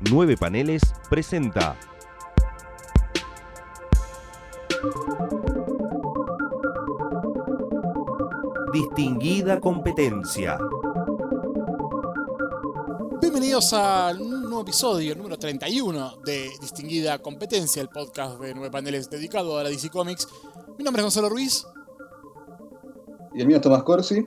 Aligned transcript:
Nueve 0.00 0.36
Paneles 0.36 0.80
presenta. 1.10 1.76
Distinguida 8.72 9.58
competencia. 9.58 10.56
Bienvenidos 13.20 13.72
al 13.72 14.18
nuevo 14.18 14.60
episodio, 14.60 15.12
el 15.12 15.18
número 15.18 15.36
31 15.36 16.18
de 16.24 16.48
Distinguida 16.60 17.18
Competencia, 17.18 17.82
el 17.82 17.88
podcast 17.88 18.38
de 18.38 18.54
nueve 18.54 18.70
paneles 18.70 19.10
dedicado 19.10 19.58
a 19.58 19.64
la 19.64 19.68
DC 19.68 19.90
Comics. 19.90 20.28
Mi 20.78 20.84
nombre 20.84 21.00
es 21.00 21.06
Gonzalo 21.06 21.28
Ruiz. 21.28 21.66
Y 23.34 23.40
el 23.40 23.48
mío 23.48 23.56
es 23.56 23.62
Tomás 23.62 23.82
Corsi. 23.82 24.24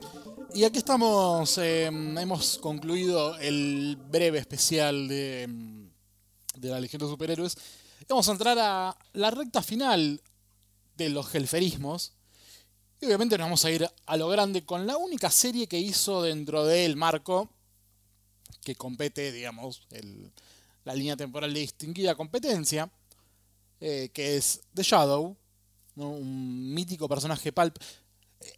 Y 0.54 0.64
aquí 0.64 0.76
estamos, 0.76 1.56
eh, 1.56 1.86
hemos 1.86 2.58
concluido 2.58 3.38
el 3.38 3.96
breve 4.10 4.38
especial 4.38 5.08
de, 5.08 5.48
de 6.62 6.70
la 6.70 6.80
Legión 6.80 7.00
de 7.00 7.08
Superhéroes. 7.08 7.56
Vamos 8.08 8.28
a 8.28 8.32
entrar 8.32 8.58
a 8.58 8.96
la 9.12 9.30
recta 9.30 9.62
final 9.62 10.22
de 10.96 11.08
los 11.10 11.28
gelferismos. 11.28 12.12
Y 13.00 13.06
obviamente 13.06 13.36
nos 13.36 13.46
vamos 13.46 13.64
a 13.64 13.70
ir 13.70 13.88
a 14.06 14.16
lo 14.16 14.28
grande 14.28 14.64
con 14.64 14.86
la 14.86 14.96
única 14.96 15.30
serie 15.30 15.66
que 15.66 15.78
hizo 15.78 16.22
dentro 16.22 16.64
del 16.64 16.96
marco 16.96 17.50
que 18.64 18.76
compete, 18.76 19.32
digamos, 19.32 19.86
el, 19.90 20.32
la 20.84 20.94
línea 20.94 21.16
temporal 21.16 21.52
de 21.52 21.60
distinguida 21.60 22.14
competencia, 22.14 22.90
eh, 23.80 24.10
que 24.14 24.36
es 24.36 24.60
The 24.72 24.84
Shadow, 24.84 25.36
un 25.96 26.72
mítico 26.72 27.08
personaje 27.08 27.52
pulp 27.52 27.76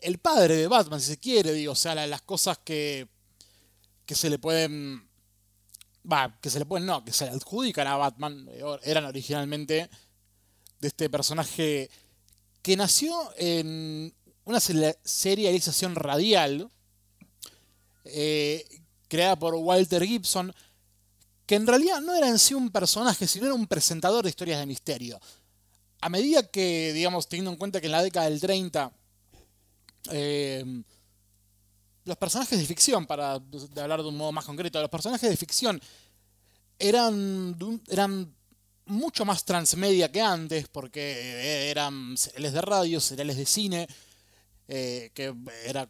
el 0.00 0.18
padre 0.18 0.56
de 0.56 0.68
Batman, 0.68 1.00
si 1.00 1.08
se 1.08 1.18
quiere, 1.18 1.52
digo, 1.52 1.72
o 1.72 1.76
sea, 1.76 1.94
las 1.94 2.22
cosas 2.22 2.58
que, 2.58 3.08
que 4.06 4.14
se 4.14 4.30
le 4.30 4.38
pueden, 4.38 5.08
va, 6.10 6.38
que 6.40 6.50
se 6.50 6.58
le 6.58 6.66
pueden, 6.66 6.86
no, 6.86 7.04
que 7.04 7.12
se 7.12 7.24
le 7.24 7.32
adjudican 7.32 7.86
a 7.86 7.96
Batman, 7.96 8.48
eh, 8.50 8.62
eran 8.82 9.04
originalmente 9.04 9.88
de 10.80 10.88
este 10.88 11.08
personaje 11.08 11.90
que 12.62 12.76
nació 12.76 13.14
en 13.36 14.14
una 14.44 14.60
serialización 14.60 15.94
radial 15.94 16.70
eh, 18.04 18.64
creada 19.08 19.36
por 19.38 19.54
Walter 19.54 20.04
Gibson, 20.04 20.54
que 21.46 21.54
en 21.54 21.66
realidad 21.66 22.00
no 22.00 22.14
era 22.14 22.28
en 22.28 22.38
sí 22.38 22.54
un 22.54 22.70
personaje, 22.70 23.26
sino 23.26 23.46
era 23.46 23.54
un 23.54 23.66
presentador 23.66 24.24
de 24.24 24.30
historias 24.30 24.60
de 24.60 24.66
misterio. 24.66 25.20
A 26.00 26.08
medida 26.08 26.50
que, 26.50 26.92
digamos, 26.92 27.28
teniendo 27.28 27.50
en 27.50 27.56
cuenta 27.56 27.80
que 27.80 27.86
en 27.86 27.92
la 27.92 28.02
década 28.02 28.28
del 28.28 28.40
30 28.40 28.92
eh, 30.10 30.82
los 32.04 32.16
personajes 32.16 32.58
de 32.58 32.66
ficción, 32.66 33.06
para 33.06 33.34
hablar 33.34 34.02
de 34.02 34.08
un 34.08 34.16
modo 34.16 34.32
más 34.32 34.44
concreto, 34.44 34.80
los 34.80 34.90
personajes 34.90 35.28
de 35.28 35.36
ficción 35.36 35.80
eran, 36.78 37.56
eran 37.88 38.34
mucho 38.86 39.24
más 39.24 39.44
transmedia 39.44 40.12
que 40.12 40.20
antes, 40.20 40.68
porque 40.68 41.70
eran 41.70 42.16
seriales 42.16 42.52
de 42.52 42.60
radio, 42.60 43.00
seriales 43.00 43.36
de 43.36 43.46
cine, 43.46 43.88
eh, 44.68 45.10
que 45.14 45.34
era, 45.64 45.88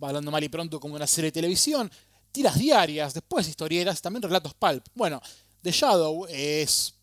hablando 0.00 0.30
mal 0.30 0.42
y 0.42 0.48
pronto, 0.48 0.80
como 0.80 0.96
una 0.96 1.06
serie 1.06 1.28
de 1.28 1.32
televisión, 1.32 1.90
tiras 2.32 2.58
diarias, 2.58 3.14
después 3.14 3.46
historieras, 3.46 4.02
también 4.02 4.22
relatos 4.22 4.54
pulp. 4.54 4.84
Bueno, 4.94 5.20
The 5.62 5.70
Shadow 5.70 6.26
es, 6.28 6.94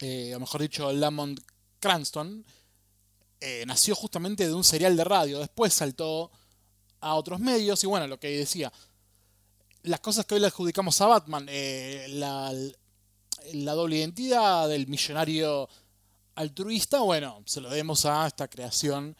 eh, 0.00 0.34
o 0.34 0.40
mejor 0.40 0.60
dicho, 0.60 0.92
Lamont 0.92 1.40
Cranston, 1.78 2.44
eh, 3.40 3.64
nació 3.66 3.94
justamente 3.94 4.46
de 4.46 4.54
un 4.54 4.64
serial 4.64 4.96
de 4.96 5.04
radio, 5.04 5.38
después 5.38 5.72
saltó 5.72 6.30
a 7.02 7.14
otros 7.14 7.40
medios 7.40 7.82
y 7.84 7.86
bueno, 7.86 8.06
lo 8.06 8.18
que 8.18 8.28
decía, 8.28 8.72
las 9.82 10.00
cosas 10.00 10.24
que 10.24 10.34
hoy 10.34 10.40
le 10.40 10.46
adjudicamos 10.46 11.00
a 11.00 11.06
Batman, 11.06 11.46
eh, 11.48 12.06
la, 12.10 12.52
doble 13.74 13.96
identidad 13.96 14.68
del 14.68 14.86
millonario 14.86 15.68
altruista, 16.36 17.00
bueno, 17.00 17.42
se 17.44 17.60
lo 17.60 17.68
debemos 17.68 18.06
a 18.06 18.26
esta 18.26 18.48
creación 18.48 19.16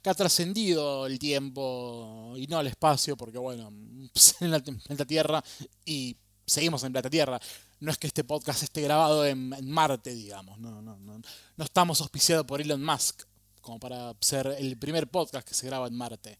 que 0.00 0.10
ha 0.10 0.14
trascendido 0.14 1.06
el 1.06 1.18
tiempo 1.18 2.34
y 2.36 2.46
no 2.46 2.60
el 2.60 2.68
espacio, 2.68 3.16
porque 3.16 3.38
bueno, 3.38 3.68
en 4.40 4.50
la 4.50 5.04
Tierra 5.04 5.42
y 5.84 6.16
seguimos 6.46 6.82
en 6.84 6.92
planeta 6.92 7.10
Tierra. 7.10 7.40
No 7.80 7.92
es 7.92 7.98
que 7.98 8.06
este 8.06 8.24
podcast 8.24 8.62
esté 8.62 8.80
grabado 8.82 9.24
en, 9.26 9.52
en 9.52 9.70
Marte, 9.70 10.14
digamos, 10.14 10.58
no, 10.58 10.70
no, 10.70 10.96
no, 10.96 11.20
no 11.56 11.64
estamos 11.64 12.00
auspiciados 12.00 12.46
por 12.46 12.60
Elon 12.60 12.82
Musk 12.84 13.22
como 13.60 13.78
para 13.78 14.14
ser 14.20 14.46
el 14.58 14.78
primer 14.78 15.10
podcast 15.10 15.46
que 15.46 15.54
se 15.54 15.66
graba 15.66 15.88
en 15.88 15.94
Marte. 15.94 16.38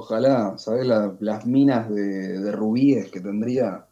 Ojalá, 0.00 0.56
¿sabes? 0.58 0.86
las 0.86 1.44
minas 1.44 1.90
de, 1.90 2.52
rubíes 2.52 3.10
que 3.10 3.20
tendría. 3.20 3.84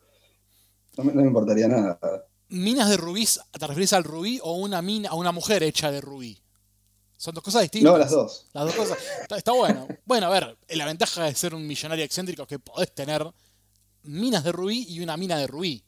No 0.97 1.03
me, 1.03 1.23
importaría 1.23 1.67
nada. 1.67 1.99
¿Minas 2.49 2.89
de 2.91 2.97
rubí? 2.97 3.27
¿Te 3.59 3.67
refieres 3.67 3.93
al 3.93 4.05
rubí 4.05 4.39
o 4.41 4.53
una 4.53 4.81
mina, 4.83 5.09
a 5.09 5.15
una 5.15 5.33
mujer 5.33 5.65
hecha 5.65 5.91
de 5.91 6.01
rubí? 6.01 6.41
Son 7.17 7.35
dos 7.35 7.43
cosas 7.43 7.63
distintas. 7.63 7.93
No, 7.93 7.99
las 7.99 8.13
dos. 8.13 8.47
Las 8.53 8.67
dos 8.67 8.75
cosas. 8.77 8.99
Está, 9.37 9.51
bueno. 9.51 9.89
Bueno, 10.05 10.29
a 10.29 10.31
ver, 10.31 10.57
la 10.69 10.87
ventaja 10.87 11.25
de 11.25 11.35
ser 11.35 11.57
un 11.57 11.67
millonario 11.67 12.05
excéntrico 12.05 12.43
es 12.43 12.49
que 12.49 12.61
podés 12.61 12.95
tener 12.95 13.29
minas 14.05 14.45
de 14.45 14.53
rubí 14.53 14.87
y 14.89 15.01
una 15.01 15.17
mina 15.17 15.37
de 15.37 15.49
rubí. 15.49 15.83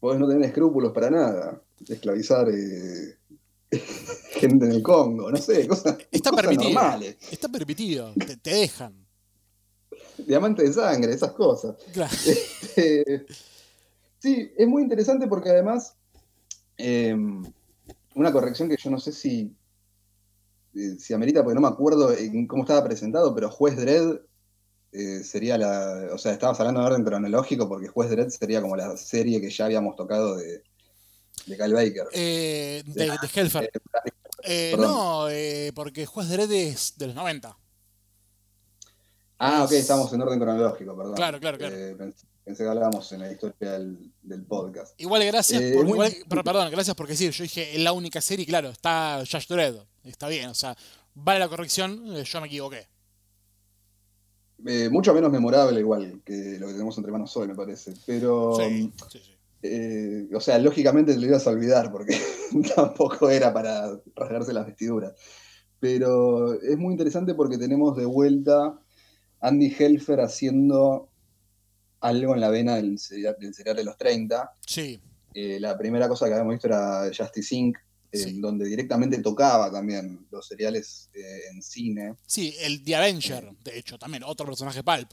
Podés 0.00 0.18
no 0.18 0.26
tener 0.26 0.42
escrúpulos 0.42 0.92
para 0.92 1.10
nada. 1.10 1.62
Esclavizar 1.88 2.48
eh, 2.48 3.19
gente 4.32 4.66
en 4.66 4.72
el 4.72 4.82
Congo, 4.82 5.30
no 5.30 5.36
sé, 5.36 5.66
cosas, 5.68 5.96
está 6.10 6.32
permitido, 6.32 6.72
normales. 6.72 7.16
Está 7.30 7.48
permitido, 7.48 8.12
te, 8.42 8.50
dejan. 8.50 9.06
Diamante 10.18 10.62
de 10.62 10.72
sangre, 10.72 11.12
esas 11.12 11.32
cosas. 11.32 11.76
Este, 12.76 13.26
sí, 14.18 14.50
es 14.56 14.68
muy 14.68 14.82
interesante 14.82 15.26
porque 15.26 15.50
además, 15.50 15.94
em, 16.76 17.42
una 18.14 18.32
corrección 18.32 18.68
que 18.68 18.76
yo 18.76 18.90
no 18.90 18.98
sé 18.98 19.12
si, 19.12 19.54
eh, 20.74 20.96
si 20.98 21.14
amerita, 21.14 21.42
porque 21.42 21.54
no 21.54 21.60
me 21.60 21.68
acuerdo 21.68 22.12
en 22.12 22.46
cómo 22.46 22.62
estaba 22.62 22.84
presentado, 22.84 23.34
pero 23.34 23.50
Juez 23.50 23.76
Dredd 23.76 24.20
eh, 24.92 25.22
sería 25.22 25.56
la. 25.56 26.08
O 26.12 26.18
sea, 26.18 26.32
estabas 26.32 26.58
hablando 26.60 26.80
de 26.80 26.86
orden 26.86 27.04
cronológico 27.04 27.68
porque 27.68 27.88
Juez 27.88 28.10
Dredd 28.10 28.30
sería 28.30 28.60
como 28.60 28.76
la 28.76 28.96
serie 28.96 29.40
que 29.40 29.50
ya 29.50 29.66
habíamos 29.66 29.96
tocado 29.96 30.36
de, 30.36 30.62
de 31.46 31.56
Kyle 31.56 31.74
Baker. 31.74 32.06
Eh, 32.12 32.82
de, 32.86 33.04
de, 33.04 33.30
Helfer. 33.34 33.70
Eh, 34.42 34.74
no, 34.78 35.28
eh, 35.28 35.72
porque 35.74 36.06
Juez 36.06 36.28
de 36.28 36.36
Red 36.36 36.50
es 36.52 36.94
de 36.96 37.06
los 37.08 37.14
90. 37.14 37.56
Ah, 39.38 39.64
ok, 39.64 39.72
estamos 39.72 40.12
en 40.12 40.22
orden 40.22 40.38
cronológico, 40.38 40.96
perdón. 40.96 41.14
Claro, 41.14 41.40
claro, 41.40 41.58
claro. 41.58 41.74
pensé, 42.44 42.62
que 42.62 42.68
hablábamos 42.68 43.10
en 43.12 43.20
la 43.20 43.32
historia 43.32 43.78
del, 43.78 44.44
podcast. 44.46 45.00
Igual, 45.00 45.24
gracias 45.24 45.62
por. 45.72 46.44
perdón, 46.44 46.70
gracias 46.70 46.94
porque 46.94 47.16
sí, 47.16 47.30
yo 47.30 47.42
dije, 47.42 47.74
es 47.74 47.80
la 47.80 47.92
única 47.92 48.20
serie, 48.20 48.44
claro, 48.44 48.68
está 48.68 49.22
Josh 49.30 49.46
Dredd. 49.46 49.76
Está 50.04 50.28
bien, 50.28 50.48
o 50.48 50.54
sea, 50.54 50.76
vale 51.14 51.40
la 51.40 51.48
corrección, 51.48 52.22
yo 52.22 52.40
me 52.40 52.46
equivoqué. 52.46 52.86
mucho 54.90 55.14
menos 55.14 55.30
memorable, 55.30 55.80
igual, 55.80 56.20
que 56.24 56.58
lo 56.58 56.66
que 56.66 56.72
tenemos 56.72 56.96
entre 56.98 57.12
manos 57.12 57.34
hoy, 57.36 57.48
me 57.48 57.54
parece. 57.54 57.94
Pero. 58.06 58.56
Sí, 58.56 58.92
sí, 59.10 59.18
sí. 59.24 59.39
Eh, 59.62 60.28
o 60.34 60.40
sea, 60.40 60.58
lógicamente 60.58 61.12
te 61.12 61.20
lo 61.20 61.26
ibas 61.26 61.46
a 61.46 61.50
olvidar 61.50 61.92
porque 61.92 62.18
tampoco 62.74 63.28
era 63.28 63.52
para 63.52 64.00
rasgarse 64.14 64.52
las 64.52 64.66
vestiduras. 64.66 65.12
Pero 65.78 66.60
es 66.60 66.76
muy 66.76 66.92
interesante 66.92 67.34
porque 67.34 67.58
tenemos 67.58 67.96
de 67.96 68.04
vuelta 68.04 68.78
Andy 69.40 69.74
Helfer 69.78 70.20
haciendo 70.20 71.10
algo 72.00 72.34
en 72.34 72.40
la 72.40 72.50
vena 72.50 72.76
del 72.76 72.98
serial, 72.98 73.36
de 73.38 73.84
los 73.84 73.96
30. 73.96 74.52
Sí. 74.66 75.00
Eh, 75.34 75.58
la 75.60 75.76
primera 75.76 76.08
cosa 76.08 76.26
que 76.26 76.32
habíamos 76.32 76.54
visto 76.54 76.66
era 76.66 77.10
Justice 77.16 77.54
Inc., 77.54 77.78
donde 78.40 78.66
directamente 78.66 79.18
tocaba 79.18 79.70
también 79.70 80.26
los 80.32 80.46
seriales 80.46 81.10
eh, 81.14 81.42
en 81.52 81.62
cine. 81.62 82.16
Sí, 82.26 82.54
el 82.60 82.82
The 82.82 82.96
Avenger, 82.96 83.52
de 83.62 83.78
hecho, 83.78 83.98
también, 83.98 84.24
otro 84.24 84.46
personaje 84.46 84.82
pulp. 84.82 85.12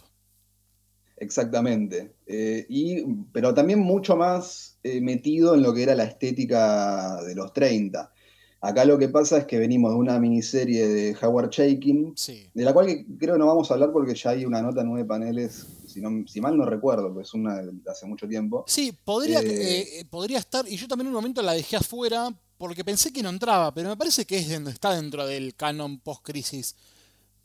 Exactamente. 1.17 2.13
Eh, 2.25 2.65
y, 2.69 3.03
pero 3.31 3.53
también 3.53 3.80
mucho 3.80 4.15
más 4.15 4.77
eh, 4.83 5.01
metido 5.01 5.56
en 5.56 5.63
lo 5.63 5.74
que 5.74 5.83
era 5.83 5.95
la 5.95 6.03
estética 6.03 7.21
de 7.24 7.36
los 7.36 7.53
30. 7.53 8.12
Acá 8.59 8.86
lo 8.86 8.97
que 8.97 9.09
pasa 9.09 9.38
es 9.38 9.45
que 9.45 9.59
venimos 9.59 9.92
de 9.92 9.97
una 9.97 10.19
miniserie 10.19 10.88
de 10.88 11.15
Howard 11.21 11.50
Shaking, 11.51 12.15
de 12.53 12.63
la 12.63 12.74
cual 12.74 13.06
creo 13.19 13.36
que 13.36 13.39
no 13.39 13.45
vamos 13.45 13.69
a 13.69 13.75
hablar 13.75 13.92
porque 13.92 14.15
ya 14.15 14.31
hay 14.31 14.45
una 14.45 14.63
nota 14.63 14.83
nueve 14.83 15.06
paneles, 15.06 15.68
si, 15.88 16.01
si 16.27 16.42
mal 16.42 16.57
no 16.57 16.65
recuerdo, 16.65 17.13
porque 17.13 17.27
es 17.27 17.33
una 17.36 17.62
de 17.62 17.71
hace 17.89 18.07
mucho 18.07 18.27
tiempo. 18.27 18.65
Sí, 18.68 18.97
podría, 19.06 19.42
eh, 19.44 20.06
podría 20.09 20.39
estar, 20.39 20.68
y 20.68 20.75
yo 20.75 20.88
también 20.88 21.07
en 21.07 21.09
un 21.09 21.21
momento 21.21 21.44
la 21.44 21.53
dejé 21.53 21.75
afuera 21.75 22.33
porque 22.57 22.83
pensé 22.83 23.13
que 23.13 23.21
no 23.21 23.30
entraba, 23.30 23.71
pero 23.74 23.89
me 23.89 23.97
parece 23.97 24.25
que 24.25 24.39
es 24.39 24.50
está 24.50 24.95
dentro 24.95 25.27
del 25.27 25.56
canon 25.56 26.00
post-crisis. 26.00 26.75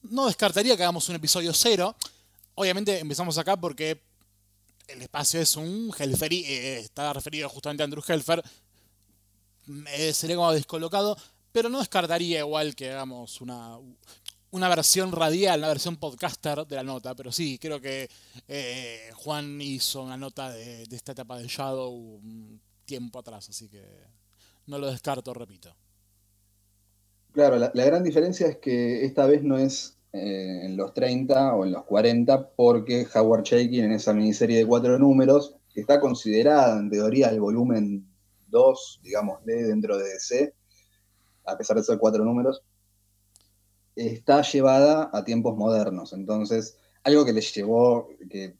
No 0.02 0.26
descartaría 0.26 0.76
que 0.76 0.82
hagamos 0.82 1.08
un 1.10 1.16
episodio 1.16 1.52
cero. 1.52 1.94
Obviamente 2.54 2.98
empezamos 2.98 3.38
acá 3.38 3.56
porque 3.56 4.02
el 4.88 5.02
espacio 5.02 5.40
es 5.40 5.56
un 5.56 5.92
Helfer, 5.96 6.32
eh, 6.32 6.78
está 6.78 7.12
referido 7.12 7.48
justamente 7.48 7.82
a 7.82 7.84
Andrew 7.84 8.02
Helfer. 8.06 8.42
sería 10.12 10.36
como 10.36 10.52
descolocado, 10.52 11.16
pero 11.52 11.68
no 11.68 11.78
descartaría 11.78 12.40
igual 12.40 12.74
que 12.74 12.90
hagamos 12.90 13.40
una, 13.40 13.78
una 14.52 14.68
versión 14.68 15.12
radial, 15.12 15.60
una 15.60 15.68
versión 15.68 15.96
podcaster 15.96 16.66
de 16.66 16.76
la 16.76 16.82
nota, 16.82 17.14
pero 17.14 17.32
sí, 17.32 17.58
creo 17.58 17.80
que 17.80 18.08
eh, 18.46 19.10
Juan 19.14 19.60
hizo 19.60 20.02
una 20.02 20.16
nota 20.16 20.50
de, 20.50 20.82
esta 20.90 21.12
etapa 21.12 21.38
de 21.38 21.48
Shadow 21.48 21.90
un 21.90 22.60
tiempo 22.84 23.18
atrás, 23.18 23.48
así 23.48 23.68
que 23.68 23.82
no 24.66 24.78
lo 24.78 24.90
descarto, 24.90 25.32
repito. 25.32 25.74
Claro, 27.32 27.56
la, 27.56 27.70
gran 27.70 28.04
diferencia 28.04 28.46
es 28.46 28.58
que 28.58 29.06
esta 29.06 29.26
vez 29.26 29.42
no 29.42 29.56
es 29.56 29.96
eh, 30.12 30.66
en 30.66 30.76
los 30.76 30.92
30 30.92 31.54
o 31.54 31.64
en 31.64 31.72
los 31.72 31.84
40, 31.84 32.50
porque 32.50 33.06
Howard 33.14 33.44
Chaykin 33.44 33.84
en 33.84 33.92
esa 33.92 34.12
miniserie 34.12 34.58
de 34.58 34.66
cuatro 34.66 34.98
números, 34.98 35.56
que 35.72 35.80
está 35.80 36.00
considerada 36.00 36.78
en 36.78 36.90
teoría 36.90 37.28
el 37.28 37.40
volumen 37.40 38.06
2, 38.48 39.00
digamos, 39.02 39.42
dentro 39.44 39.96
de 39.96 40.04
DC, 40.04 40.54
a 41.46 41.56
pesar 41.56 41.78
de 41.78 41.82
ser 41.82 41.98
cuatro 41.98 42.24
números, 42.24 42.62
está 43.96 44.42
llevada 44.42 45.08
a 45.12 45.24
tiempos 45.24 45.56
modernos. 45.56 46.12
Entonces, 46.12 46.76
algo 47.04 47.24
que 47.24 47.32
le 47.32 47.40
llevó, 47.40 48.08
que 48.28 48.54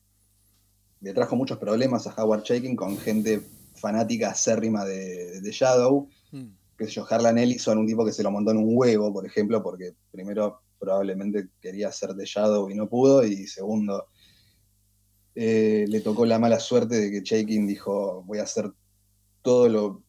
le 1.03 1.13
trajo 1.13 1.37
muchos 1.37 1.59
problemas 1.59 2.07
a 2.07 2.15
Howard 2.15 2.45
Chaykin 2.45 2.77
con 2.77 2.97
gente 2.97 3.43
fanática 3.75 4.31
acérrima 4.31 4.85
de, 4.85 5.41
de 5.41 5.51
Shadow, 5.51 6.09
mm. 6.31 6.47
que 6.79 6.87
yo, 6.87 7.07
Harlan 7.09 7.39
Ellison, 7.39 7.77
un 7.77 7.87
tipo 7.87 8.05
que 8.05 8.13
se 8.13 8.23
lo 8.23 8.31
montó 8.31 8.53
en 8.53 8.59
un 8.59 8.71
huevo, 8.71 9.13
por 9.13 9.27
ejemplo, 9.27 9.63
porque 9.63 9.95
primero 10.11 10.63
probablemente 10.83 11.49
quería 11.61 11.93
ser 11.93 12.11
de 12.15 12.25
Shadow 12.27 12.69
y 12.69 12.75
no 12.75 12.89
pudo, 12.89 13.25
y 13.25 13.47
segundo, 13.47 14.09
eh, 15.37 15.85
le 15.89 16.01
tocó 16.01 16.27
la 16.27 16.41
mala 16.41 16.59
suerte 16.59 16.97
de 16.97 17.11
que 17.13 17.23
Chaykin 17.23 17.69
dijo, 17.69 18.25
voy 18.27 18.39
a 18.39 18.43
hacer 18.43 18.73
todo 19.43 19.69
lo, 19.69 20.03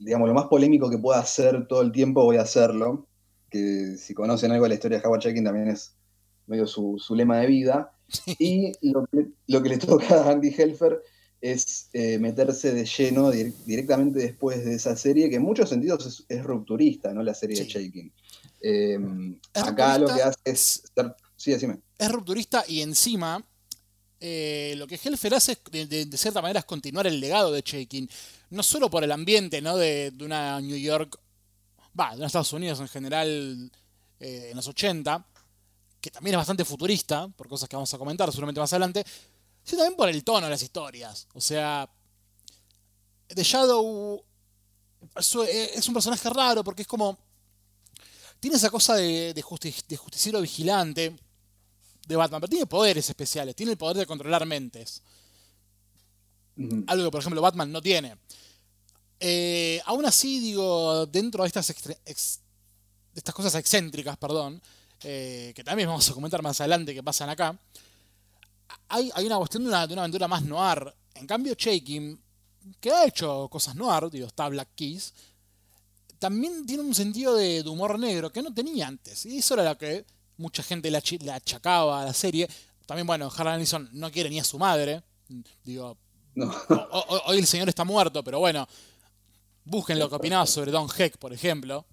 digamos, 0.00 0.26
lo 0.26 0.34
más 0.34 0.46
polémico 0.46 0.90
que 0.90 0.98
pueda 0.98 1.20
hacer 1.20 1.68
todo 1.68 1.82
el 1.82 1.92
tiempo, 1.92 2.24
voy 2.24 2.38
a 2.38 2.42
hacerlo 2.42 3.06
que 3.48 3.96
si 3.96 4.12
conocen 4.12 4.50
algo 4.50 4.64
de 4.64 4.70
la 4.70 4.74
historia 4.74 4.98
de 4.98 5.06
Howard 5.06 5.20
Chaykin 5.20 5.44
también 5.44 5.68
es 5.68 5.94
medio 6.48 6.66
su, 6.66 6.98
lema 7.14 7.38
de 7.38 7.46
vida. 7.46 7.92
Y 8.38 8.72
lo 8.82 9.06
que, 9.62 9.68
le 9.68 9.78
toca 9.78 10.24
a 10.24 10.30
Andy 10.32 10.52
Helfer 10.56 11.00
es 11.40 11.88
eh, 11.92 12.18
meterse 12.18 12.74
de 12.74 12.84
lleno 12.84 13.30
directamente 13.30 14.18
después 14.18 14.64
de 14.64 14.74
esa 14.74 14.96
serie, 14.96 15.30
que 15.30 15.36
en 15.36 15.42
muchos 15.42 15.68
sentidos 15.68 16.24
es, 16.28 16.44
rupturista, 16.44 17.14
¿no? 17.14 17.22
La 17.22 17.34
serie 17.34 17.58
de 17.58 17.66
Shaking. 17.66 18.12
Em, 18.62 19.38
acá 19.54 19.98
lo 19.98 20.06
que 20.06 20.22
hace 20.22 20.38
es. 20.44 20.82
Sí, 21.36 21.50
decime. 21.50 21.80
Es 21.98 22.10
rupturista 22.10 22.64
y 22.66 22.80
encima. 22.82 23.44
Eh, 24.24 24.74
lo 24.76 24.86
que 24.86 25.00
Helfer 25.02 25.34
hace 25.34 25.58
de, 25.72 26.16
cierta 26.16 26.40
manera 26.40 26.60
es 26.60 26.64
continuar 26.64 27.08
el 27.08 27.18
legado 27.18 27.50
de 27.50 27.60
Shaking. 27.60 28.08
No 28.50 28.62
solo 28.62 28.88
por 28.88 29.02
el 29.02 29.10
ambiente 29.10 29.60
¿no? 29.60 29.76
de, 29.76 30.12
de 30.12 30.24
una 30.24 30.60
New 30.60 30.76
York 30.76 31.18
va, 31.98 32.16
de 32.16 32.24
Estados 32.24 32.52
Unidos 32.52 32.80
en 32.80 32.88
general 32.88 33.70
eh, 34.20 34.48
en 34.50 34.56
los 34.56 34.66
80, 34.68 35.26
que 36.00 36.10
también 36.10 36.34
es 36.34 36.38
bastante 36.38 36.64
futurista, 36.64 37.28
por 37.28 37.48
cosas 37.48 37.68
que 37.68 37.76
vamos 37.76 37.92
a 37.92 37.98
comentar 37.98 38.30
seguramente 38.30 38.60
más 38.60 38.72
adelante, 38.72 39.04
sino 39.62 39.82
también 39.82 39.96
por 39.96 40.08
el 40.08 40.22
tono 40.24 40.46
de 40.46 40.50
las 40.50 40.62
historias. 40.62 41.26
O 41.34 41.40
sea, 41.40 41.88
The 43.26 43.42
Shadow 43.42 44.24
eh, 45.46 45.70
es 45.74 45.88
un 45.88 45.94
personaje 45.94 46.30
raro 46.30 46.64
porque 46.64 46.82
es 46.82 46.88
como... 46.88 47.18
Tiene 48.42 48.56
esa 48.56 48.70
cosa 48.70 48.96
de, 48.96 49.32
de, 49.32 49.40
justiciero 49.40 50.40
vigilante 50.40 51.14
de 52.08 52.16
Batman, 52.16 52.40
pero 52.40 52.50
tiene 52.50 52.66
poderes 52.66 53.08
especiales, 53.08 53.54
tiene 53.54 53.70
el 53.70 53.78
poder 53.78 53.98
de 53.98 54.04
controlar 54.04 54.44
mentes. 54.46 55.00
Algo 56.88 57.04
que, 57.04 57.10
por 57.12 57.20
ejemplo, 57.20 57.40
Batman 57.40 57.70
no 57.70 57.80
tiene. 57.80 58.16
Eh, 59.20 59.80
aún 59.84 60.04
así, 60.06 60.40
digo, 60.40 61.06
dentro 61.06 61.44
de 61.44 61.46
estas, 61.46 61.72
estas 62.04 63.32
cosas 63.32 63.54
excéntricas, 63.54 64.16
perdón, 64.16 64.60
eh, 65.04 65.52
que 65.54 65.62
también 65.62 65.88
vamos 65.88 66.10
a 66.10 66.12
comentar 66.12 66.42
más 66.42 66.60
adelante 66.60 66.94
que 66.94 67.02
pasan 67.04 67.30
acá, 67.30 67.56
hay, 68.88 69.12
una 69.24 69.36
cuestión 69.36 69.62
de 69.62 69.68
una, 69.68 69.82
aventura 69.82 70.26
más 70.26 70.42
noir. 70.42 70.92
En 71.14 71.28
cambio, 71.28 71.54
Shaking, 71.56 72.20
que 72.80 72.90
ha 72.90 73.06
hecho 73.06 73.46
cosas 73.48 73.76
noir, 73.76 74.10
digo, 74.10 74.26
está 74.26 74.48
Black 74.48 74.70
Keys, 74.74 75.14
también 76.22 76.64
tiene 76.64 76.84
un 76.84 76.94
sentido 76.94 77.34
de, 77.34 77.62
humor 77.68 77.98
negro 77.98 78.30
que 78.30 78.42
no 78.42 78.54
tenía 78.54 78.86
antes. 78.86 79.26
Y 79.26 79.38
eso 79.38 79.54
era 79.54 79.64
lo 79.64 79.76
que 79.76 80.06
mucha 80.36 80.62
gente 80.62 80.88
le, 80.88 80.96
achacaba 81.32 82.00
a 82.00 82.04
la 82.04 82.14
serie. 82.14 82.48
También, 82.86 83.08
bueno, 83.08 83.28
Harlan 83.36 83.56
Ellison 83.56 83.88
no 83.92 84.08
quiere 84.08 84.30
ni 84.30 84.38
a 84.38 84.44
su 84.44 84.56
madre. 84.56 85.02
Digo, 85.64 85.98
hoy 87.26 87.38
el 87.38 87.46
señor 87.46 87.68
está 87.68 87.82
muerto, 87.82 88.22
pero 88.22 88.38
bueno, 88.38 88.68
Busquen 89.64 89.98
lo 89.98 90.08
que 90.08 90.16
opinaba 90.16 90.46
sobre 90.46 90.70
Don 90.70 90.88
Heck, 90.96 91.18
por 91.18 91.32
ejemplo. 91.32 91.84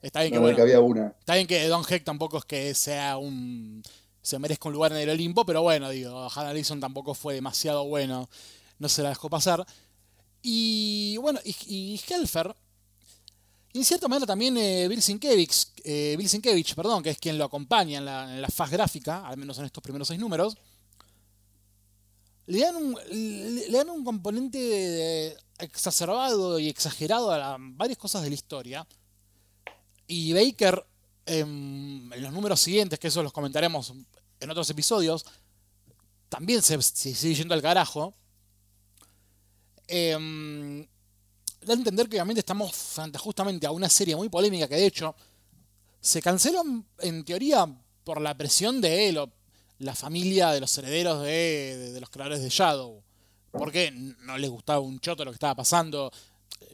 Está 0.00 0.22
bien 0.22 0.32
que, 0.54 0.62
había 0.62 0.80
una. 0.80 1.14
Está 1.18 1.34
bien 1.34 1.46
que 1.46 1.66
Don 1.68 1.84
Heck 1.88 2.04
tampoco 2.04 2.38
es 2.38 2.44
que 2.46 2.74
sea 2.74 3.18
un. 3.18 3.82
se 4.22 4.38
merezca 4.38 4.68
un 4.68 4.74
lugar 4.74 4.92
en 4.92 4.98
el 4.98 5.10
Olimpo, 5.10 5.44
pero 5.44 5.62
bueno, 5.62 5.90
digo, 5.90 6.28
Hannah 6.34 6.50
Allison 6.50 6.80
tampoco 6.80 7.14
fue 7.14 7.34
demasiado 7.34 7.84
bueno. 7.86 8.28
No 8.78 8.88
se 8.88 9.02
la 9.02 9.10
dejó 9.10 9.28
pasar. 9.28 9.66
Y 10.42 11.16
bueno, 11.18 11.40
y, 11.44 12.00
Helfer. 12.08 12.54
Y 13.72 13.78
en 13.78 13.84
cierta 13.84 14.08
manera 14.08 14.26
también 14.26 14.56
eh, 14.56 14.88
Bill 14.88 15.00
Sienkiewicz, 15.00 15.72
eh, 15.84 16.18
perdón, 16.74 17.02
que 17.02 17.10
es 17.10 17.18
quien 17.18 17.38
lo 17.38 17.44
acompaña 17.44 17.98
en 17.98 18.04
la, 18.04 18.38
en 18.38 18.44
faz 18.50 18.70
gráfica, 18.70 19.26
al 19.26 19.36
menos 19.36 19.58
en 19.58 19.66
estos 19.66 19.82
primeros 19.82 20.08
seis 20.08 20.18
números, 20.18 20.56
le 22.46 22.60
dan 22.60 23.90
un, 23.90 24.04
componente 24.04 24.58
de, 24.58 25.36
exacerbado 25.60 26.58
y 26.58 26.68
exagerado 26.68 27.30
a 27.30 27.56
varias 27.60 27.96
cosas 27.96 28.22
de 28.22 28.28
la 28.30 28.34
historia. 28.34 28.86
Y 30.08 30.32
Baker, 30.32 30.84
en, 31.26 32.10
los 32.16 32.32
números 32.32 32.58
siguientes, 32.58 32.98
que 32.98 33.06
eso 33.06 33.22
los 33.22 33.32
comentaremos 33.32 33.92
en 34.40 34.50
otros 34.50 34.68
episodios, 34.70 35.24
también 36.28 36.60
se, 36.62 36.82
sigue 36.82 37.34
yendo 37.36 37.54
al 37.54 37.62
carajo. 37.62 38.14
Eh, 39.86 40.86
da 41.60 41.74
a 41.74 41.76
entender 41.76 42.08
que 42.08 42.16
obviamente 42.16 42.40
estamos 42.40 42.74
frente 42.74 43.18
justamente 43.18 43.66
a 43.66 43.70
una 43.70 43.88
serie 43.88 44.16
muy 44.16 44.28
polémica 44.28 44.68
que 44.68 44.76
de 44.76 44.86
hecho 44.86 45.14
se 46.00 46.22
canceló 46.22 46.62
en 47.00 47.24
teoría 47.24 47.66
por 48.04 48.20
la 48.20 48.36
presión 48.36 48.80
de 48.80 49.08
él 49.08 49.18
o 49.18 49.30
la 49.78 49.94
familia 49.94 50.50
de 50.50 50.60
los 50.60 50.76
herederos 50.78 51.22
de 51.22 51.98
los 52.00 52.10
creadores 52.10 52.42
de 52.42 52.48
Shadow 52.48 53.02
porque 53.50 53.90
no 53.90 54.38
les 54.38 54.50
gustaba 54.50 54.80
un 54.80 55.00
choto 55.00 55.24
lo 55.24 55.30
que 55.32 55.36
estaba 55.36 55.54
pasando. 55.54 56.12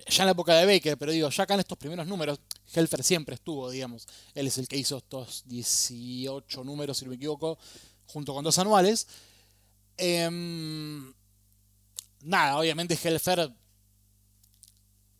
Ya 0.09 0.23
en 0.23 0.27
la 0.27 0.33
época 0.33 0.55
de 0.55 0.67
Baker, 0.67 0.99
pero 0.99 1.13
digo, 1.13 1.29
ya 1.31 1.45
acá 1.45 1.55
en 1.55 1.61
estos 1.61 1.79
primeros 1.79 2.07
números, 2.07 2.39
Helfer 2.73 3.03
siempre 3.03 3.35
estuvo, 3.35 3.71
digamos. 3.71 4.07
Él 4.35 4.47
es 4.47 4.59
el 4.59 4.69
que 4.69 4.77
hizo 4.77 4.99
estos 4.99 5.45
18 5.47 6.65
números, 6.65 6.99
si 6.99 7.05
no 7.05 7.11
me 7.11 7.17
equivoco, 7.17 7.59
junto 8.07 8.35
con 8.35 8.45
dos 8.45 8.59
anuales. 8.59 9.07
Em, 9.97 11.13
nada, 12.23 12.59
obviamente 12.59 12.99
Helfer 13.03 13.51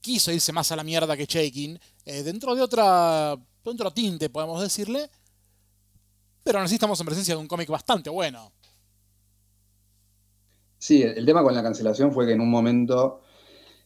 quiso 0.07 0.31
irse 0.31 0.53
más 0.53 0.71
a 0.71 0.77
la 0.77 0.85
mierda 0.85 1.17
que 1.17 1.27
Shaking, 1.27 1.77
eh, 2.05 2.23
dentro 2.23 2.55
de 2.55 2.63
otra 2.63 3.37
otro 3.65 3.91
tinte, 3.91 4.31
podemos 4.31 4.63
decirle. 4.63 5.11
Pero 6.45 6.59
aún 6.59 6.67
así 6.67 6.77
estamos 6.77 7.01
en 7.01 7.07
presencia 7.07 7.35
de 7.35 7.41
un 7.41 7.49
cómic 7.49 7.69
bastante 7.69 8.09
bueno. 8.09 8.53
Sí, 10.79 11.03
el 11.03 11.27
tema 11.27 11.43
con 11.43 11.57
la 11.57 11.63
cancelación 11.65 12.13
fue 12.13 12.25
que 12.25 12.35
en 12.35 12.41
un 12.41 12.51
momento 12.51 13.23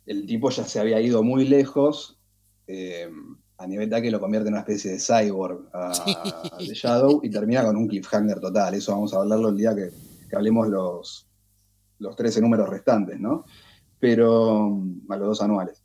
el 0.04 0.26
tipo 0.26 0.50
ya 0.50 0.64
se 0.64 0.78
había 0.78 1.00
ido 1.00 1.22
muy 1.22 1.48
lejos, 1.48 2.18
eh, 2.66 3.10
a 3.56 3.66
nivel 3.66 3.88
tal 3.88 4.02
que 4.02 4.10
lo 4.10 4.20
convierte 4.20 4.48
en 4.48 4.54
una 4.54 4.60
especie 4.60 4.90
de 4.90 4.98
cyborg 4.98 5.70
a, 5.72 5.90
The 6.58 6.74
Shadow 6.74 7.20
y 7.22 7.30
termina 7.30 7.64
con 7.64 7.78
un 7.78 7.88
cliffhanger 7.88 8.40
total. 8.40 8.74
Eso 8.74 8.92
vamos 8.92 9.14
a 9.14 9.20
hablarlo 9.20 9.48
el 9.48 9.56
día 9.56 9.74
que, 9.74 9.90
hablemos 10.36 10.68
los, 10.68 11.26
los 11.98 12.14
13 12.14 12.42
números 12.42 12.68
restantes, 12.68 13.18
¿no? 13.18 13.46
Pero, 13.98 14.82
a 15.08 15.16
los 15.16 15.28
dos 15.28 15.40
anuales. 15.40 15.79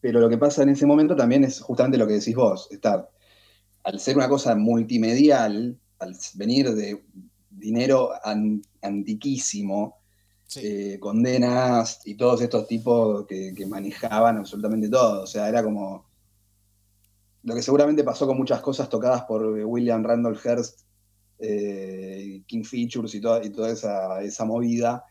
Pero 0.00 0.20
lo 0.20 0.28
que 0.28 0.38
pasa 0.38 0.62
en 0.62 0.70
ese 0.70 0.86
momento 0.86 1.16
también 1.16 1.44
es 1.44 1.60
justamente 1.60 1.98
lo 1.98 2.06
que 2.06 2.14
decís 2.14 2.34
vos, 2.34 2.68
estar, 2.70 3.10
al 3.84 3.98
ser 4.00 4.16
una 4.16 4.28
cosa 4.28 4.54
multimedial, 4.54 5.78
al 5.98 6.16
venir 6.34 6.72
de 6.74 7.02
dinero 7.50 8.10
antiquísimo, 8.80 9.98
eh, 10.56 10.98
condenas 10.98 12.00
y 12.06 12.14
todos 12.14 12.40
estos 12.40 12.66
tipos 12.66 13.26
que, 13.26 13.66
manejaban 13.68 14.38
absolutamente 14.38 14.88
todo. 14.88 15.24
O 15.24 15.26
sea, 15.26 15.48
era 15.48 15.62
como 15.62 16.06
lo 17.42 17.54
que 17.54 17.62
seguramente 17.62 18.04
pasó 18.04 18.26
con 18.26 18.38
muchas 18.38 18.60
cosas 18.60 18.88
tocadas 18.88 19.24
por 19.24 19.42
William 19.44 20.02
Randolph 20.02 20.44
Hearst, 20.44 20.80
eh, 21.38 22.42
King 22.46 22.64
Features 22.64 23.14
y 23.14 23.20
toda, 23.20 23.44
y 23.44 23.50
toda 23.50 23.70
esa, 23.70 24.44
movida, 24.44 25.04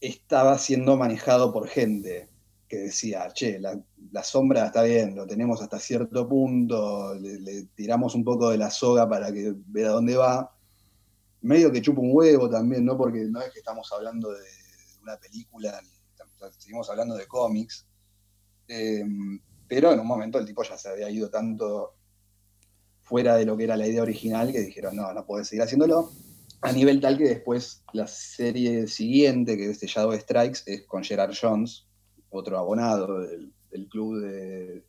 estaba 0.00 0.58
siendo 0.58 0.96
manejado 0.96 1.52
por 1.52 1.68
gente 1.68 2.28
que 2.68 2.78
decía, 2.78 3.30
che, 3.32 3.58
la, 3.58 4.22
sombra 4.22 4.66
está 4.66 4.82
bien, 4.82 5.14
lo 5.14 5.26
tenemos 5.26 5.60
hasta 5.60 5.78
cierto 5.78 6.28
punto, 6.28 7.14
le, 7.14 7.64
tiramos 7.74 8.14
un 8.14 8.24
poco 8.24 8.50
de 8.50 8.58
la 8.58 8.70
soga 8.70 9.08
para 9.08 9.32
que 9.32 9.54
vea 9.66 9.90
dónde 9.90 10.16
va, 10.16 10.54
medio 11.42 11.70
que 11.70 11.82
chupa 11.82 12.00
un 12.00 12.10
huevo 12.12 12.48
también, 12.48 12.84
¿no? 12.84 12.96
Porque 12.96 13.24
no 13.24 13.40
es 13.40 13.52
que 13.52 13.58
estamos 13.58 13.92
hablando 13.92 14.32
de 14.32 14.46
una 15.02 15.16
película, 15.18 15.80
seguimos 16.58 16.88
hablando 16.90 17.14
de 17.14 17.26
cómics. 17.26 17.86
Em, 18.66 19.40
pero 19.68 19.92
en 19.92 20.00
un 20.00 20.06
momento 20.06 20.38
el 20.38 20.46
tipo 20.46 20.62
ya 20.62 20.78
se 20.78 20.88
había 20.88 21.10
ido 21.10 21.28
tanto 21.28 21.94
fuera 23.02 23.36
de 23.36 23.44
lo 23.44 23.56
que 23.56 23.64
era 23.64 23.76
la 23.76 23.86
idea 23.86 24.02
original, 24.02 24.52
que 24.52 24.60
dijeron, 24.60 24.96
no, 24.96 25.12
no 25.12 25.26
puedes 25.26 25.48
seguir 25.48 25.62
haciéndolo. 25.62 26.10
A 26.62 26.72
nivel 26.72 27.00
tal 27.00 27.18
que 27.18 27.28
después 27.28 27.82
la 27.92 28.06
serie 28.06 28.86
siguiente, 28.86 29.58
que 29.58 29.70
es 29.70 29.80
The 29.80 29.86
Shadow 29.86 30.18
Strikes, 30.18 30.60
es 30.64 30.86
con 30.86 31.04
Gerard 31.04 31.34
Jones, 31.38 31.86
otro 32.34 32.58
abonado 32.58 33.20
del, 33.20 33.52
club 33.88 34.20
de, 34.20 34.84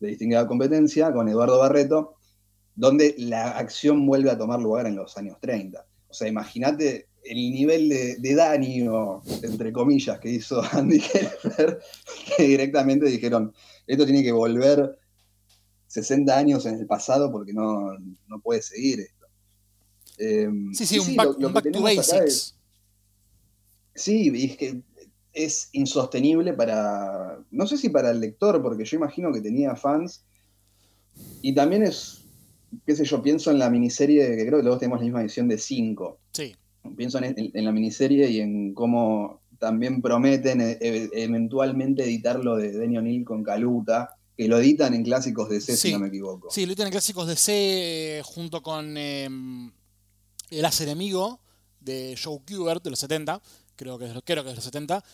de 0.00 0.08
distinguida 0.08 0.46
competencia, 0.46 1.12
con 1.12 1.28
Eduardo 1.28 1.58
Barreto, 1.58 2.16
donde 2.74 3.14
la 3.18 3.56
acción 3.58 4.06
vuelve 4.06 4.30
a 4.30 4.38
tomar 4.38 4.60
lugar 4.60 4.86
en 4.86 4.96
los 4.96 5.16
años 5.16 5.38
30. 5.40 5.86
O 6.08 6.14
sea, 6.14 6.28
imagínate 6.28 7.08
el 7.24 7.50
nivel 7.50 7.88
de, 7.88 8.34
daño, 8.34 9.22
entre 9.42 9.72
comillas, 9.72 10.18
que 10.20 10.30
hizo 10.30 10.62
Andy 10.72 10.96
Helfer, 10.96 11.80
que 12.36 12.42
directamente 12.44 13.06
dijeron, 13.06 13.52
esto 13.86 14.04
tiene 14.04 14.22
que 14.22 14.32
volver 14.32 14.98
60 15.86 16.36
años 16.36 16.66
en 16.66 16.76
el 16.76 16.86
pasado 16.86 17.30
porque 17.30 17.52
no, 17.52 17.96
puede 18.42 18.62
seguir 18.62 19.00
esto. 19.00 19.26
Em, 20.18 20.72
sí, 20.74 20.86
sí, 20.86 20.98
un, 20.98 21.16
back, 21.16 21.72
to 21.72 21.82
basics. 21.82 22.56
sí, 23.94 24.30
es 24.44 24.56
que 24.56 24.82
es 25.34 25.68
insostenible 25.72 26.54
para, 26.54 27.38
no 27.50 27.66
sé 27.66 27.76
si 27.76 27.88
para 27.88 28.10
el 28.10 28.20
lector, 28.20 28.62
porque 28.62 28.84
yo 28.84 28.96
imagino 28.96 29.32
que 29.32 29.40
tenía 29.40 29.76
fans, 29.76 30.24
y 31.42 31.54
también 31.54 31.82
es, 31.82 32.24
qué 32.86 32.96
sé 32.96 33.04
yo, 33.04 33.22
pienso 33.22 33.50
en 33.50 33.58
la 33.58 33.68
miniserie, 33.68 34.36
que 34.36 34.46
creo 34.46 34.58
que 34.58 34.64
todos 34.64 34.78
tenemos 34.78 35.00
la 35.00 35.04
misma 35.04 35.20
edición 35.20 35.48
de 35.48 35.58
5. 35.58 36.18
Sí 36.32 36.54
pienso 36.96 37.18
en, 37.22 37.64
la 37.64 37.72
miniserie 37.72 38.30
y 38.30 38.40
en 38.40 38.74
cómo 38.74 39.40
también 39.58 40.02
prometen 40.02 40.60
e, 40.60 40.78
e, 40.80 41.10
eventualmente 41.14 42.04
editarlo 42.04 42.56
de 42.56 42.72
Denny 42.72 42.98
O'Neill 42.98 43.24
con 43.24 43.42
Caluta, 43.42 44.16
que 44.36 44.48
lo 44.48 44.58
editan 44.58 44.94
en 44.94 45.04
clásicos 45.04 45.48
de 45.48 45.60
C, 45.60 45.76
si 45.76 45.92
no 45.92 46.00
me 46.00 46.08
equivoco. 46.08 46.48
Sí, 46.50 46.66
lo 46.66 46.72
editan 46.72 46.88
en 46.88 46.92
clásicos 46.92 47.26
de 47.26 47.36
C 47.36 48.22
junto 48.24 48.62
con 48.62 48.96
em, 48.96 49.70
El 50.50 50.64
As 50.64 50.80
Enemigo 50.80 51.40
de 51.80 52.18
Joe 52.22 52.40
Kubert 52.46 52.82
de 52.82 52.90
los 52.90 52.98
70, 52.98 53.40
creo 53.76 53.98
que 53.98 54.06
creo 54.24 54.42
que 54.42 54.50
es 54.50 54.54
de 54.54 54.56
los 54.56 54.64
70, 54.64 55.04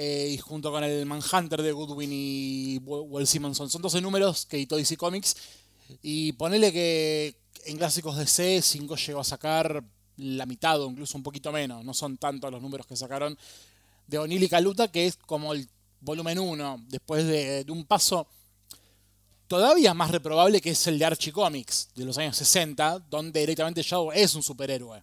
eh, 0.00 0.28
y 0.30 0.38
junto 0.38 0.70
con 0.70 0.84
el 0.84 1.04
Manhunter 1.06 1.60
de 1.60 1.72
Goodwin 1.72 2.10
y 2.12 2.78
Will 2.78 3.26
Simonson. 3.26 3.68
Son 3.68 3.82
12 3.82 4.00
números 4.00 4.46
que 4.46 4.56
editó 4.56 4.76
DC 4.76 4.96
Comics. 4.96 5.36
Y 6.02 6.32
ponele 6.34 6.72
que 6.72 7.34
en 7.64 7.76
clásicos 7.78 8.16
de 8.16 8.24
C 8.28 8.62
5 8.62 8.94
llegó 8.94 9.18
a 9.18 9.24
sacar 9.24 9.82
la 10.18 10.46
mitad 10.46 10.80
o 10.80 10.88
incluso 10.88 11.18
un 11.18 11.24
poquito 11.24 11.50
menos, 11.50 11.84
no 11.84 11.94
son 11.94 12.16
tantos 12.16 12.48
los 12.52 12.62
números 12.62 12.86
que 12.86 12.94
sacaron 12.94 13.36
de 14.06 14.18
O'Neill 14.18 14.44
y 14.44 14.48
Caluta, 14.48 14.86
que 14.86 15.06
es 15.06 15.16
como 15.16 15.52
el 15.52 15.68
volumen 16.00 16.38
1, 16.38 16.84
después 16.88 17.26
de, 17.26 17.66
un 17.68 17.84
paso 17.84 18.28
todavía 19.48 19.94
más 19.94 20.12
reprobable 20.12 20.60
que 20.60 20.70
es 20.70 20.86
el 20.86 20.98
de 20.98 21.06
Archie 21.06 21.32
Comics 21.32 21.88
de 21.96 22.04
los 22.04 22.16
años 22.18 22.36
60, 22.36 23.00
donde 23.10 23.40
directamente 23.40 23.82
Shadow 23.82 24.12
es 24.12 24.32
un 24.36 24.44
superhéroe. 24.44 25.02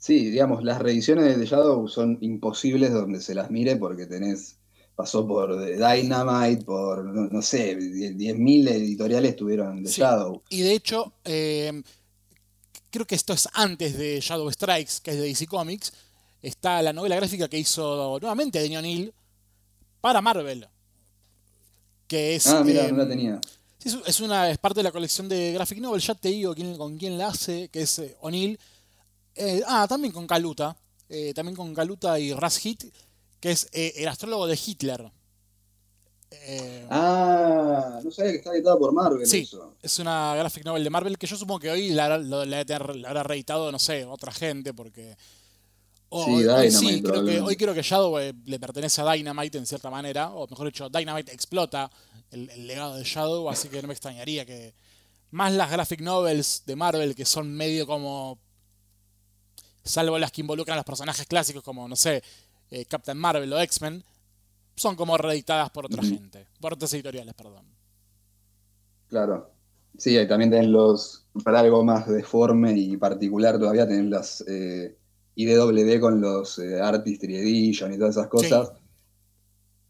Sí, 0.00 0.30
digamos, 0.30 0.64
las 0.64 0.80
reediciones 0.80 1.38
de 1.38 1.44
Shadow 1.44 1.86
son 1.86 2.16
imposibles 2.22 2.90
donde 2.90 3.20
se 3.20 3.34
las 3.34 3.50
mire 3.50 3.76
porque 3.76 4.06
tenés, 4.06 4.56
pasó 4.96 5.28
por 5.28 5.60
Dynamite, 5.60 6.64
por, 6.64 7.04
no, 7.04 7.42
sé, 7.42 7.76
10.000 7.76 8.70
editoriales 8.70 9.36
tuvieron 9.36 9.84
de 9.84 9.90
Shadow. 9.90 10.42
Y 10.48 10.62
de 10.62 10.72
hecho, 10.72 11.12
eh, 11.22 11.82
creo 12.90 13.06
que 13.06 13.14
esto 13.14 13.34
es 13.34 13.46
antes 13.52 13.98
de 13.98 14.20
Shadow 14.20 14.50
Strikes, 14.50 14.94
que 15.02 15.10
es 15.10 15.18
de 15.18 15.24
DC 15.24 15.46
Comics, 15.46 15.92
está 16.40 16.80
la 16.80 16.94
novela 16.94 17.16
gráfica 17.16 17.46
que 17.46 17.58
hizo 17.58 18.18
nuevamente 18.20 18.58
Daniel 18.58 18.82
Neal 18.82 19.14
para 20.00 20.22
Marvel. 20.22 20.66
Que 22.08 22.36
es. 22.36 22.46
Ah, 22.46 22.64
mira, 22.64 22.90
no 22.90 22.96
la 22.96 23.06
tenía. 23.08 23.38
Es, 23.84 24.20
una, 24.20 24.50
es 24.50 24.56
parte 24.56 24.80
de 24.80 24.84
la 24.84 24.92
colección 24.92 25.28
de 25.28 25.52
Graphic 25.52 25.78
Novel, 25.78 26.00
ya 26.00 26.14
te 26.14 26.30
digo 26.30 26.54
quién, 26.54 26.78
con 26.78 26.96
quién 26.96 27.18
la 27.18 27.28
hace, 27.28 27.68
que 27.68 27.82
es 27.82 27.98
eh, 27.98 28.16
O'Neill. 28.22 28.58
Eh, 29.34 29.62
ah, 29.66 29.86
también 29.88 30.12
con 30.12 30.26
Kaluta. 30.26 30.76
Eh, 31.08 31.32
también 31.34 31.56
con 31.56 31.74
Kaluta 31.74 32.18
y 32.18 32.32
Ras 32.32 32.58
Hit, 32.58 32.84
que 33.40 33.50
es 33.50 33.68
el 33.72 34.06
astrólogo 34.06 34.46
de 34.46 34.58
Hitler. 34.64 35.10
Eh, 36.32 36.86
ah, 36.90 38.00
no 38.04 38.10
sabía 38.12 38.32
que 38.32 38.38
está 38.38 38.54
editada 38.54 38.78
por 38.78 38.92
Marvel. 38.92 39.26
Sí, 39.26 39.48
es 39.82 39.98
una 39.98 40.36
graphic 40.36 40.64
novel 40.64 40.84
de 40.84 40.90
Marvel 40.90 41.18
que 41.18 41.26
yo 41.26 41.36
supongo 41.36 41.60
que 41.60 41.70
hoy 41.70 41.90
la, 41.90 42.14
habrá 42.14 43.22
reeditado, 43.24 43.72
no 43.72 43.78
sé, 43.80 44.04
otra 44.04 44.30
gente, 44.30 44.72
porque. 44.72 45.16
sí, 46.12 46.46
hoy, 46.46 47.02
creo 47.02 47.24
que, 47.24 47.40
hoy 47.40 47.56
creo 47.56 47.74
que 47.74 47.82
Shadow 47.82 48.18
eh, 48.20 48.32
le 48.46 48.60
pertenece 48.60 49.00
a 49.00 49.12
Dynamite 49.12 49.58
en 49.58 49.66
cierta 49.66 49.90
manera, 49.90 50.30
o 50.30 50.46
mejor 50.46 50.66
dicho, 50.66 50.88
Dynamite 50.88 51.32
explota 51.32 51.90
el, 52.30 52.46
legado 52.66 52.94
de 52.94 53.02
Shadow, 53.02 53.50
así 53.50 53.68
que 53.68 53.82
no 53.82 53.88
me 53.88 53.94
extrañaría 53.94 54.46
que. 54.46 54.74
Más 55.32 55.52
las 55.52 55.70
graphic 55.70 56.00
novels 56.00 56.64
de 56.66 56.74
Marvel, 56.74 57.14
que 57.14 57.24
son 57.24 57.52
medio 57.52 57.86
como. 57.86 58.38
Salvo 59.82 60.18
las 60.18 60.30
que 60.32 60.42
involucran 60.42 60.74
a 60.74 60.80
los 60.80 60.84
personajes 60.84 61.26
clásicos, 61.26 61.62
como, 61.62 61.88
no 61.88 61.96
sé, 61.96 62.22
eh, 62.70 62.84
Captain 62.84 63.18
Marvel 63.18 63.52
o 63.52 63.60
X-Men 63.60 64.04
son 64.76 64.96
como 64.96 65.16
reeditadas 65.18 65.70
por 65.70 65.86
otra 65.86 66.02
gente, 66.02 66.46
por 66.60 66.72
otras 66.72 66.92
editoriales, 66.94 67.34
perdón. 67.34 67.66
Claro. 69.08 69.50
Sí, 69.98 70.16
también 70.26 70.50
tienen 70.50 70.72
los, 70.72 71.26
para 71.44 71.60
algo 71.60 71.84
más 71.84 72.08
deforme 72.08 72.72
y 72.72 72.96
particular 72.96 73.58
todavía, 73.58 73.86
tienen 73.86 74.08
las 74.08 74.42
eh, 74.48 74.96
IDW 75.34 76.00
con 76.00 76.20
los 76.20 76.58
eh, 76.58 76.80
Artistry 76.80 77.36
Edition 77.36 77.92
y 77.92 77.98
todas 77.98 78.16
esas 78.16 78.28
cosas. 78.28 78.72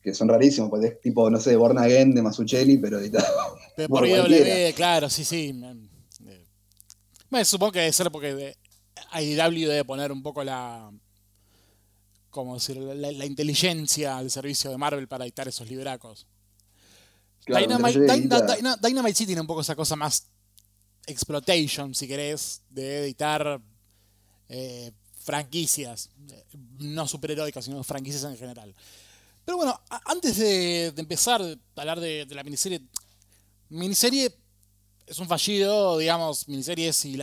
Que 0.03 0.15
son 0.15 0.29
rarísimos, 0.29 0.71
porque 0.71 0.87
es 0.87 1.01
tipo, 1.01 1.29
no 1.29 1.39
sé, 1.39 1.55
Born 1.55 1.79
Again 1.79 2.15
de 2.15 2.23
Masuchelli, 2.23 2.79
pero 2.79 2.99
editado. 2.99 3.59
por, 3.89 4.07
IDW, 4.07 4.75
claro, 4.75 5.11
sí, 5.11 5.25
sí. 5.25 5.53
Me 7.29 7.45
supongo 7.45 7.73
que 7.73 7.81
debe 7.81 7.93
ser 7.93 8.11
porque 8.11 8.57
IDW 9.13 9.69
debe 9.69 9.85
poner 9.85 10.13
un 10.13 10.23
poco 10.23 10.45
la, 10.45 10.91
como 12.31 12.55
decir, 12.55 12.77
la, 12.79 13.27
inteligencia 13.27 14.17
al 14.17 14.31
servicio 14.31 14.71
de 14.71 14.79
Marvel 14.79 15.09
para 15.09 15.25
editar 15.25 15.49
esos 15.49 15.69
libracos. 15.69 16.27
Dynamite, 17.47 19.15
sí 19.15 19.27
tiene 19.27 19.41
un 19.41 19.47
poco 19.47 19.63
esa 19.63 19.75
cosa 19.75 19.97
más 19.97 20.27
exploitation, 21.07 21.95
si 21.95 22.07
querés, 22.07 22.63
de 22.71 23.05
editar 23.05 23.61
eh, 24.49 24.93
franquicias, 25.17 26.11
no 26.79 27.07
superheroicas, 27.07 27.65
sino 27.65 27.83
franquicias 27.83 28.25
en 28.25 28.37
general. 28.37 28.75
Pero 29.45 29.57
bueno, 29.57 29.81
antes 30.05 30.37
de, 30.37 30.87
empezar 30.97 31.43
a 31.43 31.81
hablar 31.81 31.99
de, 31.99 32.27
la 32.31 32.45
miniserie, 32.45 32.83
miniserie 33.69 34.35
es 35.07 35.19
un 35.19 35.27
fallido, 35.27 35.99
digamos, 35.99 36.47
miniseries, 36.47 37.05
y 37.05 37.17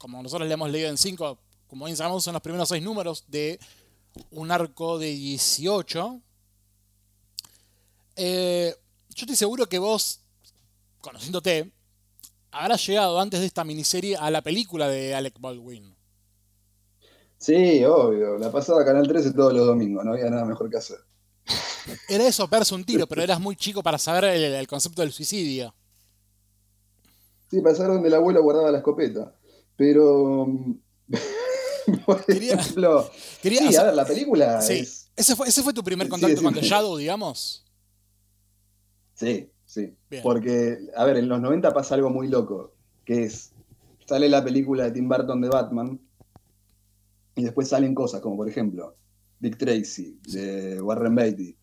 como 0.00 0.22
nosotros 0.22 0.48
le 0.48 0.54
hemos 0.54 0.70
leído 0.70 0.88
en 0.88 0.96
5, 0.96 1.38
como 1.68 1.84
bien 1.84 1.96
sabemos, 1.96 2.24
son 2.24 2.32
los 2.32 2.42
primeros 2.42 2.68
seis 2.70 2.82
números 2.82 3.24
de 3.28 3.60
un 4.30 4.50
arco 4.50 4.98
de 4.98 5.08
18. 5.08 6.20
Eh, 8.16 8.74
yo 9.10 9.22
estoy 9.24 9.36
seguro 9.36 9.66
que 9.66 9.78
vos, 9.78 10.22
conociéndote, 11.02 11.70
habrás 12.50 12.84
llegado 12.86 13.20
antes 13.20 13.40
de 13.40 13.46
esta 13.46 13.62
miniserie 13.62 14.16
a 14.16 14.30
la 14.30 14.40
película 14.40 14.88
de 14.88 15.14
Alec 15.14 15.38
Baldwin. 15.38 15.94
Sí, 17.36 17.84
obvio. 17.84 18.38
La 18.38 18.50
pasaba 18.50 18.84
Canal 18.84 19.06
13 19.06 19.32
todos 19.32 19.52
los 19.52 19.66
domingos, 19.66 20.02
no 20.02 20.14
había 20.14 20.30
nada 20.30 20.46
mejor 20.46 20.70
que 20.70 20.78
hacer. 20.78 20.98
Era 22.08 22.26
eso, 22.26 22.48
perse 22.48 22.74
un 22.74 22.84
tiro, 22.84 23.06
pero 23.06 23.22
eras 23.22 23.38
muy 23.38 23.54
chico 23.54 23.82
para 23.82 23.98
saber 23.98 24.24
el, 24.24 24.66
concepto 24.66 25.02
del 25.02 25.12
suicidio. 25.12 25.74
Sí, 27.50 27.60
para 27.60 27.74
saber 27.74 27.92
dónde 27.92 28.08
el 28.08 28.14
abuelo 28.14 28.42
guardaba 28.42 28.70
la 28.70 28.78
escopeta. 28.78 29.34
Pero 29.80 30.46
por 32.04 32.22
ejemplo. 32.28 33.10
sí, 33.40 33.76
a 33.76 33.84
ver, 33.84 33.94
la 33.94 34.04
película. 34.04 34.58
¿Ese, 34.58 35.34
fue, 35.34 35.48
¿Ese 35.48 35.62
fue 35.62 35.72
tu 35.72 35.82
primer 35.82 36.06
contacto 36.06 36.42
con 36.42 36.52
The 36.52 36.60
Shadow, 36.60 36.98
digamos? 36.98 37.64
Sí, 39.14 39.50
sí. 39.64 39.96
Porque, 40.22 40.80
a 40.94 41.06
ver, 41.06 41.16
en 41.16 41.30
los 41.30 41.40
90 41.40 41.72
pasa 41.72 41.94
algo 41.94 42.10
muy 42.10 42.28
loco, 42.28 42.74
que 43.06 43.24
es, 43.24 43.52
sale 44.04 44.28
la 44.28 44.44
película 44.44 44.84
de 44.84 44.90
Tim 44.90 45.08
Burton 45.08 45.40
de 45.40 45.48
Batman, 45.48 45.98
y 47.36 47.44
después 47.44 47.68
salen 47.68 47.94
cosas 47.94 48.20
como, 48.20 48.36
por 48.36 48.50
ejemplo, 48.50 48.98
Dick 49.38 49.56
Tracy, 49.56 50.20
de 50.30 50.78
Warren 50.82 51.14
Beatty, 51.14 51.56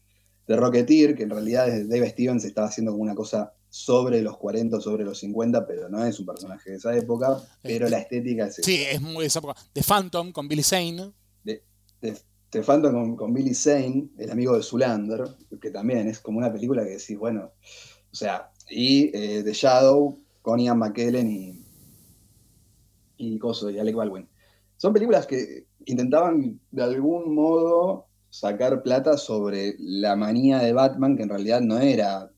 de 0.48 0.56
Rocketeer, 0.56 1.16
que 1.16 1.22
en 1.22 1.30
realidad 1.30 1.68
Dave 1.68 2.10
Stevens 2.10 2.46
estaba 2.46 2.66
haciendo 2.66 2.94
como 2.94 3.04
una 3.04 3.14
cosa 3.14 3.54
sobre 3.77 4.22
los 4.22 4.38
40 4.38 4.77
o 4.77 4.81
sobre 4.81 5.05
los 5.05 5.19
50, 5.19 5.67
pero 5.67 5.88
no 5.88 6.03
es 6.03 6.19
un 6.19 6.25
personaje 6.25 6.72
de 6.72 6.77
esa 6.77 6.96
época, 6.98 7.38
pero 7.62 7.88
la 7.88 8.00
estética 8.00 8.48
es 8.48 8.55
Sí, 8.55 8.84
es 8.89 9.00
muy 9.00 9.22
de 9.22 9.27
esa 9.27 9.38
época. 9.38 9.55
The 9.74 9.84
Phantom 9.84 10.31
con 10.31 10.48
Billy 10.48 10.63
Zane. 10.63 11.13
The, 11.43 12.63
Phantom 12.63 13.15
con, 13.15 13.34
Billy 13.34 13.53
Zane, 13.53 14.10
el 14.17 14.31
amigo 14.31 14.55
de 14.55 14.63
Zulander, 14.63 15.27
que 15.62 15.69
también 15.69 16.07
es 16.07 16.19
como 16.19 16.39
una 16.39 16.51
película 16.51 16.84
que 16.84 16.91
decís, 16.91 17.17
bueno, 17.17 17.51
o 18.12 18.15
sea, 18.15 18.51
y 18.69 19.12
eh, 19.15 19.43
The 19.43 19.53
Shadow 19.53 20.17
con 20.41 20.60
Ian 20.60 20.79
McKellen 20.79 21.29
y, 21.29 21.63
y 23.17 23.38
Coso, 23.38 23.69
y 23.69 23.77
Alec 23.77 23.96
Baldwin. 23.96 24.27
Son 24.77 24.93
películas 24.93 25.27
que 25.27 25.67
intentaban 25.86 26.60
de 26.72 26.84
algún 26.84 27.36
modo 27.36 28.07
sacar 28.29 28.81
plata 28.81 29.17
sobre 29.17 29.75
la 29.77 30.15
manía 30.15 30.60
de 30.60 30.74
Batman, 30.74 31.15
que 31.15 31.24
en 31.24 31.29
realidad 31.29 31.62
no 31.62 31.79
era 31.79 32.31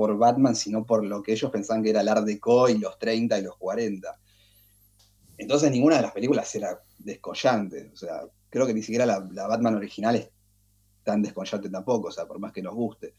por 0.00 0.16
Batman, 0.16 0.56
sino 0.56 0.86
por 0.86 1.04
lo 1.04 1.22
que 1.22 1.32
ellos 1.32 1.50
pensaban 1.50 1.82
que 1.82 1.90
era 1.90 2.00
el 2.00 2.08
Art 2.08 2.24
Deco 2.24 2.70
y 2.70 2.78
los 2.78 2.98
30 2.98 3.38
y 3.38 3.42
los 3.42 3.58
40. 3.58 4.18
Entonces 5.36 5.70
ninguna 5.70 5.96
de 5.96 6.02
las 6.02 6.12
películas 6.12 6.54
era 6.54 6.80
descollante. 6.98 7.90
O 7.92 7.96
sea, 7.96 8.22
creo 8.48 8.66
que 8.66 8.72
ni 8.72 8.80
siquiera 8.80 9.04
la, 9.04 9.18
Batman 9.18 9.74
original 9.74 10.16
es 10.16 10.30
tan 11.04 11.20
descollante 11.20 11.68
tampoco, 11.68 12.08
o 12.08 12.10
sea, 12.10 12.24
por 12.24 12.38
más 12.38 12.50
que 12.50 12.62
nos 12.62 12.74
guste. 12.74 13.14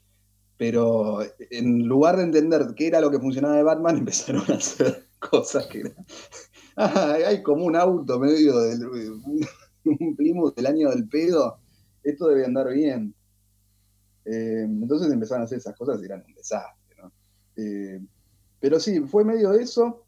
Pero 0.57 1.19
en 1.51 1.85
lugar 1.85 2.17
de 2.17 2.23
entender 2.23 2.73
qué 2.75 2.87
era 2.87 2.99
lo 2.99 3.11
que 3.11 3.19
funcionaba 3.19 3.57
de 3.57 3.63
Batman, 3.63 3.97
empezaron 3.99 4.41
a 4.51 4.55
hacer 4.55 5.05
cosas 5.19 5.67
que 5.67 5.81
eran. 5.81 5.95
Ah, 6.77 7.17
hay 7.27 7.43
como 7.43 7.65
un 7.65 7.75
auto 7.75 8.17
medio 8.17 8.57
del. 8.59 8.87
Un, 9.83 10.15
un 10.17 10.53
del 10.55 10.65
año 10.65 10.89
del 10.89 11.07
pedo. 11.07 11.59
Esto 12.01 12.27
debe 12.27 12.45
andar 12.45 12.71
bien. 12.71 13.13
Eh, 14.25 14.63
entonces 14.63 15.11
empezaron 15.11 15.41
a 15.41 15.45
hacer 15.45 15.57
esas 15.57 15.75
cosas 15.75 16.01
y 16.01 16.05
eran 16.05 16.23
un 16.25 16.33
desastre. 16.33 16.81
Eh, 17.57 17.99
pero 18.59 18.79
sí, 18.79 19.01
fue 19.01 19.25
medio 19.25 19.53
eso. 19.53 20.05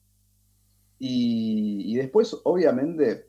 Y, 0.99 1.95
después, 1.97 2.35
obviamente, 2.45 3.27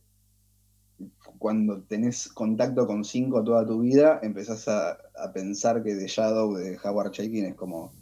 cuando 1.38 1.82
tenés 1.82 2.28
contacto 2.28 2.86
con 2.86 3.04
cinco 3.04 3.42
toda 3.42 3.66
tu 3.66 3.80
vida, 3.80 4.20
empezás 4.22 4.68
a, 4.68 4.96
pensar 5.32 5.82
que 5.82 5.96
The 5.96 6.06
Shadow 6.06 6.54
de 6.54 6.78
Howard 6.84 7.10
Chaykin 7.10 7.46
es 7.46 7.54
como 7.56 7.92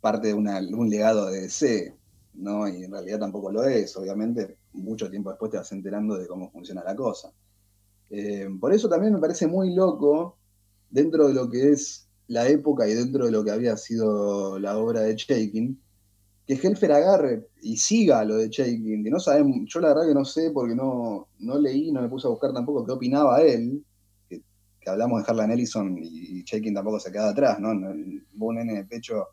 parte 0.00 0.28
de, 0.28 0.34
un 0.34 0.90
legado 0.90 1.30
de 1.30 1.40
DC, 1.42 1.96
¿no? 2.34 2.68
Y 2.68 2.84
en 2.84 2.92
realidad 2.92 3.20
tampoco 3.20 3.50
lo 3.50 3.64
es, 3.64 3.96
obviamente, 3.96 4.58
mucho 4.72 5.08
tiempo 5.08 5.30
después 5.30 5.50
te 5.50 5.56
vas 5.56 5.72
enterando 5.72 6.16
de 6.16 6.26
cómo 6.26 6.50
funciona 6.50 6.84
la 6.84 6.94
cosa. 6.94 7.32
Eh, 8.10 8.48
por 8.60 8.72
eso 8.72 8.88
también 8.88 9.14
me 9.14 9.20
parece 9.20 9.46
muy 9.46 9.74
loco 9.74 10.37
dentro 10.90 11.28
de 11.28 11.34
lo 11.34 11.48
que 11.50 11.70
es 11.70 12.08
la 12.28 12.48
época 12.48 12.86
y 12.86 12.94
dentro 12.94 13.24
de 13.26 13.32
lo 13.32 13.42
que 13.42 13.50
había 13.50 13.76
sido 13.76 14.58
la 14.58 14.76
obra 14.78 15.00
de 15.00 15.16
Shaking, 15.16 15.80
que 16.46 16.54
Helfer 16.54 16.92
agarre 16.92 17.46
y 17.62 17.76
siga 17.76 18.24
lo 18.24 18.36
de 18.36 18.48
Shaking, 18.48 19.04
que 19.04 19.10
no 19.10 19.20
sabemos, 19.20 19.58
yo 19.66 19.80
la 19.80 19.88
verdad 19.88 20.08
que 20.08 20.14
no 20.14 20.24
sé 20.24 20.50
porque 20.50 20.74
no, 20.74 21.28
no 21.38 21.58
leí, 21.58 21.92
no 21.92 22.02
me 22.02 22.08
puse 22.08 22.26
a 22.26 22.30
buscar 22.30 22.52
tampoco 22.52 22.84
qué 22.84 22.92
opinaba 22.92 23.42
él, 23.42 23.84
que, 24.28 24.42
hablamos 24.86 25.22
de 25.22 25.30
Harlan 25.30 25.50
Ellison 25.50 25.98
y, 25.98 26.42
Shaking 26.44 26.74
tampoco 26.74 27.00
se 27.00 27.12
queda 27.12 27.30
atrás, 27.30 27.60
¿no? 27.60 27.70
Un 27.70 28.54
nene 28.54 28.76
de 28.76 28.84
pecho 28.84 29.26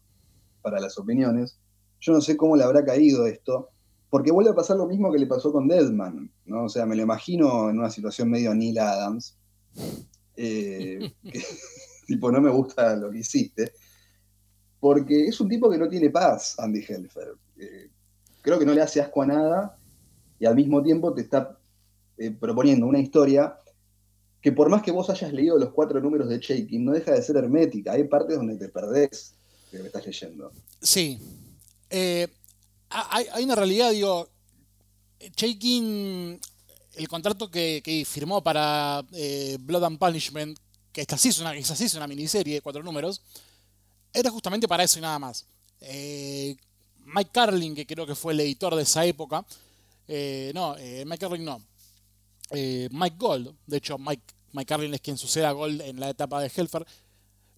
para 0.61 0.81
las 0.81 0.97
opiniones. 0.97 1.57
Yo 2.01 2.11
no 2.11 2.19
sé 2.19 2.35
cómo 2.35 2.57
le 2.57 2.63
habrá 2.63 2.83
caído 2.83 3.25
esto, 3.25 3.69
porque 4.09 4.31
vuelve 4.31 4.51
a 4.51 4.55
pasar 4.55 4.75
lo 4.75 4.85
mismo 4.85 5.11
que 5.11 5.19
le 5.19 5.27
pasó 5.27 5.53
con 5.53 5.67
Deadman, 5.67 6.29
¿no? 6.45 6.65
O 6.65 6.69
sea, 6.69 6.85
me 6.85 6.95
lo 6.95 7.03
imagino 7.03 7.69
en 7.69 7.79
una 7.79 7.89
situación 7.89 8.29
medio 8.29 8.53
Neil 8.53 8.79
Adams, 8.79 9.37
eh, 10.35 11.13
tipo, 12.07 12.31
no 12.31 12.41
me 12.41 12.49
gusta 12.49 12.95
lo 12.95 13.11
que 13.11 13.19
hiciste, 13.19 13.73
porque 14.79 15.27
es 15.27 15.39
un 15.39 15.49
tipo 15.49 15.69
que 15.69 15.77
no 15.77 15.87
tiene 15.87 16.09
paz, 16.09 16.55
Andy 16.59 16.83
Helfer. 16.87 17.35
Eh, 17.57 17.89
creo 18.41 18.59
que 18.59 18.65
no 18.65 18.73
le 18.73 18.81
hace 18.81 19.01
asco 19.01 19.21
a 19.21 19.27
nada 19.27 19.77
y 20.39 20.45
al 20.45 20.55
mismo 20.55 20.83
tiempo 20.83 21.13
te 21.13 21.21
está 21.21 21.57
eh, 22.17 22.31
proponiendo 22.31 22.85
una 22.85 22.99
historia 22.99 23.57
que 24.41 24.51
por 24.51 24.69
más 24.69 24.83
que 24.83 24.91
vos 24.91 25.09
hayas 25.09 25.33
leído 25.33 25.57
los 25.57 25.71
cuatro 25.71 25.99
números 25.99 26.29
de 26.29 26.37
Shaking, 26.37 26.85
no 26.85 26.91
deja 26.91 27.13
de 27.13 27.21
ser 27.23 27.37
hermética. 27.37 27.93
Hay 27.93 28.03
partes 28.03 28.37
donde 28.37 28.57
te 28.57 28.69
perdés 28.69 29.33
de 29.71 29.79
lo 29.79 29.83
que 29.83 29.87
estás 29.87 30.05
leyendo. 30.05 30.51
Sí. 30.79 31.19
hay, 31.89 33.43
una 33.43 33.55
realidad, 33.55 33.89
digo, 33.89 34.29
Shaking 35.19 36.39
el 36.95 37.07
contrato 37.07 37.49
que, 37.49 38.05
firmó 38.07 38.41
para 38.41 39.05
eh, 39.11 39.57
Blood 39.59 39.83
and 39.83 39.99
Punishment, 39.99 40.57
que 40.91 41.01
esta 41.01 41.17
sí 41.17 41.29
es 41.29 41.39
una, 41.39 41.55
es 41.55 41.93
una 41.93 42.07
miniserie 42.07 42.55
de 42.55 42.61
cuatro 42.61 42.83
números, 42.83 43.21
era 44.13 44.29
justamente 44.29 44.67
para 44.67 44.83
eso 44.83 44.99
y 44.99 45.01
nada 45.01 45.19
más. 45.19 45.45
Eh, 45.81 46.55
Mike 47.05 47.31
Carlin, 47.33 47.75
que 47.75 47.85
creo 47.85 48.05
que 48.05 48.15
fue 48.15 48.33
el 48.33 48.39
editor 48.39 48.75
de 48.75 48.83
esa 48.83 49.05
época, 49.05 49.45
eh, 50.07 50.51
no, 50.55 50.75
Mike 50.75 51.17
Carlin 51.17 51.45
no, 51.45 51.61
Mike 52.51 53.15
Gold, 53.17 53.55
de 53.65 53.77
hecho 53.77 53.97
Mike, 53.97 54.23
Mike 54.53 54.67
Carlin 54.67 54.93
es 54.93 55.01
quien 55.01 55.17
sucede 55.17 55.45
a 55.45 55.51
Gold 55.51 55.81
en 55.81 55.99
la 55.99 56.09
etapa 56.09 56.41
de 56.41 56.51
Helfer, 56.55 56.85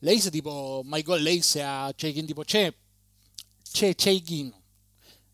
le 0.02 0.12
dice 0.12 0.32
tipo, 0.32 0.84
Mike 0.84 1.08
Gold 1.08 1.24
le 1.24 1.32
dice 1.32 1.64
a 1.64 1.94
Chaikin 1.96 2.26
tipo, 2.26 2.44
che, 2.44 2.74
che, 3.72 3.96
Chaikin, 3.96 4.54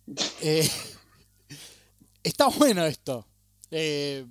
está 2.24 2.48
bueno 2.48 2.86
esto. 2.86 3.28
Eh, 3.76 4.24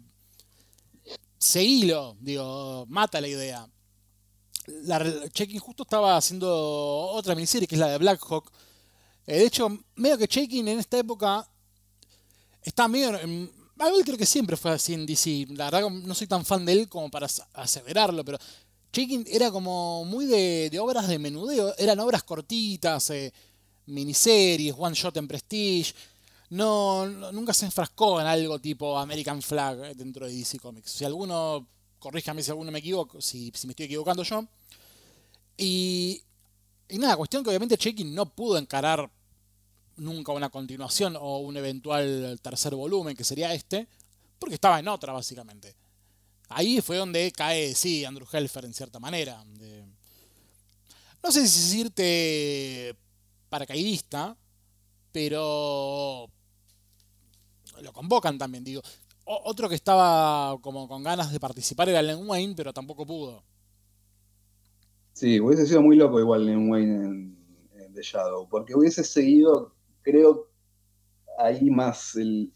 seguilo, 1.37 2.17
digo, 2.21 2.87
mata 2.89 3.21
la 3.21 3.27
idea. 3.27 3.69
La, 4.85 5.29
Checking 5.31 5.59
justo 5.59 5.83
estaba 5.83 6.17
haciendo 6.17 6.49
otra 6.49 7.35
miniserie 7.35 7.67
que 7.67 7.75
es 7.75 7.81
la 7.81 7.89
de 7.89 7.99
Black 7.99 8.21
Hawk. 8.29 8.53
Eh, 9.27 9.39
de 9.39 9.47
hecho, 9.47 9.69
medio 9.97 10.17
que 10.17 10.29
Checking 10.29 10.69
en 10.69 10.79
esta 10.79 10.97
época 10.97 11.45
está 12.63 12.87
medio. 12.87 13.19
En, 13.19 13.51
creo 14.05 14.17
que 14.17 14.27
siempre 14.27 14.57
fue 14.57 14.71
así 14.71 14.95
en 14.95 15.05
DC. 15.05 15.49
La 15.57 15.71
verdad 15.71 15.91
no 15.91 16.15
soy 16.15 16.29
tan 16.29 16.45
fan 16.45 16.65
de 16.65 16.73
él 16.75 16.89
como 16.89 17.11
para 17.11 17.27
aseverarlo, 17.55 18.25
pero 18.25 18.39
Checking 18.93 19.25
era 19.27 19.51
como 19.51 20.05
muy 20.05 20.27
de, 20.27 20.79
obras 20.79 21.09
de 21.09 21.19
menudeo. 21.19 21.75
Eran 21.79 21.99
obras 21.99 22.23
cortitas, 22.23 23.11
eh, 23.11 23.33
miniseries, 23.87 24.77
one 24.79 24.95
shot 24.95 25.17
en 25.17 25.27
Prestige 25.27 25.93
no, 26.53 27.07
nunca 27.33 27.55
se 27.55 27.65
enfrascó 27.65 28.21
en 28.21 28.27
algo 28.27 28.59
tipo 28.59 28.99
American 28.99 29.41
Flag 29.41 29.97
dentro 29.97 30.27
de 30.27 30.35
DC 30.35 30.59
Comics. 30.59 30.91
Si 30.91 31.03
alguno, 31.03 31.67
corríjame 31.99 32.43
si 32.43 32.51
alguno 32.51 32.71
me 32.71 32.81
equivoco, 32.81 33.23
si, 33.23 33.51
me 33.65 33.71
estoy 33.71 33.87
equivocando 33.87 34.23
yo. 34.23 34.45
Y, 35.57 36.23
y 36.91 36.99
nada, 36.99 37.17
cuestión 37.17 37.43
que 37.43 37.49
obviamente 37.49 37.79
Checking 37.79 38.15
no 38.15 38.27
pudo 38.35 38.59
encarar 38.59 39.11
nunca 39.97 40.33
una 40.33 40.51
continuación 40.51 41.17
o 41.19 41.39
un 41.39 41.57
eventual 41.57 42.39
tercer 42.43 42.75
volumen, 42.75 43.17
que 43.17 43.25
sería 43.25 43.55
este, 43.55 43.89
porque 44.39 44.57
estaba 44.57 44.79
en 44.79 44.89
otra, 44.89 45.15
básicamente. 45.15 45.75
Ahí 46.51 46.83
fue 46.83 46.99
donde 46.99 47.33
cae, 47.33 47.75
sí, 47.75 48.05
Andrew 48.05 48.29
Helfer 48.31 48.67
en 48.67 48.75
cierta 48.75 48.99
manera. 48.99 49.43
no 51.23 51.33
sé 51.33 51.49
si 51.49 51.61
decirte 51.61 52.95
paracaidista, 53.49 54.37
pero 55.13 56.29
lo 57.81 57.93
convocan 57.93 58.39
también, 58.39 58.65
digo. 58.65 58.83
otro 59.25 59.69
que 59.69 59.75
estaba 59.75 60.59
como 60.61 60.89
con 60.89 61.03
ganas 61.03 61.33
de 61.33 61.41
participar 61.41 61.89
era 61.89 62.03
Len 62.03 62.29
Wayne, 62.29 62.55
pero 62.57 62.73
tampoco 62.73 63.07
pudo. 63.07 63.43
Sí, 65.13 65.41
hubiese 65.41 65.67
sido 65.67 65.83
muy 65.83 65.97
loco 65.97 66.19
igual 66.19 66.47
Len 66.47 66.71
Wayne 66.71 66.95
en, 67.05 67.43
The 67.95 68.03
Shadow, 68.03 68.49
porque 68.49 68.75
hubiese 68.75 69.05
seguido, 69.05 69.75
creo, 70.01 70.49
ahí 71.39 71.71
más 71.71 72.17
el, 72.17 72.53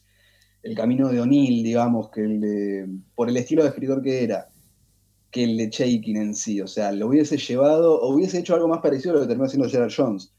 camino 0.74 1.10
de 1.10 1.20
O'Neill, 1.20 1.62
digamos, 1.62 2.10
que 2.10 2.22
el 2.22 2.40
de, 2.40 2.88
por 3.14 3.28
el 3.28 3.36
estilo 3.36 3.62
de 3.62 3.68
escritor 3.68 4.02
que 4.02 4.24
era, 4.24 4.48
que 5.30 5.44
el 5.44 5.58
de 5.58 5.68
Shaking 5.68 6.16
en 6.16 6.34
sí. 6.34 6.60
O 6.62 6.66
sea, 6.66 6.90
lo 6.92 7.08
hubiese 7.08 7.36
llevado, 7.36 8.00
o 8.00 8.14
hubiese 8.14 8.38
hecho 8.38 8.54
algo 8.54 8.66
más 8.66 8.80
parecido 8.80 9.12
a 9.12 9.14
lo 9.14 9.20
que 9.20 9.26
terminó 9.28 9.46
haciendo 9.46 9.68
Gerard 9.68 9.92
Jones. 9.94 10.32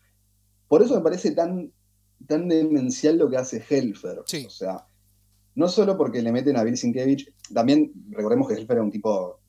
Por 0.68 0.82
eso 0.82 0.96
me 0.96 1.02
parece 1.02 1.32
tan 1.32 1.72
tan 2.28 2.48
demencial 2.48 3.18
lo 3.18 3.30
que 3.30 3.38
hace 3.38 3.64
Helfer. 3.68 4.20
O 4.20 4.50
sea, 4.50 4.86
no 5.58 5.68
solo 5.68 5.98
porque 5.98 6.22
le 6.22 6.32
meten 6.32 6.56
a 6.56 6.64
Bill 6.64 6.78
Sienkiewicz, 6.78 7.32
también 7.52 7.92
recordemos 8.12 8.48
que 8.48 8.54
Helfer 8.54 8.76
era 8.76 8.84
un 8.84 8.92
tipo, 8.92 9.40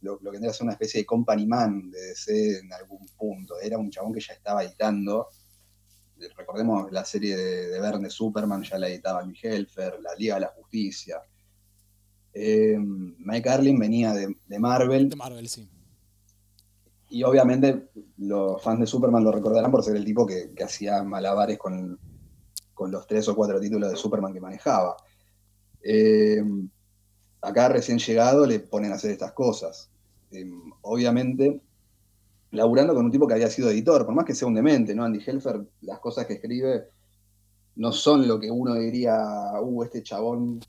lo, 0.00 0.18
que 0.18 0.30
tendría 0.30 0.50
que 0.50 0.56
ser 0.56 0.64
una 0.64 0.72
especie 0.72 1.00
de 1.00 1.06
company 1.06 1.46
man 1.46 1.90
de 1.90 2.00
DC 2.00 2.60
en 2.60 2.72
algún 2.72 3.06
punto. 3.18 3.60
Era 3.60 3.76
un 3.76 3.90
chabón 3.90 4.14
que 4.14 4.20
ya 4.20 4.32
estaba 4.32 4.64
editando. 4.64 5.28
Recordemos 6.38 6.90
la 6.90 7.04
serie 7.04 7.36
de, 7.36 7.80
Verne 7.82 8.08
Superman, 8.08 8.62
ya 8.62 8.78
la 8.78 8.88
editaba 8.88 9.22
Bill 9.22 9.36
Helfer, 9.42 10.00
la 10.00 10.14
Liga 10.14 10.36
de 10.36 10.40
la 10.40 10.54
Justicia. 10.56 11.20
Eh, 12.32 12.78
Mike 12.78 13.42
Carlin 13.42 13.78
venía 13.78 14.14
de, 14.14 14.58
Marvel. 14.58 15.10
De 15.10 15.16
Marvel, 15.16 15.50
sí. 15.50 15.68
Y 17.10 17.22
obviamente 17.24 17.90
los 18.16 18.62
fans 18.62 18.80
de 18.80 18.86
Superman 18.86 19.22
lo 19.22 19.32
recordarán 19.32 19.70
por 19.70 19.84
ser 19.84 19.96
el 19.96 20.04
tipo 20.06 20.26
que 20.26 20.50
hacía 20.62 21.02
malabares 21.02 21.58
con, 21.58 21.98
con 22.78 22.92
los 22.92 23.08
tres 23.08 23.28
o 23.28 23.34
cuatro 23.34 23.58
títulos 23.58 23.90
de 23.90 23.96
Superman 23.96 24.32
que 24.32 24.40
manejaba. 24.40 24.96
Eh, 25.82 26.40
acá 27.42 27.68
recién 27.68 27.98
llegado 27.98 28.46
le 28.46 28.60
ponen 28.60 28.92
a 28.92 28.94
hacer 28.94 29.10
estas 29.10 29.32
cosas. 29.32 29.90
Eh, 30.30 30.48
obviamente, 30.82 31.60
laburando 32.52 32.94
con 32.94 33.06
un 33.06 33.10
tipo 33.10 33.26
que 33.26 33.34
había 33.34 33.50
sido 33.50 33.68
editor, 33.68 34.06
por 34.06 34.14
más 34.14 34.24
que 34.24 34.34
sea 34.34 34.46
un 34.46 34.54
demente, 34.54 34.94
¿no? 34.94 35.02
Andy 35.02 35.20
Helfer, 35.26 35.60
las 35.80 35.98
cosas 35.98 36.26
que 36.26 36.34
escribe 36.34 36.86
no 37.74 37.90
son 37.90 38.28
lo 38.28 38.38
que 38.38 38.48
uno 38.48 38.74
diría, 38.74 39.18
uh, 39.60 39.82
este 39.82 40.04
chabón 40.04 40.60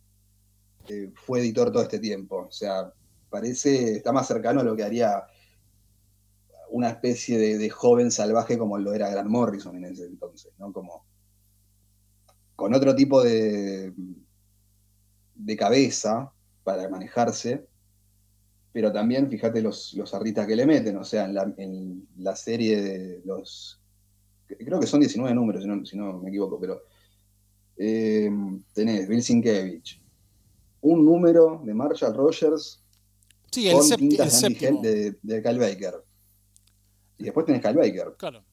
eh, 0.87 1.11
fue 1.13 1.41
editor 1.41 1.71
todo 1.71 1.83
este 1.83 1.99
tiempo. 1.99 2.47
O 2.47 2.51
sea, 2.51 2.91
parece, 3.29 3.97
está 3.97 4.11
más 4.11 4.25
cercano 4.25 4.61
a 4.61 4.63
lo 4.63 4.75
que 4.75 4.83
haría 4.83 5.25
una 6.71 6.89
especie 6.89 7.37
de, 7.37 7.59
de 7.59 7.69
joven 7.69 8.09
salvaje 8.09 8.57
como 8.57 8.79
lo 8.79 8.93
era 8.95 9.11
Grant 9.11 9.29
Morrison 9.29 9.75
en 9.75 9.85
ese 9.85 10.05
entonces, 10.05 10.51
¿no? 10.57 10.73
Como 10.73 11.05
con 12.59 12.73
otro 12.75 12.93
tipo 12.93 13.23
de, 13.23 13.93
de 15.33 15.55
cabeza 15.55 16.29
para 16.65 16.89
manejarse. 16.89 17.65
pero 18.73 18.91
también 18.91 19.29
fíjate 19.29 19.61
los, 19.61 19.93
los 19.93 20.13
artistas 20.13 20.45
que 20.45 20.57
le 20.57 20.65
meten, 20.65 20.97
o 20.97 21.05
sea, 21.05 21.23
en 21.23 21.33
la, 21.33 21.53
en 21.57 22.07
la 22.17 22.35
serie 22.35 22.81
de 22.81 23.21
los. 23.23 23.79
Creo 24.45 24.79
que 24.79 24.87
son 24.87 24.99
19 24.99 25.33
números, 25.33 25.63
si 25.89 25.97
no, 25.97 26.19
me 26.19 26.29
equivoco, 26.29 26.59
pero. 26.59 26.83
Eh, 27.77 28.29
tenés 28.73 29.07
Bill 29.07 29.23
Sienkiewicz, 29.23 30.01
un 30.81 31.05
número 31.05 31.61
de 31.63 31.73
Marshall 31.73 32.13
Rogers 32.13 32.83
sí, 33.49 33.69
el 33.69 33.77
con 33.77 33.89
tintas 33.91 34.41
de, 34.41 35.15
de, 35.21 35.41
Kyle 35.41 35.59
Baker. 35.59 36.03
Y 37.19 37.23
después 37.23 37.45
tenés 37.45 37.61
Kyle 37.61 37.77
Baker. 37.77 38.15
Claro. 38.17 38.43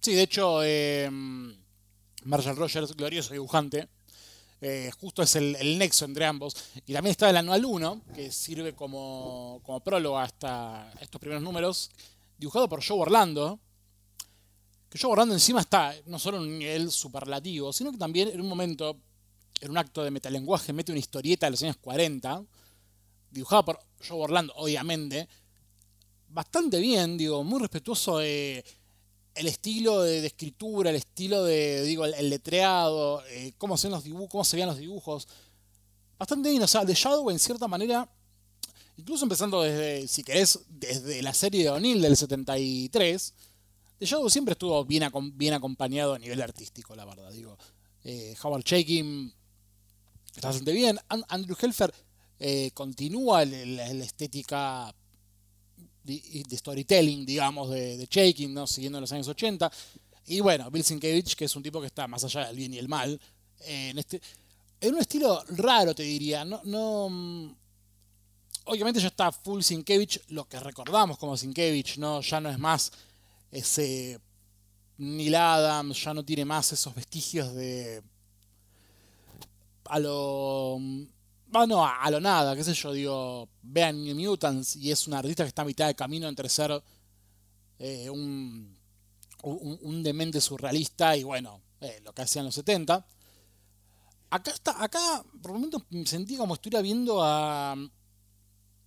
Sí, 0.00 0.14
de 0.14 0.22
hecho, 0.22 0.62
eh, 0.62 1.10
Marshall 2.24 2.56
Rogers, 2.56 2.94
glorioso 2.94 3.32
dibujante, 3.32 3.88
eh, 4.60 4.92
justo 5.00 5.24
es 5.24 5.34
el, 5.34 5.78
nexo 5.78 6.04
entre 6.04 6.24
ambos. 6.24 6.54
Y 6.86 6.92
también 6.92 7.10
está 7.10 7.28
el 7.28 7.36
anual 7.36 7.64
1, 7.64 8.02
que 8.14 8.30
sirve 8.30 8.74
como, 8.74 9.60
como 9.64 9.80
prólogo 9.80 10.18
hasta 10.18 10.92
estos 11.00 11.20
primeros 11.20 11.42
números, 11.42 11.90
dibujado 12.38 12.68
por 12.68 12.84
Joe 12.84 13.00
Orlando. 13.00 13.58
Que 14.88 14.98
Joe 14.98 15.10
Orlando 15.10 15.34
encima 15.34 15.60
está 15.60 15.94
no 16.06 16.18
solo 16.18 16.36
en 16.36 16.44
un 16.44 16.58
nivel 16.58 16.92
superlativo, 16.92 17.72
sino 17.72 17.90
que 17.90 17.98
también 17.98 18.28
en 18.28 18.40
un 18.40 18.48
momento, 18.48 18.96
en 19.60 19.70
un 19.70 19.78
acto 19.78 20.04
de 20.04 20.12
metalenguaje, 20.12 20.72
mete 20.72 20.92
una 20.92 21.00
historieta 21.00 21.46
de 21.46 21.50
los 21.50 21.62
años 21.64 21.78
40, 21.78 22.44
dibujada 23.30 23.64
por 23.64 23.80
Joe 24.06 24.20
Orlando, 24.20 24.52
obviamente, 24.56 25.28
bastante 26.28 26.78
bien, 26.78 27.18
digo, 27.18 27.42
muy 27.42 27.60
respetuoso 27.60 28.18
de 28.18 28.64
el 29.34 29.46
estilo 29.46 30.02
de, 30.02 30.26
escritura, 30.26 30.90
el 30.90 30.96
estilo 30.96 31.44
de, 31.44 31.82
digo, 31.82 32.04
el, 32.04 32.30
letreado, 32.30 33.22
eh, 33.28 33.52
cómo, 33.58 33.76
se 33.76 33.88
los 33.88 34.04
dibujos, 34.04 34.28
cómo 34.28 34.44
se 34.44 34.56
veían 34.56 34.68
los 34.68 34.78
dibujos. 34.78 35.28
Bastante 36.18 36.50
bien, 36.50 36.62
o 36.62 36.66
sea, 36.66 36.84
The 36.84 36.94
Shadow 36.94 37.30
en 37.30 37.38
cierta 37.38 37.66
manera, 37.66 38.08
incluso 38.96 39.24
empezando 39.24 39.62
desde, 39.62 40.06
si 40.06 40.22
querés, 40.22 40.60
desde 40.68 41.22
la 41.22 41.34
serie 41.34 41.64
de 41.64 41.70
O'Neill 41.70 42.00
del 42.00 42.16
73, 42.16 43.34
The 43.98 44.06
Shadow 44.06 44.28
siempre 44.30 44.52
estuvo 44.52 44.84
bien, 44.84 45.10
bien 45.34 45.54
acompañado 45.54 46.14
a 46.14 46.18
nivel 46.18 46.40
artístico, 46.42 46.94
la 46.94 47.04
verdad. 47.04 47.30
Digo, 47.32 47.56
eh, 48.04 48.34
Howard 48.42 48.64
Shaking 48.64 49.32
está 50.34 50.48
bastante 50.48 50.72
bien. 50.72 50.98
Andrew 51.28 51.56
Helfer 51.60 51.92
eh, 52.38 52.70
continúa 52.74 53.44
la 53.44 53.86
estética 54.04 54.94
de, 56.04 56.56
storytelling, 56.56 57.24
digamos, 57.24 57.70
de, 57.70 57.96
de 57.96 58.06
Shaking, 58.10 58.52
¿no? 58.52 58.66
siguiendo 58.66 59.00
los 59.00 59.12
años 59.12 59.28
80. 59.28 59.70
Y 60.26 60.40
bueno, 60.40 60.70
Bill 60.70 60.84
Sienkiewicz, 60.84 61.34
que 61.34 61.46
es 61.46 61.56
un 61.56 61.62
tipo 61.62 61.80
que 61.80 61.86
está 61.86 62.06
más 62.06 62.24
allá 62.24 62.46
del 62.46 62.56
bien 62.56 62.74
y 62.74 62.78
el 62.78 62.88
mal, 62.88 63.20
en, 63.60 63.98
este, 63.98 64.20
en 64.80 64.94
un 64.94 65.00
estilo 65.00 65.44
raro, 65.48 65.94
te 65.94 66.02
diría. 66.02 66.44
No, 66.44 66.60
no, 66.64 67.08
mm, 67.10 67.54
obviamente 68.66 69.00
ya 69.00 69.08
está 69.08 69.32
full 69.32 69.62
Sienkiewicz, 69.62 70.20
lo 70.28 70.46
que 70.46 70.60
recordamos 70.60 71.18
como 71.18 71.36
Sienkiewicz, 71.36 71.98
¿no? 71.98 72.20
ya 72.20 72.40
no 72.40 72.50
es 72.50 72.58
más 72.58 72.92
ese 73.50 74.20
Neil 74.98 75.34
Adams, 75.34 76.02
ya 76.02 76.14
no 76.14 76.24
tiene 76.24 76.44
más 76.44 76.72
esos 76.72 76.94
vestigios 76.94 77.52
de... 77.54 78.02
a 79.86 79.98
lo 79.98 80.78
bueno, 81.52 81.84
a, 81.84 82.10
lo 82.10 82.18
nada, 82.18 82.56
qué 82.56 82.64
sé 82.64 82.72
yo, 82.72 82.92
digo, 82.92 83.48
vean 83.60 84.02
New 84.02 84.16
Mutants 84.16 84.74
y 84.76 84.90
es 84.90 85.06
un 85.06 85.12
artista 85.12 85.44
que 85.44 85.48
está 85.48 85.62
a 85.62 85.66
mitad 85.66 85.86
de 85.86 85.94
camino 85.94 86.26
entre 86.26 86.48
ser 86.48 86.82
eh, 87.78 88.08
un, 88.08 88.74
un, 89.42 90.02
demente 90.02 90.40
surrealista 90.40 91.14
y 91.14 91.24
bueno, 91.24 91.60
eh, 91.82 92.00
lo 92.02 92.14
que 92.14 92.22
hacían 92.22 92.46
los 92.46 92.54
70. 92.54 93.06
Acá 94.30 94.50
está, 94.50 94.82
acá 94.82 95.22
por 95.42 95.52
momentos 95.52 95.82
me 95.90 96.06
sentí 96.06 96.38
como 96.38 96.54
estuviera 96.54 96.80
viendo 96.80 97.22
a 97.22 97.76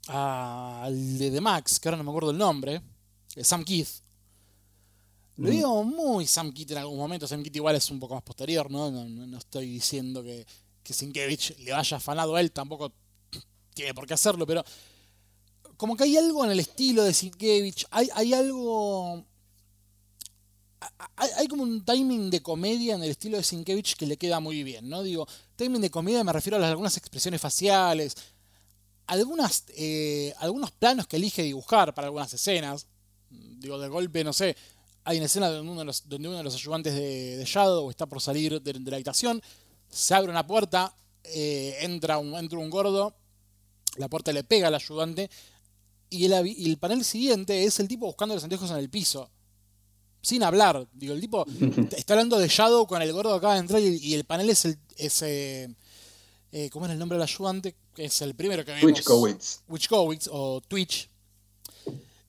al 0.08 1.18
de 1.18 1.32
The 1.32 1.42
Max, 1.42 1.80
que 1.80 1.88
ahora 1.88 1.98
no 1.98 2.04
me 2.04 2.10
acuerdo 2.10 2.32
el 2.32 2.38
nombre, 2.38 2.82
Sam 3.44 3.64
Keith. 3.64 3.90
Lo 5.38 5.50
digo 5.50 5.84
muy 5.84 6.26
Sam 6.26 6.52
Keith 6.52 6.72
en 6.72 6.78
algún 6.80 6.98
momento, 6.98 7.28
Sam 7.28 7.44
Keith 7.44 7.56
igual 7.58 7.76
es 7.76 7.92
un 7.92 8.00
poco 8.00 8.16
más 8.16 8.24
posterior, 8.24 8.72
¿no? 8.72 8.90
no 8.90 9.38
estoy 9.38 9.68
diciendo 9.68 10.24
que, 10.24 10.48
que 10.86 10.94
Sinkevich 10.94 11.58
le 11.58 11.74
haya 11.74 11.98
afanado 11.98 12.36
a 12.36 12.40
él, 12.40 12.52
tampoco 12.52 12.94
tiene 13.74 13.94
por 13.94 14.06
qué 14.06 14.14
hacerlo, 14.14 14.46
pero 14.46 14.64
como 15.76 15.98
que 15.98 16.04
hay 16.04 16.16
algo 16.16 16.46
en 16.46 16.52
el 16.52 16.60
estilo 16.60 17.04
de 17.04 17.14
Sinkevich, 17.14 17.86
hay, 17.90 18.08
hay 18.14 18.34
algo... 18.34 19.26
Hay, 21.16 21.48
como 21.48 21.64
un 21.64 21.84
timing 21.84 22.30
de 22.30 22.44
comedia 22.44 22.94
en 22.94 23.04
el 23.04 23.10
estilo 23.10 23.38
de 23.38 23.44
Sinkevich 23.44 23.96
que 23.96 24.06
le 24.06 24.18
queda 24.18 24.40
muy 24.40 24.64
bien, 24.64 24.88
¿no? 24.88 25.02
Digo, 25.02 25.28
timing 25.56 25.82
de 25.82 25.90
comedia 25.90 26.24
me 26.24 26.32
refiero 26.32 26.64
a 26.64 26.68
algunas 26.68 26.96
expresiones 26.98 27.42
faciales, 27.42 28.16
algunas, 29.08 29.66
eh, 29.70 30.36
algunos 30.38 30.70
planos 30.72 31.08
que 31.08 31.16
elige 31.16 31.42
dibujar 31.42 31.96
para 31.96 32.08
algunas 32.08 32.32
escenas. 32.32 32.86
Digo, 33.32 33.80
de 33.80 33.88
golpe, 33.88 34.24
no 34.24 34.32
sé, 34.32 34.56
hay 35.04 35.18
una 35.18 35.26
escena 35.26 35.50
donde 35.50 35.72
uno 35.72 35.80
de 35.80 35.86
los, 35.86 36.04
uno 36.08 36.38
de 36.38 36.44
los 36.44 36.54
ayudantes 36.54 36.94
de, 36.94 37.44
Shadow 37.48 37.90
está 37.90 38.06
por 38.06 38.22
salir 38.22 38.62
de 38.62 38.74
la 38.80 38.98
habitación 38.98 39.42
se 39.90 40.14
abre 40.14 40.32
una 40.32 40.46
puerta, 40.46 40.94
eh, 41.24 41.78
entra, 41.82 42.18
un, 42.18 42.34
entra 42.36 42.60
un 42.60 42.70
gordo, 42.70 43.16
la 43.98 44.08
puerta 44.10 44.32
le 44.32 44.44
pega 44.44 44.68
al 44.68 44.76
ayudante 44.76 45.30
y 46.10 46.26
el, 46.26 46.78
panel 46.78 47.04
siguiente 47.04 47.64
es 47.64 47.80
el 47.80 47.88
tipo 47.88 48.06
buscando 48.06 48.36
los 48.36 48.44
anteojos 48.44 48.70
en 48.72 48.78
el 48.78 48.90
piso. 48.90 49.30
Sin 50.22 50.44
hablar. 50.44 50.88
Digo, 50.94 51.14
el 51.14 51.22
tipo 51.22 51.46
está 51.98 52.14
hablando 52.14 52.38
de 52.38 52.48
Shadow 52.48 52.88
con 52.88 53.02
el 53.02 53.12
gordo 53.12 53.32
que 53.32 53.38
acaba 53.38 53.54
de 53.56 53.60
entrar 53.60 53.82
y, 53.82 54.14
el 54.14 54.24
panel 54.24 54.50
es 54.50 54.66
el. 54.66 54.78
Eh, 54.98 55.68
eh, 56.52 56.70
¿Cómo 56.70 56.86
es 56.86 56.92
el 56.92 57.00
nombre 57.00 57.18
del 57.18 57.24
ayudante? 57.24 57.76
Que 57.94 58.06
es 58.06 58.22
el 58.22 58.34
primero 58.36 58.64
que 58.64 58.72
vemos. 58.72 58.84
Twitch 59.68 59.90
o 60.32 60.62
Twitch. 60.62 61.10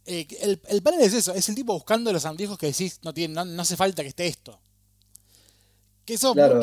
el, 0.05 0.83
panel 0.83 1.01
es 1.01 1.15
eso, 1.15 1.33
es 1.35 1.49
el 1.49 1.55
tipo 1.55 1.75
buscando 1.75 2.13
los 2.13 2.25
anteojos 2.25 2.59
que 2.59 2.67
decís, 2.67 2.99
no, 3.03 3.15
tiene, 3.15 3.35
no 3.35 3.63
hace 3.63 3.77
falta 3.77 4.03
que 4.03 4.09
esté 4.09 4.27
esto 4.27 4.59
claro, 6.35 6.61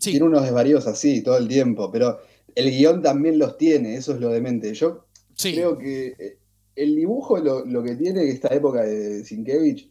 tiene 0.00 0.24
unos 0.24 0.42
desvaríos 0.42 0.86
así 0.86 1.22
todo 1.22 1.36
el 1.36 1.48
tiempo, 1.48 1.90
pero 1.90 2.20
el 2.54 2.70
guion 2.70 3.02
también 3.02 3.38
los 3.38 3.56
tiene, 3.56 3.96
eso 3.96 4.14
es 4.14 4.20
lo 4.20 4.30
demente. 4.30 4.72
Yo 4.74 5.06
creo 5.40 5.78
que 5.78 6.14
eh, 6.18 6.38
el 6.74 6.96
dibujo 6.96 7.38
lo, 7.38 7.82
que 7.82 7.96
tiene 7.96 8.28
esta 8.28 8.48
época 8.48 8.82
de 8.82 9.24
Sienkiewicz 9.24 9.88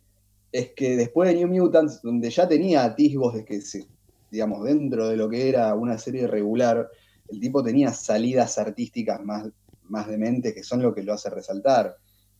es 0.52 0.70
que 0.72 0.98
después 0.98 1.30
de 1.30 1.36
New 1.36 1.48
Mutants, 1.48 2.02
donde 2.02 2.30
ya 2.30 2.48
tenía 2.48 2.84
atisbos 2.84 3.36
de 3.36 3.46
que, 3.46 3.62
se, 3.62 3.86
digamos, 4.32 4.64
dentro 4.64 5.08
de 5.08 5.16
lo 5.16 5.30
que 5.30 5.48
era 5.48 5.76
una 5.76 5.98
serie 5.98 6.28
regular, 6.28 6.90
el 7.28 7.40
tipo 7.40 7.64
tenía 7.64 7.94
salidas 7.94 8.58
artísticas 8.58 9.24
más, 9.24 9.48
más 9.84 10.08
dementes 10.08 10.54
que 10.56 10.64
son 10.64 10.82
lo 10.82 10.94
que 10.96 11.04
lo 11.04 11.14
hace 11.14 11.30
resaltar 11.30 11.96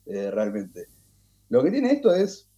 eh, 0.08 0.32
realmente. 0.32 0.88
Lo 1.50 1.64
que 1.64 1.70
tiene 1.70 1.92
esto 1.92 2.14
es 2.14 2.49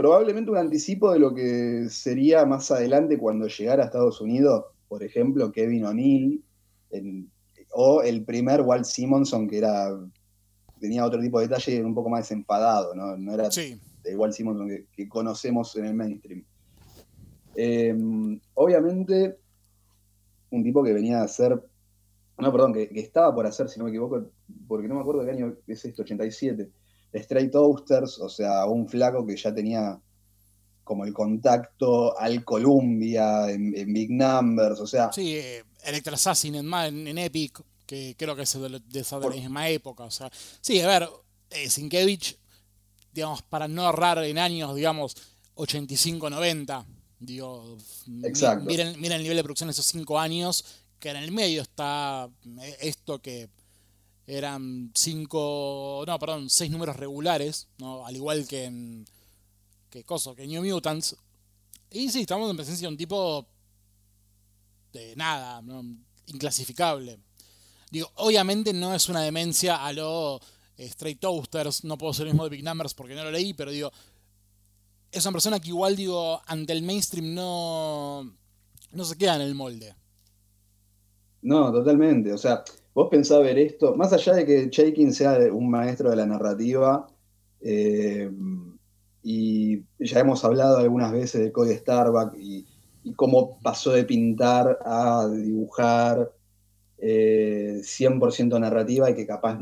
probablemente 0.00 0.50
un 0.50 0.56
anticipo 0.56 1.12
de 1.12 1.18
lo 1.18 1.34
que 1.34 1.90
sería 1.90 2.46
más 2.46 2.70
adelante 2.70 3.18
cuando 3.18 3.48
llegara 3.48 3.82
a 3.82 3.86
Estados 3.86 4.18
Unidos, 4.22 4.64
por 4.88 5.02
ejemplo, 5.02 5.52
Kevin 5.52 5.84
O'Neill, 5.84 6.42
o 7.72 8.00
el 8.00 8.24
primer 8.24 8.62
Walt 8.62 8.86
Simonson, 8.86 9.46
que 9.46 9.58
era 9.58 9.90
tenía 10.80 11.04
otro 11.04 11.20
tipo 11.20 11.38
de 11.38 11.48
detalle 11.48 11.72
y 11.72 11.76
era 11.76 11.86
un 11.86 11.94
poco 11.94 12.08
más 12.08 12.20
desenfadado, 12.20 12.94
no, 12.94 13.34
era 13.34 13.50
el 14.04 14.16
Walt 14.16 14.32
Simonson 14.32 14.70
que, 14.90 15.06
conocemos 15.06 15.76
en 15.76 15.84
el 15.84 15.92
mainstream. 15.92 16.44
Eh, 17.54 17.94
obviamente, 18.54 19.36
un 20.48 20.64
tipo 20.64 20.82
que 20.82 20.94
venía 20.94 21.20
a 21.20 21.24
hacer, 21.24 21.62
no, 22.38 22.50
perdón, 22.50 22.72
que, 22.72 22.88
que, 22.88 23.00
estaba 23.00 23.34
por 23.34 23.46
hacer, 23.46 23.68
si 23.68 23.78
no 23.78 23.84
me 23.84 23.90
equivoco, 23.90 24.30
porque 24.66 24.88
no 24.88 24.94
me 24.94 25.02
acuerdo 25.02 25.26
qué 25.26 25.32
año 25.32 25.56
es 25.66 25.84
esto, 25.84 26.00
87, 26.00 26.70
Straight 27.12 27.50
Toasters, 27.50 28.18
o 28.18 28.28
sea, 28.28 28.66
un 28.66 28.88
flaco 28.88 29.26
que 29.26 29.36
ya 29.36 29.52
tenía 29.52 29.98
como 30.84 31.04
el 31.04 31.12
contacto 31.12 32.18
al 32.18 32.44
Columbia 32.44 33.48
en, 33.50 33.92
Big 33.92 34.10
Numbers, 34.10 34.80
o 34.80 34.86
sea. 34.86 35.12
Sí, 35.12 35.36
eh, 35.36 35.62
Electra 35.84 36.14
Assassin 36.14 36.56
en, 36.56 37.18
Epic, 37.18 37.62
que 37.86 38.14
creo 38.18 38.34
que 38.34 38.42
es 38.42 38.58
de, 38.60 39.00
esa 39.00 39.18
misma 39.20 39.68
época, 39.68 40.04
o 40.04 40.10
sea. 40.10 40.30
Sí, 40.60 40.80
a 40.80 40.86
ver, 40.88 41.08
eh, 41.50 41.70
Sinkevich, 41.70 42.36
digamos, 43.12 43.42
para 43.42 43.68
no 43.68 43.84
ahorrar 43.84 44.18
en 44.24 44.38
años, 44.38 44.74
digamos, 44.74 45.16
85-90, 45.54 46.84
digo, 47.20 47.76
Exacto. 48.24 48.64
Miren, 48.64 48.96
el 49.00 49.22
nivel 49.22 49.36
de 49.36 49.44
producción 49.44 49.68
de 49.68 49.72
esos 49.72 49.86
cinco 49.86 50.18
años, 50.18 50.64
que 50.98 51.10
en 51.10 51.16
el 51.16 51.30
medio 51.30 51.62
está 51.62 52.28
eh, 52.62 52.76
esto 52.80 53.20
que 53.20 53.48
eran 54.36 54.92
cinco, 54.94 56.04
no, 56.06 56.18
perdón, 56.18 56.48
seis 56.48 56.70
números 56.70 56.96
regulares, 56.96 57.68
¿no? 57.78 58.06
al 58.06 58.14
igual 58.14 58.46
que 58.46 58.64
en 58.64 59.04
que 59.90 60.04
cosa, 60.04 60.34
que 60.36 60.46
New 60.46 60.64
Mutants. 60.64 61.16
Y 61.90 62.08
sí, 62.10 62.20
estamos 62.20 62.48
en 62.48 62.56
presencia 62.56 62.86
de 62.86 62.92
un 62.92 62.96
tipo 62.96 63.48
de 64.92 65.16
nada, 65.16 65.60
inclasificable. 66.26 67.18
Digo, 67.90 68.08
obviamente 68.16 68.72
no 68.72 68.94
es 68.94 69.08
una 69.08 69.22
demencia 69.22 69.84
a 69.84 69.92
lo 69.92 70.40
eh, 70.76 70.86
Straight 70.86 71.18
Toasters, 71.18 71.82
no 71.82 71.98
puedo 71.98 72.14
ser 72.14 72.28
el 72.28 72.34
mismo 72.34 72.44
de 72.44 72.50
Big 72.50 72.64
Numbers 72.64 72.94
porque 72.94 73.16
no 73.16 73.24
lo 73.24 73.32
leí, 73.32 73.52
pero 73.52 73.72
digo, 73.72 73.90
es 75.10 75.24
una 75.24 75.32
persona 75.32 75.58
que 75.58 75.68
igual, 75.70 75.96
digo, 75.96 76.40
ante 76.46 76.72
el 76.72 76.82
mainstream 76.82 77.34
no, 77.34 78.32
no 78.92 79.04
se 79.04 79.18
queda 79.18 79.34
en 79.34 79.42
el 79.42 79.56
molde. 79.56 79.96
No, 81.42 81.72
totalmente. 81.72 82.32
O 82.32 82.38
sea, 82.38 82.62
vos 82.94 83.08
pensás 83.10 83.40
ver 83.40 83.58
esto, 83.58 83.94
más 83.96 84.12
allá 84.12 84.34
de 84.34 84.46
que 84.46 84.68
Shaking 84.70 85.12
sea 85.12 85.38
un 85.52 85.70
maestro 85.70 86.10
de 86.10 86.16
la 86.16 86.26
narrativa, 86.26 87.06
eh, 87.60 88.30
y 89.22 89.82
ya 89.98 90.20
hemos 90.20 90.44
hablado 90.44 90.78
algunas 90.78 91.12
veces 91.12 91.42
de 91.42 91.52
Cody 91.52 91.74
Starbuck 91.74 92.34
y, 92.38 92.66
cómo 93.16 93.58
pasó 93.62 93.92
de 93.92 94.04
pintar 94.04 94.78
a 94.84 95.26
dibujar 95.26 96.30
100% 96.98 98.56
eh, 98.56 98.60
narrativa 98.60 99.10
y 99.10 99.14
que 99.14 99.26
capaz, 99.26 99.58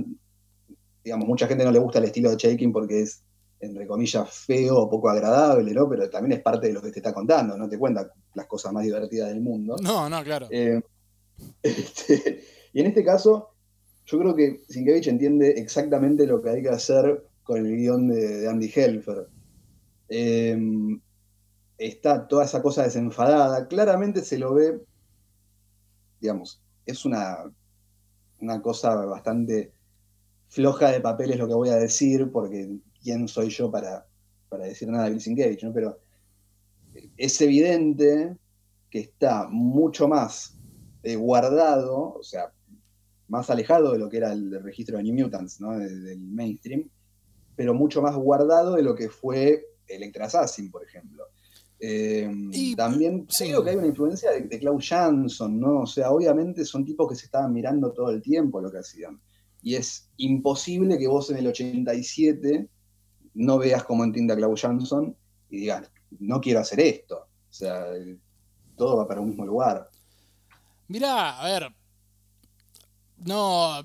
digamos, 1.05 1.29
mucha 1.29 1.47
gente 1.47 1.65
no 1.65 1.71
le 1.71 1.79
gusta 1.79 2.01
el 2.01 2.07
estilo 2.07 2.31
de 2.31 2.37
Shaking 2.37 2.73
porque 2.73 3.03
es, 3.03 3.23
entre 3.61 3.87
comillas, 3.87 4.29
feo 4.29 4.77
o 4.77 4.91
poco 4.91 5.09
agradable, 5.09 5.73
¿no? 5.73 5.89
Pero 5.89 6.11
también 6.11 6.39
es 6.39 6.43
parte 6.43 6.67
de 6.67 6.73
lo 6.73 6.83
que 6.83 6.91
te 6.91 6.99
está 6.99 7.15
contando, 7.15 7.57
no 7.57 7.69
te 7.69 7.79
cuenta 7.79 8.13
las 8.35 8.47
cosas 8.47 8.73
más 8.73 8.83
divertidas 8.83 9.29
del 9.29 9.41
mundo. 9.41 9.77
No, 9.81 10.09
no, 10.09 10.23
claro. 10.25 10.49
Eh, 10.51 10.81
este, 11.63 12.43
y 12.79 12.81
en 12.81 12.87
este 12.87 13.05
caso, 13.05 13.57
yo 14.07 14.21
creo 14.21 14.37
que 14.37 14.63
Sienkiewicz 14.69 15.09
entiende 15.09 15.51
exactamente 15.51 16.29
lo 16.29 16.41
que 16.41 16.51
hay 16.51 16.63
que 16.63 16.69
hacer 16.69 17.25
con 17.43 17.59
el 17.67 17.77
guion 17.77 18.07
de, 18.07 18.49
Andy 18.49 18.71
Helfer. 18.73 19.27
Em, 20.09 21.01
está 21.77 22.29
toda 22.29 22.45
esa 22.45 22.63
cosa 22.63 22.85
desenfadada. 22.85 23.67
Claramente 23.67 24.23
se 24.23 24.39
lo 24.39 24.55
ve, 24.55 24.81
digamos, 26.21 26.63
es 26.87 27.05
una, 27.05 27.53
una 28.41 28.63
cosa 28.63 28.95
bastante 29.07 29.73
floja 30.47 30.93
de 30.93 31.01
papel, 31.01 31.33
es 31.33 31.39
lo 31.39 31.49
que 31.49 31.55
voy 31.55 31.71
a 31.71 31.79
decir, 31.79 32.31
porque 32.31 32.79
quién 33.03 33.27
soy 33.27 33.49
yo 33.49 33.73
para, 33.73 34.07
decir 34.53 34.87
nada 34.87 35.07
de 35.07 35.11
Bill 35.11 35.21
Sienkiewicz, 35.21 35.65
¿no? 35.65 35.73
Pero 35.73 35.99
es 37.17 37.41
evidente 37.41 38.37
que 38.89 39.01
está 39.01 39.49
mucho 39.49 40.07
más 40.07 40.57
eh, 41.03 41.17
guardado, 41.17 42.15
o 42.15 42.23
sea, 42.23 42.53
más 43.29 43.51
alejado 43.51 43.93
de 43.93 43.99
lo 43.99 44.09
que 44.09 44.17
era 44.19 44.33
el 44.33 44.63
registro 44.63 44.97
de 44.97 45.05
New 45.05 45.15
Mutants, 45.15 45.61
¿no? 45.61 45.79
del 45.79 46.21
mainstream, 46.21 46.89
pero 47.55 47.75
mucho 47.75 48.03
más 48.03 48.17
guardado 48.17 48.75
de 48.75 48.83
lo 48.83 48.95
que 48.95 49.09
fue 49.09 49.65
Electra 49.87 50.27
Assassin, 50.27 50.71
por 50.71 50.85
ejemplo. 50.85 51.25
Eh, 51.81 52.29
y, 52.53 52.75
también 52.75 53.27
creo 53.27 53.63
que 53.63 53.71
hay 53.71 53.77
una 53.77 53.87
influencia 53.87 54.33
de, 54.33 54.41
de, 54.43 54.59
Klaus 54.59 54.89
Jansson, 54.89 55.61
¿no? 55.61 55.83
O 55.83 55.87
sea, 55.87 56.11
obviamente 56.11 56.65
son 56.65 56.85
tipos 56.85 57.09
que 57.09 57.15
se 57.15 57.27
estaban 57.27 57.53
mirando 57.53 57.93
todo 57.93 58.11
el 58.11 58.21
tiempo 58.21 58.61
lo 58.61 58.71
que 58.71 58.79
hacían. 58.79 59.21
Y 59.63 59.77
es 59.77 60.11
imposible 60.17 60.99
que 60.99 61.07
vos 61.07 61.31
en 61.31 61.37
el 61.37 61.47
87 61.47 62.69
no 63.35 63.59
veas 63.59 63.85
cómo 63.85 64.03
entiende 64.03 64.33
a 64.33 64.37
Klaus 64.37 64.61
Jansson 64.61 65.17
y 65.51 65.59
digas, 65.59 65.91
no 66.19 66.41
quiero 66.41 66.61
hacer 66.61 66.81
esto. 66.81 67.17
O 67.19 67.53
sea, 67.53 67.87
todo 68.77 68.97
va 68.97 69.09
para 69.09 69.21
un 69.21 69.29
mismo 69.29 69.47
lugar. 69.47 69.89
Mirá, 70.89 71.39
a 71.39 71.45
ver. 71.45 71.78
No, 73.25 73.85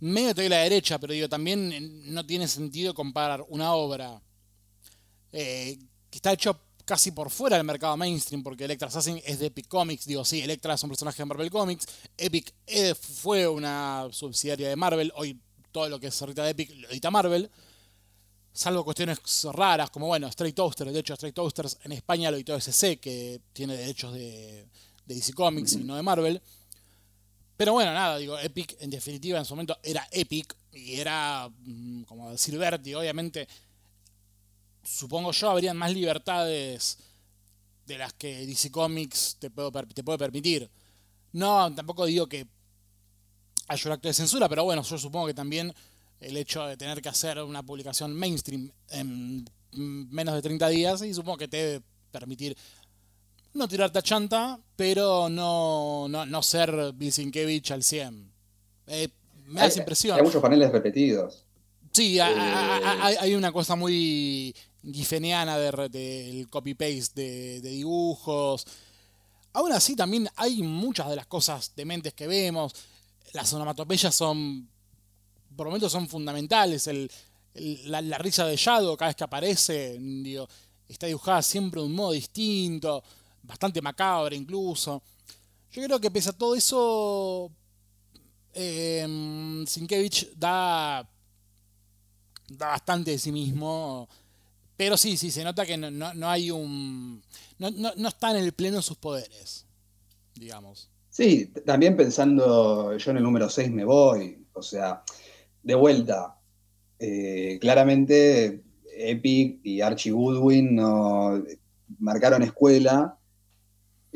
medio 0.00 0.30
estoy 0.30 0.46
a 0.46 0.50
la 0.50 0.58
derecha, 0.58 0.98
pero 0.98 1.12
digo, 1.12 1.28
también 1.28 2.12
no 2.12 2.24
tiene 2.24 2.48
sentido 2.48 2.94
comparar 2.94 3.44
una 3.48 3.74
obra 3.74 4.20
eh, 5.32 5.78
que 6.10 6.18
está 6.18 6.32
hecho 6.32 6.58
casi 6.84 7.10
por 7.10 7.28
fuera 7.28 7.56
del 7.56 7.66
mercado 7.66 7.96
mainstream, 7.98 8.42
porque 8.42 8.64
Electra 8.64 8.88
Assassin 8.88 9.20
es 9.26 9.38
de 9.38 9.46
Epic 9.46 9.68
Comics, 9.68 10.06
digo, 10.06 10.24
sí, 10.24 10.40
Electra 10.40 10.74
es 10.74 10.82
un 10.82 10.88
personaje 10.88 11.18
de 11.18 11.26
Marvel 11.26 11.50
Comics, 11.50 11.86
Epic 12.16 12.54
eh, 12.66 12.94
fue 12.94 13.46
una 13.46 14.08
subsidiaria 14.10 14.70
de 14.70 14.76
Marvel, 14.76 15.12
hoy 15.14 15.38
todo 15.70 15.88
lo 15.90 16.00
que 16.00 16.06
es 16.06 16.22
ahorita 16.22 16.44
de 16.44 16.50
Epic 16.50 16.70
lo 16.76 16.88
edita 16.88 17.10
Marvel, 17.10 17.50
salvo 18.54 18.84
cuestiones 18.84 19.18
raras, 19.52 19.90
como 19.90 20.06
bueno, 20.06 20.28
Straight 20.28 20.56
Toasters, 20.56 20.92
de 20.92 21.00
hecho 21.00 21.12
Straight 21.12 21.34
Toasters 21.34 21.76
en 21.84 21.92
España 21.92 22.30
lo 22.30 22.38
editó 22.38 22.58
SC, 22.58 22.98
que 22.98 23.42
tiene 23.52 23.76
derechos 23.76 24.14
de, 24.14 24.66
de 25.04 25.14
DC 25.14 25.34
Comics 25.34 25.74
y 25.74 25.84
no 25.84 25.94
de 25.94 26.02
Marvel. 26.02 26.40
Pero 27.58 27.72
bueno, 27.72 27.92
nada, 27.92 28.18
digo, 28.18 28.38
Epic 28.38 28.76
en 28.78 28.88
definitiva 28.88 29.36
en 29.36 29.44
su 29.44 29.52
momento 29.54 29.76
era 29.82 30.06
Epic 30.12 30.54
y 30.72 30.94
era, 31.00 31.50
mm, 31.64 32.04
como 32.04 32.30
decir, 32.30 32.56
Verti, 32.56 32.94
obviamente, 32.94 33.48
supongo 34.84 35.32
yo, 35.32 35.50
habrían 35.50 35.76
más 35.76 35.92
libertades 35.92 36.98
de 37.84 37.98
las 37.98 38.12
que 38.12 38.46
DC 38.46 38.70
Comics 38.70 39.38
te, 39.40 39.50
te 39.50 40.04
puede 40.04 40.18
permitir. 40.18 40.70
No, 41.32 41.74
tampoco 41.74 42.06
digo 42.06 42.28
que 42.28 42.46
haya 43.66 43.82
un 43.86 43.92
acto 43.92 44.06
de 44.06 44.14
censura, 44.14 44.48
pero 44.48 44.62
bueno, 44.62 44.82
yo 44.82 44.96
supongo 44.96 45.26
que 45.26 45.34
también 45.34 45.74
el 46.20 46.36
hecho 46.36 46.64
de 46.64 46.76
tener 46.76 47.02
que 47.02 47.08
hacer 47.08 47.42
una 47.42 47.64
publicación 47.64 48.12
mainstream 48.12 48.70
en 48.90 49.44
menos 49.72 50.36
de 50.36 50.42
30 50.42 50.68
días 50.68 51.02
y 51.02 51.12
supongo 51.12 51.38
que 51.38 51.48
te 51.48 51.56
debe 51.56 51.84
permitir 52.12 52.56
no 53.54 53.68
tirarte 53.68 53.98
a 53.98 54.02
chanta, 54.02 54.60
pero 54.76 55.28
no, 55.28 56.08
no, 56.08 56.42
ser 56.42 56.92
Bill 56.94 57.12
al 57.70 57.82
100. 57.82 58.32
Eh, 58.86 59.08
me 59.46 59.60
da 59.60 59.66
esa 59.66 59.80
impresión. 59.80 60.16
Hay 60.16 60.22
muchos 60.22 60.42
paneles 60.42 60.70
repetidos. 60.70 61.44
Sí, 61.92 62.20
hay, 62.20 63.34
una 63.34 63.50
cosa 63.50 63.74
muy 63.74 64.54
gifeniana 64.84 65.58
del 65.58 65.90
de, 65.90 66.46
copy-paste 66.48 67.20
de, 67.20 67.60
de, 67.60 67.70
dibujos. 67.70 68.66
Aún 69.54 69.72
así, 69.72 69.96
también 69.96 70.28
hay 70.36 70.62
muchas 70.62 71.08
de 71.08 71.16
las 71.16 71.26
cosas 71.26 71.72
dementes 71.74 72.14
que 72.14 72.26
vemos. 72.26 72.72
Las 73.32 73.52
onomatopeyas 73.52 74.14
son, 74.14 74.68
por 75.56 75.66
momentos, 75.66 75.90
son 75.90 76.08
fundamentales. 76.08 76.86
El, 76.86 77.10
la, 77.86 78.00
la, 78.00 78.18
risa 78.18 78.46
de 78.46 78.54
Shadow 78.54 78.96
cada 78.96 79.08
vez 79.08 79.16
que 79.16 79.24
aparece, 79.24 79.96
digo, 79.98 80.46
está 80.86 81.06
dibujada 81.06 81.42
siempre 81.42 81.80
de 81.80 81.86
un 81.86 81.94
modo 81.94 82.12
distinto 82.12 83.02
bastante 83.48 83.80
macabra 83.80 84.36
incluso. 84.36 85.02
Yo 85.72 85.82
creo 85.82 86.00
que 86.00 86.10
pese 86.10 86.30
a 86.30 86.32
todo 86.32 86.54
eso, 86.54 87.50
eh, 88.54 89.64
Sienkiewicz 89.66 90.28
da, 90.36 91.08
da 92.48 92.66
bastante 92.68 93.12
de 93.12 93.18
sí 93.18 93.32
mismo. 93.32 94.08
Pero 94.76 94.96
sí, 94.96 95.16
sí, 95.16 95.30
se 95.30 95.42
nota 95.42 95.66
que 95.66 95.76
no, 95.76 96.28
hay 96.28 96.50
un. 96.50 97.20
No, 97.58 97.70
no, 97.70 98.08
está 98.08 98.30
en 98.30 98.44
el 98.44 98.52
pleno 98.52 98.76
de 98.76 98.82
sus 98.82 98.96
poderes, 98.96 99.66
digamos. 100.34 100.88
Sí, 101.10 101.46
también 101.66 101.96
pensando, 101.96 102.96
yo 102.96 103.10
en 103.10 103.16
el 103.16 103.24
número 103.24 103.50
6 103.50 103.72
me 103.72 103.84
voy. 103.84 104.46
O 104.52 104.62
sea, 104.62 105.02
de 105.62 105.74
vuelta. 105.74 106.36
Eh, 107.00 107.58
claramente, 107.60 108.62
Epic 108.96 109.60
y 109.64 109.80
Archie 109.80 110.12
Goodwin 110.12 110.76
no 110.76 111.42
marcaron 111.98 112.42
escuela 112.42 113.17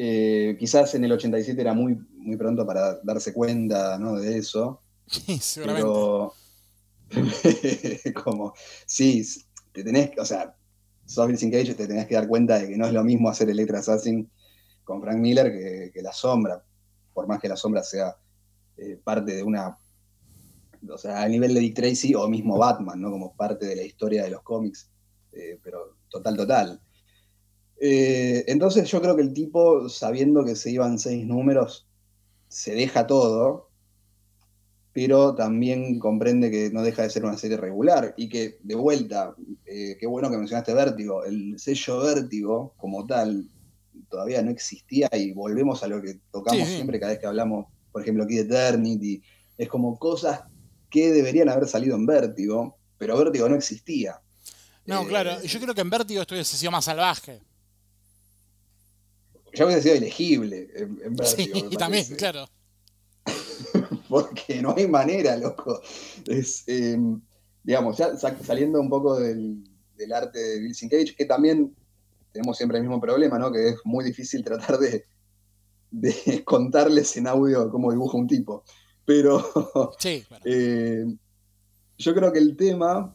eh, 0.05 0.57
quizás 0.59 0.97
en 0.97 1.05
el 1.05 1.13
87 1.13 1.61
era 1.61 1.75
muy, 1.75 1.97
muy 2.17 2.37
pronto 2.37 2.67
para 2.67 3.01
darse 3.05 3.33
cuenta 3.33 3.99
de 3.99 4.37
eso. 4.37 4.81
Sí, 5.07 5.39
seguramente. 5.39 5.89
Pero, 5.89 6.33
como, 8.25 8.55
sí, 8.87 9.23
te 9.73 9.85
tenés, 9.85 10.11
o 10.19 10.25
sea, 10.25 10.57
sos 11.05 11.29
Bill 11.29 11.39
Cage, 11.39 11.75
te 11.75 11.87
tenés 11.87 12.07
que 12.07 12.15
dar 12.15 12.27
cuenta 12.27 12.59
de 12.59 12.69
que 12.69 12.77
no 12.77 12.87
es 12.87 12.93
lo 12.93 13.05
mismo 13.05 13.29
hacer 13.29 13.49
Electra 13.51 13.79
Assassin 13.79 14.29
con 14.83 15.03
Frank 15.03 15.19
Miller 15.19 15.53
que, 15.93 16.03
La 16.03 16.13
Sombra, 16.13 16.65
por 17.13 17.29
más 17.29 17.41
que 17.41 17.49
La 17.49 17.57
Sombra 17.57 17.85
sea 17.85 18.17
eh, 18.79 18.99
parte 19.05 19.37
de 19.37 19.43
una, 19.43 19.77
o 20.89 20.99
sea, 20.99 21.23
a 21.23 21.29
nivel 21.29 21.55
de 21.55 21.61
Dick 21.61 21.77
Tracy 21.77 22.15
o 22.15 22.27
mismo 22.27 22.59
Batman, 22.59 23.01
¿no? 23.01 23.11
Como 23.11 23.37
parte 23.37 23.67
de 23.67 23.77
la 23.77 23.83
historia 23.83 24.25
de 24.25 24.31
los 24.31 24.43
cómics, 24.43 24.91
eh, 25.33 25.61
pero 25.63 25.97
total, 26.09 26.37
total. 26.37 26.81
Eh, 27.85 28.45
entonces 28.47 28.89
yo 28.89 29.03
creo 29.03 29.17
que 29.17 29.23
el 29.23 29.35
tipo, 29.35 29.89
sabiendo 29.89 30.45
que 30.45 30.55
se 30.55 30.71
iban 30.71 31.01
seis 31.01 31.27
números, 31.27 31.85
se 32.47 32.77
deja 32.77 33.09
todo, 33.09 33.71
pero 34.93 35.35
también 35.35 35.99
comprende 35.99 36.49
que 36.49 36.71
no 36.71 36.83
deja 36.83 37.03
de 37.03 37.11
ser 37.11 37.25
una 37.25 37.37
serie 37.37 37.57
regular 37.57 38.15
y 38.17 38.29
que, 38.29 38.61
de 38.63 38.77
vuelta, 38.77 39.35
eh, 39.67 39.97
qué 39.99 40.07
bueno 40.07 40.31
que 40.31 40.37
mencionaste 40.37 40.73
Vértigo, 40.73 41.25
el 41.25 41.59
sello 41.59 41.99
Vértigo 41.99 42.73
como 42.77 43.05
tal 43.05 43.49
todavía 44.09 44.43
no 44.43 44.53
existía 44.53 45.11
y 45.13 45.33
volvemos 45.33 45.83
a 45.83 45.89
lo 45.89 46.01
que 46.01 46.21
tocamos 46.31 46.69
siempre 46.69 47.01
cada 47.01 47.11
vez 47.11 47.19
que 47.19 47.27
hablamos, 47.27 47.67
por 47.91 48.03
ejemplo, 48.03 48.23
aquí 48.23 48.37
de 48.37 48.43
Eternity, 48.43 49.21
es 49.59 49.69
como 49.69 49.99
cosas 49.99 50.43
que 50.89 51.11
deberían 51.11 51.49
haber 51.49 51.67
salido 51.67 51.97
en 51.97 52.07
Vértigo, 52.07 52.77
pero 52.97 53.19
Vértigo 53.19 53.49
no 53.49 53.57
existía. 53.57 54.21
No, 54.87 55.05
claro, 55.05 55.33
eh, 55.33 55.49
yo 55.49 55.59
creo 55.59 55.75
que 55.75 55.81
en 55.81 55.91
Vértigo 55.91 56.23
esto 56.23 56.37
hubiese 56.37 56.57
sido 56.57 56.71
más 56.71 56.85
salvaje 56.85 57.41
ya 59.55 59.67
hubiese 59.67 59.83
sido 59.83 59.95
elegible 59.97 60.71
en, 60.75 61.01
en 61.05 61.17
Sí, 61.27 61.51
y 61.55 61.77
también, 61.77 62.05
claro. 62.17 62.47
Porque 64.09 64.61
no 64.61 64.75
hay 64.77 64.89
manera, 64.89 65.37
loco. 65.37 65.81
Es, 66.27 66.65
em, 66.67 67.21
digamos, 67.63 67.97
ya 67.97 68.17
saliendo 68.17 68.81
un 68.81 68.89
poco 68.89 69.19
del, 69.19 69.65
arte 70.13 70.39
de 70.39 70.61
Bill 70.61 70.75
Sienkiewicz, 70.75 71.15
que 71.17 71.25
también 71.25 71.75
tenemos 72.33 72.57
siempre 72.57 72.79
el 72.79 72.85
mismo 72.85 73.01
problema, 73.01 73.39
¿no? 73.39 73.53
Que 73.53 73.69
es 73.69 73.77
muy 73.85 74.05
difícil 74.05 74.43
tratar 74.43 74.79
de, 74.79 75.05
contarles 76.45 77.17
en 77.17 77.27
audio 77.29 77.71
cómo 77.71 77.93
dibuja 77.93 78.19
un 78.19 78.27
tipo. 78.27 78.65
Pero 79.05 79.93
sí, 79.99 80.25
eh, 80.45 81.05
yo 81.99 82.15
creo 82.15 82.33
que 82.33 82.39
el 82.39 82.57
tema, 82.57 83.15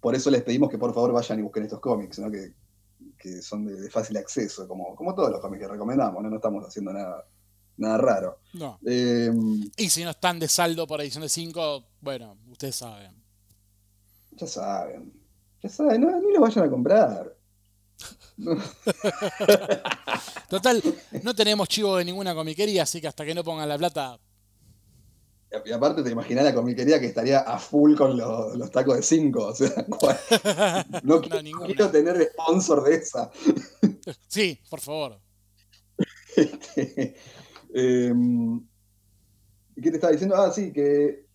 por 0.00 0.14
eso 0.14 0.30
les 0.30 0.42
pedimos 0.42 0.70
que 0.70 0.78
por 0.78 0.94
favor 0.94 1.12
vayan 1.12 1.38
y 1.38 1.42
busquen 1.42 1.64
estos 1.64 1.80
cómics, 1.80 2.18
¿no? 2.18 2.30
Que, 2.30 2.52
que 3.36 3.42
son 3.42 3.66
de, 3.66 3.90
fácil 3.90 4.16
acceso, 4.16 4.66
como, 4.66 4.94
como 4.94 5.14
todos 5.14 5.30
los 5.30 5.40
cómics 5.40 5.62
que 5.62 5.68
recomendamos, 5.68 6.22
¿no? 6.22 6.34
estamos 6.34 6.66
haciendo 6.66 6.92
nada 6.92 7.24
nada 7.78 7.96
raro. 7.96 8.38
No. 8.52 8.78
y 8.82 9.88
si 9.88 10.04
no 10.04 10.10
están 10.10 10.38
de 10.38 10.48
saldo 10.48 10.86
por 10.86 11.00
edición 11.00 11.22
de 11.22 11.28
5, 11.28 11.84
bueno, 12.00 12.36
ustedes 12.50 12.76
saben. 12.76 13.12
Ya 14.32 14.46
saben. 14.46 15.12
Ya 15.62 15.68
saben, 15.68 16.00
no, 16.00 16.20
ni 16.20 16.32
lo 16.32 16.40
vayan 16.40 16.66
a 16.66 16.70
comprar. 16.70 17.34
Total, 20.48 20.82
no 21.22 21.34
tenemos 21.34 21.68
chivo 21.68 21.96
de 21.96 22.04
ninguna 22.04 22.34
comiquería, 22.34 22.84
así 22.84 23.00
que 23.00 23.08
hasta 23.08 23.24
que 23.24 23.34
no 23.34 23.42
pongan 23.42 23.68
la 23.68 23.78
plata. 23.78 24.18
Y 25.64 25.72
aparte 25.72 26.02
te 26.02 26.10
imaginas 26.10 26.44
la 26.44 26.54
comiquería 26.54 27.00
que 27.00 27.06
estaría 27.06 27.40
a 27.40 27.58
full 27.58 27.96
con 27.96 28.18
los, 28.18 28.70
tacos 28.70 28.96
de 28.96 29.02
5. 29.02 29.46
O 29.46 29.54
sea, 29.54 29.86
no, 31.02 31.20
quiero, 31.20 31.90
tener 31.90 32.30
sponsor 32.32 32.84
de 32.84 32.94
esa. 32.96 33.30
sí, 34.28 34.60
por 34.68 34.80
favor. 34.80 35.18
Este, 36.36 37.16
em, 37.72 38.60
¿Qué 39.74 39.90
te 39.90 39.96
estaba 39.96 40.12
diciendo? 40.12 40.36
Ah, 40.36 40.52
sí, 40.52 40.72
que 40.72 41.26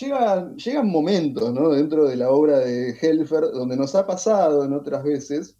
llegan, 0.00 0.56
llegan 0.56 0.88
momentos 0.88 1.52
¿no? 1.52 1.70
dentro 1.70 2.06
de 2.06 2.16
la 2.16 2.30
obra 2.30 2.58
de 2.58 2.96
Helfer 3.00 3.44
donde 3.52 3.76
nos 3.76 3.94
ha 3.94 4.06
pasado 4.06 4.64
en 4.64 4.72
otras 4.72 5.04
veces, 5.04 5.56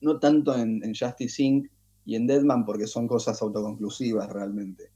no 0.00 0.18
tanto 0.18 0.54
en, 0.56 0.82
Justice 0.94 1.42
Inc. 1.42 1.70
y 2.04 2.16
en 2.16 2.26
Deadman 2.26 2.64
porque 2.64 2.86
son 2.86 3.06
cosas 3.06 3.40
autoconclusivas 3.42 4.28
realmente, 4.30 4.90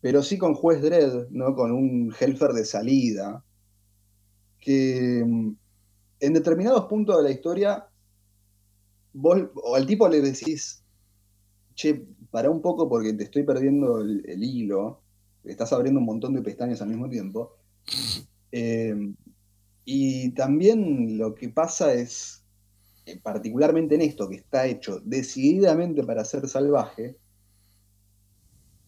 pero 0.00 0.22
sí 0.22 0.38
con 0.38 0.54
Juez 0.54 0.82
Dredd, 0.82 1.28
¿no? 1.30 1.54
con 1.54 1.72
un 1.72 2.14
Helfer 2.18 2.52
de 2.52 2.64
salida, 2.64 3.44
que 4.60 5.22
mm, 5.24 5.50
en 6.20 6.32
determinados 6.32 6.86
puntos 6.86 7.16
de 7.16 7.22
la 7.22 7.30
historia 7.30 7.88
vos 9.12 9.38
o 9.54 9.74
al 9.74 9.86
tipo 9.86 10.08
le 10.08 10.20
decís, 10.20 10.82
che, 11.74 12.04
para 12.30 12.50
un 12.50 12.60
poco 12.62 12.88
porque 12.88 13.12
te 13.12 13.24
estoy 13.24 13.42
perdiendo 13.42 14.00
el, 14.00 14.42
hilo, 14.42 15.00
estás 15.44 15.72
abriendo 15.72 16.00
un 16.00 16.06
montón 16.06 16.34
de 16.34 16.42
pestañas 16.42 16.82
al 16.82 16.88
mismo 16.88 17.08
tiempo, 17.08 17.56
eh, 18.52 18.94
y 19.84 20.30
también 20.32 21.18
lo 21.18 21.34
que 21.34 21.48
pasa 21.48 21.94
es, 21.94 22.44
eh, 23.06 23.18
particularmente 23.22 23.94
en 23.94 24.02
esto, 24.02 24.28
que 24.28 24.36
está 24.36 24.66
hecho 24.66 25.00
decididamente 25.00 26.04
para 26.04 26.24
ser 26.24 26.46
salvaje, 26.46 27.16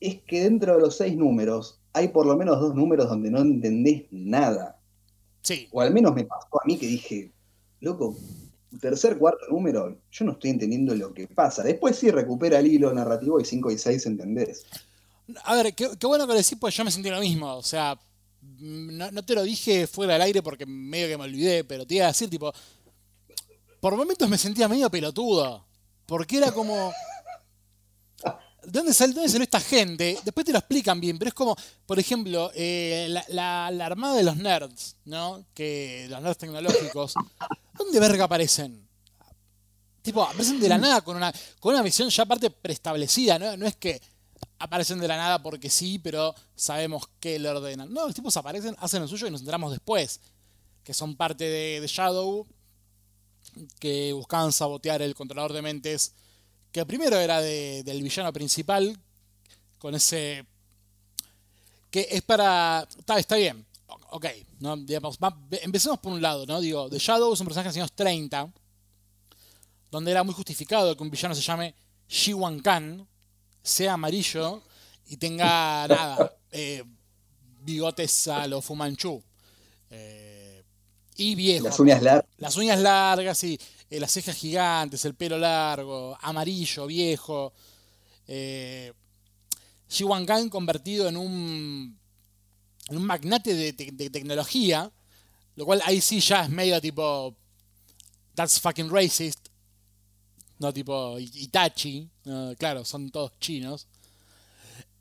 es 0.01 0.23
que 0.23 0.43
dentro 0.43 0.75
de 0.75 0.81
los 0.81 0.97
seis 0.97 1.17
números 1.17 1.79
hay 1.93 2.09
por 2.09 2.27
lo 2.27 2.37
menos 2.37 2.61
dos 2.61 2.75
números 2.75 3.09
donde 3.09 3.31
no 3.31 3.41
entendés 3.41 4.05
nada. 4.11 4.79
Sí. 5.43 5.69
O 5.73 5.81
al 5.81 5.93
menos 5.93 6.15
me 6.15 6.25
pasó 6.25 6.61
a 6.63 6.67
mí 6.67 6.79
que 6.79 6.87
dije, 6.87 7.33
loco, 7.81 8.17
tercer, 8.81 9.19
cuarto 9.19 9.47
número, 9.51 9.97
yo 10.11 10.25
no 10.25 10.33
estoy 10.33 10.51
entendiendo 10.51 10.95
lo 10.95 11.13
que 11.13 11.27
pasa. 11.27 11.63
Después 11.63 11.97
sí 11.97 12.11
recupera 12.11 12.59
el 12.59 12.67
hilo 12.67 12.93
narrativo 12.93 13.41
y 13.41 13.45
cinco 13.45 13.71
y 13.71 13.79
seis 13.79 14.07
entendés. 14.07 14.65
A 15.45 15.55
ver, 15.57 15.75
qué, 15.75 15.89
bueno 16.07 16.27
que 16.27 16.35
decís, 16.35 16.57
pues 16.61 16.75
yo 16.75 16.85
me 16.85 16.91
sentí 16.91 17.11
lo 17.11 17.21
mismo. 17.21 17.57
O 17.57 17.63
sea, 17.63 17.99
no, 18.61 19.25
te 19.25 19.35
lo 19.35 19.43
dije 19.43 19.87
fuera 19.87 20.15
del 20.15 20.23
aire 20.23 20.43
porque 20.43 20.67
medio 20.67 21.09
que 21.09 21.19
me 21.19 21.25
olvidé, 21.25 21.65
pero 21.65 21.87
te 21.87 21.97
iba 21.97 22.05
a 22.05 22.09
decir, 22.09 22.29
tipo, 22.29 22.53
por 23.81 23.97
momentos 23.97 24.29
me 24.29 24.39
sentía 24.39 24.69
medio 24.69 24.91
pelotudo. 24.91 25.65
Porque 26.07 26.39
era 26.39 26.53
como. 26.53 26.93
¿De 28.65 28.71
dónde 28.79 28.95
salió, 28.95 29.23
esta 29.23 29.61
gente? 29.61 30.19
Después 30.25 30.45
te 30.47 30.53
lo 30.53 30.59
explican 30.59 31.01
bien, 31.01 31.19
pero 31.19 31.29
es 31.29 31.35
como, 31.35 31.57
por 31.87 31.99
ejemplo, 31.99 32.51
eh, 32.55 33.15
la, 33.29 33.67
armada 33.67 34.15
de 34.15 34.23
los 34.23 34.37
nerds, 34.37 34.97
¿no? 35.05 35.45
Que 35.55 36.07
los 36.11 36.21
nerds 36.21 36.39
tecnológicos. 36.39 37.15
¿Dónde 37.79 38.01
verga 38.01 38.25
aparecen? 38.25 38.89
Tipo, 40.03 40.23
aparecen 40.23 40.61
de 40.61 40.69
la 40.69 40.79
nada 40.79 41.03
con 41.03 41.17
una, 41.17 41.33
con 41.59 41.75
una 41.75 41.83
visión 41.83 42.09
ya 42.09 42.23
aparte 42.23 42.51
preestablecida, 42.51 43.39
¿no? 43.39 43.57
No 43.57 43.67
es 43.67 43.77
que 43.77 44.01
aparecen 44.59 45.01
de 45.01 45.09
la 45.09 45.17
nada 45.17 45.43
porque 45.43 45.69
sí, 45.69 45.99
pero 45.99 46.35
sabemos 46.55 47.09
que 47.19 47.39
le 47.39 47.49
ordenan. 47.49 47.93
No, 47.93 48.07
los 48.07 48.15
tipos 48.15 48.37
aparecen, 48.37 48.77
hacen 48.79 49.03
lo 49.03 49.09
suyo 49.09 49.27
y 49.27 49.31
nos 49.31 49.41
enteramos 49.41 49.73
después. 49.73 50.21
Que 50.85 50.95
son 50.95 51.17
parte 51.17 51.45
de, 51.45 51.87
Shadow, 51.87 52.47
que 53.79 54.13
buscaban 54.13 54.53
sabotear 54.53 55.03
el 55.03 55.15
controlador 55.15 55.53
de 55.53 55.63
mentes, 55.63 56.15
que 56.73 56.87
primero 56.87 57.19
era 57.19 57.41
del 57.41 58.03
villano 58.03 58.33
principal, 58.33 58.99
con 59.79 59.95
ese... 59.95 60.45
que 61.91 62.07
es 62.11 62.23
para... 62.23 62.87
Está, 62.99 63.19
está 63.19 63.37
bien, 63.37 63.65
ok, 64.11 64.27
¿no? 64.61 64.77
Digamos, 64.77 65.19
empecemos 65.63 65.99
por 65.99 66.13
un 66.13 66.23
lado, 66.23 66.47
¿no? 66.47 66.61
Digo, 66.61 66.89
The 66.89 66.99
Shadow 66.99 67.33
es 67.33 67.41
un 67.41 67.47
personaje 67.47 67.69
de 67.69 67.71
los 67.71 67.77
años 67.77 67.93
30, 67.93 68.53
donde 69.91 70.11
era 70.11 70.23
muy 70.23 70.35
justificado 70.35 70.97
que 70.97 71.03
un 71.03 71.11
villano 71.11 71.35
se 71.35 71.43
llame 71.43 71.75
Wan 72.35 72.61
Kan, 72.61 73.07
sea 73.63 73.95
amarillo 73.95 74.63
y 75.07 75.17
tenga 75.17 75.87
nada, 75.89 76.37
eh, 76.53 76.85
bigotes 77.63 78.29
a 78.29 78.47
lo 78.47 78.61
Fumanchu. 78.61 79.23
Eh, 79.91 80.63
y 81.17 81.35
viejo. 81.35 81.65
Las 81.65 81.81
uñas 81.81 82.03
largas. 82.03 82.31
Las 82.39 82.57
uñas 82.57 82.81
largas, 82.81 83.45
y 83.45 83.61
eh, 83.91 83.99
las 83.99 84.13
cejas 84.13 84.37
gigantes, 84.37 85.05
el 85.05 85.15
pelo 85.15 85.37
largo, 85.37 86.17
amarillo, 86.21 86.87
viejo. 86.87 87.53
Eh, 88.29 88.93
Khan 89.89 90.49
convertido 90.49 91.09
en 91.09 91.17
un, 91.17 91.99
en 92.89 92.97
un 92.97 93.05
magnate 93.05 93.55
de, 93.55 93.73
tecnología, 94.11 94.91
lo 95.57 95.67
cual 95.67 95.83
ahí 95.85 96.01
sí 96.01 96.21
ya 96.21 96.45
es 96.45 96.51
medio 96.51 96.81
tipo, 96.81 97.35
that's 98.37 98.61
fucking 98.61 98.89
racist, 98.89 99.49
no 100.61 100.73
tipo 100.73 101.19
Itachi, 101.19 102.09
claro, 102.57 102.85
son 102.85 103.11
todos 103.11 103.33
chinos. 103.41 103.89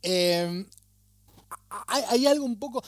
Em, 0.02 0.66
hay, 1.88 2.26
algo 2.26 2.46
un 2.46 2.58
poco... 2.58 2.84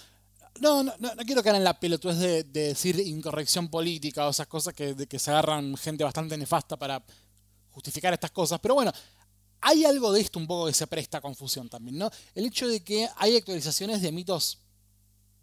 No, 0.62 0.84
no, 0.84 0.93
no, 1.00 1.15
quiero 1.26 1.41
caer 1.41 1.56
en 1.56 1.63
la 1.63 1.80
pelotudez 1.80 2.19
de, 2.19 2.43
de 2.43 2.67
decir 2.67 3.00
incorrección 3.00 3.67
política 3.67 4.28
o 4.28 4.30
esas 4.30 4.45
cosas 4.45 4.76
que, 4.76 4.93
de 4.93 5.08
que 5.08 5.17
se 5.17 5.32
agarran 5.32 5.76
gente 5.76 6.04
bastante 6.04 6.38
nefasta 6.38 6.78
para 6.78 7.04
justificar 7.71 8.13
estas 8.13 8.30
cosas, 8.30 8.60
pero 8.60 8.76
bueno, 8.76 8.91
hay 9.60 9.86
algo 9.86 10.12
de 10.12 10.21
esto 10.21 10.38
un 10.38 10.45
poco 10.45 10.67
que 10.67 10.74
se 10.74 10.86
presta 10.86 11.17
a 11.17 11.21
confusión 11.21 11.67
también, 11.67 11.97
¿no? 11.97 12.12
El 12.36 12.45
hecho 12.45 12.67
de 12.67 12.84
que 12.84 13.10
hay 13.15 13.38
actualizaciones 13.38 14.04
de 14.04 14.12
mitos 14.12 14.60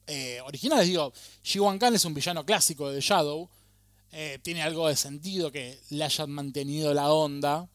eh, 0.07 0.41
originales, 0.45 0.87
digo, 0.87 1.13
Wan 1.57 1.81
Khan 1.81 1.97
es 1.97 2.05
un 2.05 2.15
villano 2.15 2.47
clásico 2.47 2.89
de 2.89 3.01
Shadow, 3.01 3.51
eh, 4.13 4.39
tiene 4.41 4.63
algo 4.63 4.87
de 4.87 4.95
sentido 4.95 5.51
que 5.51 5.81
le 5.91 6.05
hayan 6.05 6.31
mantenido 6.31 6.95
la 6.95 7.11
onda. 7.11 7.69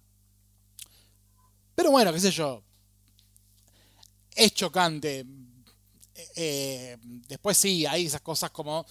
Pero 1.75 1.91
bueno, 1.91 2.13
qué 2.13 2.21
sé 2.21 2.31
yo. 2.31 2.63
Es 4.33 4.53
chocante. 4.53 5.25
Eh, 6.35 6.97
después 7.27 7.57
sí, 7.57 7.85
hay 7.85 8.05
esas 8.05 8.21
cosas 8.21 8.51
como... 8.51 8.85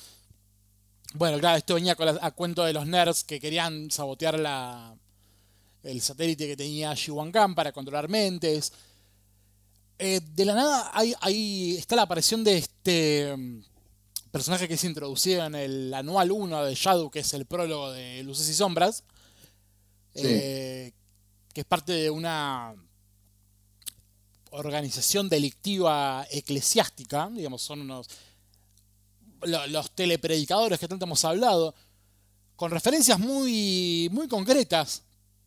Bueno, 1.14 1.38
claro, 1.38 1.58
esto 1.58 1.74
venía 1.74 1.94
a 2.22 2.30
cuento 2.30 2.64
de 2.64 2.72
los 2.72 2.86
nerds 2.86 3.22
que 3.24 3.38
querían 3.38 3.90
sabotear 3.90 4.38
la, 4.38 4.96
el 5.82 6.00
satélite 6.00 6.46
que 6.46 6.56
tenía 6.56 6.94
Khan 7.32 7.54
para 7.54 7.72
controlar 7.72 8.08
mentes. 8.08 8.72
Eh, 9.98 10.20
de 10.34 10.44
la 10.44 10.54
nada 10.54 10.90
hay, 10.94 11.14
hay, 11.20 11.76
está 11.76 11.96
la 11.96 12.02
aparición 12.02 12.42
de 12.42 12.58
este 12.58 13.36
personaje 14.30 14.66
que 14.66 14.76
se 14.76 14.86
introducido 14.86 15.44
en 15.44 15.54
el 15.54 15.94
anual 15.94 16.32
1 16.32 16.64
de 16.64 16.74
Shadow, 16.74 17.10
que 17.10 17.20
es 17.20 17.34
el 17.34 17.44
prólogo 17.44 17.92
de 17.92 18.22
Luces 18.22 18.48
y 18.48 18.54
Sombras, 18.54 19.04
eh, 20.14 20.92
que 21.52 21.60
es 21.60 21.66
parte 21.66 21.92
de 21.92 22.10
una 22.10 22.74
organización 24.52 25.28
delictiva 25.28 26.26
eclesiástica, 26.30 27.28
digamos, 27.32 27.62
son 27.62 27.82
unos 27.82 28.08
los 29.44 29.90
telepredicadores 29.90 30.78
que 30.78 30.86
tanto 30.86 31.04
hemos 31.04 31.24
hablado, 31.24 31.74
con 32.54 32.70
referencias 32.70 33.18
muy, 33.18 34.08
muy 34.12 34.28
concretas, 34.28 35.02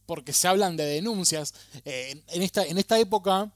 porque 0.05 0.33
se 0.33 0.47
hablan 0.47 0.75
de 0.75 0.85
denuncias. 0.85 1.53
Eh, 1.85 2.21
en, 2.27 2.41
esta, 2.41 2.65
en 2.65 2.77
esta 2.77 2.99
época 2.99 3.49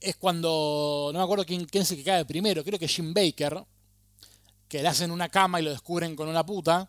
es 0.00 0.16
cuando, 0.16 1.10
no 1.12 1.18
me 1.18 1.24
acuerdo 1.24 1.44
quién, 1.44 1.64
quién 1.64 1.82
es 1.82 1.90
el 1.90 1.96
que 1.98 2.04
cae 2.04 2.24
primero, 2.24 2.62
creo 2.62 2.78
que 2.78 2.86
Jim 2.86 3.12
Baker, 3.12 3.64
que 4.68 4.82
le 4.82 4.88
hacen 4.88 5.10
una 5.10 5.28
cama 5.28 5.60
y 5.60 5.64
lo 5.64 5.70
descubren 5.70 6.14
con 6.14 6.28
una 6.28 6.46
puta. 6.46 6.88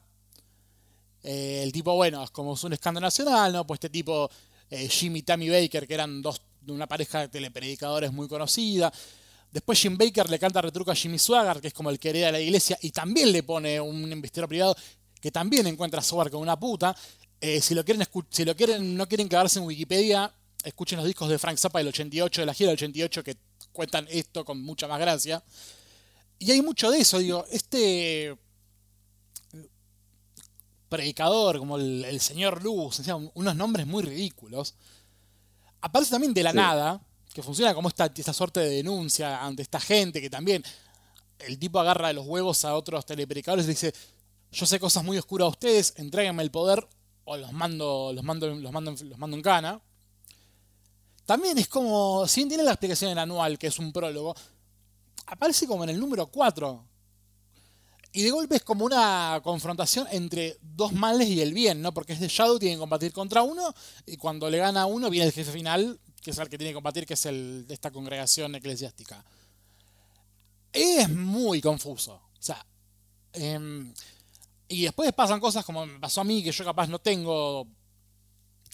Eh, 1.23 1.61
el 1.63 1.71
tipo, 1.71 1.95
bueno, 1.95 2.23
es 2.23 2.31
como 2.31 2.53
es 2.53 2.63
un 2.63 2.73
escándalo 2.73 3.07
nacional, 3.07 3.51
¿no? 3.51 3.65
Pues 3.65 3.77
este 3.77 3.89
tipo, 3.89 4.29
eh, 4.69 4.87
Jimmy 4.87 5.19
y 5.19 5.23
Tammy 5.23 5.49
Baker, 5.49 5.87
que 5.87 5.93
eran 5.93 6.21
dos, 6.21 6.41
una 6.67 6.87
pareja 6.87 7.21
de 7.21 7.27
telepredicadores 7.27 8.11
muy 8.11 8.27
conocida. 8.27 8.91
Después 9.51 9.79
Jim 9.79 9.97
Baker 9.97 10.29
le 10.29 10.39
canta 10.39 10.61
retruco 10.61 10.91
a 10.91 10.95
Jimmy 10.95 11.19
Swagger, 11.19 11.61
que 11.61 11.67
es 11.67 11.73
como 11.73 11.89
el 11.89 11.99
que 11.99 12.09
hereda 12.09 12.31
la 12.31 12.39
iglesia, 12.39 12.77
y 12.81 12.91
también 12.91 13.31
le 13.31 13.43
pone 13.43 13.79
un 13.79 14.11
investigador 14.11 14.49
privado 14.49 14.75
que 15.21 15.31
también 15.31 15.67
encuentra 15.67 15.99
a 15.99 16.03
Swagger 16.03 16.31
con 16.31 16.41
una 16.41 16.59
puta. 16.59 16.95
Eh, 17.39 17.61
si 17.61 17.73
lo 17.73 17.85
quieren, 17.85 18.05
si 18.29 18.45
lo 18.45 18.55
quieren, 18.55 18.95
no 18.95 19.07
quieren 19.07 19.29
quedarse 19.29 19.59
en 19.59 19.65
Wikipedia, 19.65 20.33
escuchen 20.63 20.97
los 20.97 21.05
discos 21.05 21.29
de 21.29 21.37
Frank 21.37 21.57
Zappa 21.57 21.79
del 21.79 21.89
88, 21.89 22.41
de 22.41 22.45
la 22.45 22.53
gira 22.53 22.69
del 22.69 22.77
88, 22.77 23.23
que 23.23 23.37
cuentan 23.71 24.07
esto 24.09 24.43
con 24.43 24.61
mucha 24.61 24.87
más 24.87 24.99
gracia. 24.99 25.43
Y 26.39 26.51
hay 26.51 26.61
mucho 26.61 26.89
de 26.91 26.99
eso, 26.99 27.19
digo, 27.19 27.45
este 27.51 28.37
predicador 30.89 31.57
como 31.57 31.77
el, 31.77 32.19
señor 32.19 32.61
Luz, 32.63 33.01
unos 33.33 33.55
nombres 33.55 33.87
muy 33.87 34.03
ridículos, 34.03 34.75
aparece 35.83 36.11
también 36.11 36.33
de 36.33 36.43
la 36.43 36.53
nada, 36.53 37.01
que 37.33 37.43
funciona 37.43 37.73
como 37.73 37.89
esta, 37.89 38.05
esta 38.05 38.33
suerte 38.33 38.61
de 38.61 38.69
denuncia 38.69 39.43
ante 39.43 39.61
esta 39.61 39.81
gente 39.81 40.21
que 40.21 40.29
también 40.29 40.63
el 41.39 41.59
tipo 41.59 41.77
agarra 41.79 42.07
de 42.07 42.13
los 42.13 42.25
huevos 42.25 42.63
a 42.63 42.73
otros 42.73 43.05
telepredicadores 43.05 43.65
y 43.65 43.69
dice, 43.69 43.93
yo 44.51 44.65
sé 44.65 44.79
cosas 44.79 45.03
muy 45.03 45.17
oscuras 45.17 45.47
a 45.47 45.49
ustedes, 45.49 45.93
entréguenme 45.97 46.41
el 46.41 46.51
poder 46.51 46.87
o 47.25 47.35
los 47.35 47.51
mando, 47.51 48.11
los 48.13 48.23
mando, 48.23 48.47
los 48.47 48.71
mando, 48.71 48.91
los 48.91 49.17
mando 49.17 49.35
en 49.35 49.43
cana. 49.43 49.81
También 51.25 51.57
es 51.57 51.67
como, 51.67 52.25
si 52.27 52.41
bien 52.41 52.49
tiene 52.49 52.63
la 52.63 52.71
explicación 52.71 53.11
en 53.11 53.19
anual, 53.19 53.57
que 53.57 53.67
es 53.67 53.77
un 53.77 53.91
prólogo, 53.91 54.35
aparece 55.27 55.67
como 55.67 55.83
en 55.83 55.89
el 55.89 55.99
número 55.99 56.27
4. 56.27 56.85
Y 58.15 58.21
de 58.21 58.29
golpe 58.29 58.57
es 58.57 58.63
como 58.63 58.85
una 58.85 59.41
confrontación 59.43 60.07
entre 60.11 60.59
dos 60.61 60.93
males 60.93 61.27
y 61.27 61.41
el 61.41 61.51
bien, 61.51 61.81
¿no? 61.81 61.93
Porque 61.93 62.13
es 62.13 62.19
de 62.19 62.27
Shadow, 62.27 62.59
tiene 62.59 62.75
que 62.75 62.79
combatir 62.79 63.11
contra 63.11 63.41
uno, 63.41 63.73
y 64.05 64.17
cuando 64.17 64.49
le 64.51 64.59
gana 64.59 64.83
a 64.83 64.85
uno 64.85 65.09
viene 65.09 65.25
el 65.25 65.33
jefe 65.33 65.51
final, 65.51 65.99
que 66.21 66.29
es 66.29 66.37
el 66.37 66.47
que 66.47 66.59
tiene 66.59 66.69
que 66.69 66.75
combatir, 66.75 67.07
que 67.07 67.15
es 67.15 67.25
el 67.25 67.65
de 67.67 67.73
esta 67.73 67.89
congregación 67.89 68.53
eclesiástica. 68.53 69.25
Es 70.71 71.09
muy 71.09 71.59
confuso. 71.59 72.13
O 72.13 72.41
sea, 72.41 72.63
em, 73.33 73.91
y 74.67 74.83
después 74.83 75.11
pasan 75.13 75.39
cosas 75.39 75.65
como 75.65 75.83
me 75.85 75.99
pasó 75.99 76.21
a 76.21 76.23
mí, 76.23 76.43
que 76.43 76.51
yo 76.51 76.63
capaz 76.63 76.87
no 76.87 76.99
tengo 76.99 77.67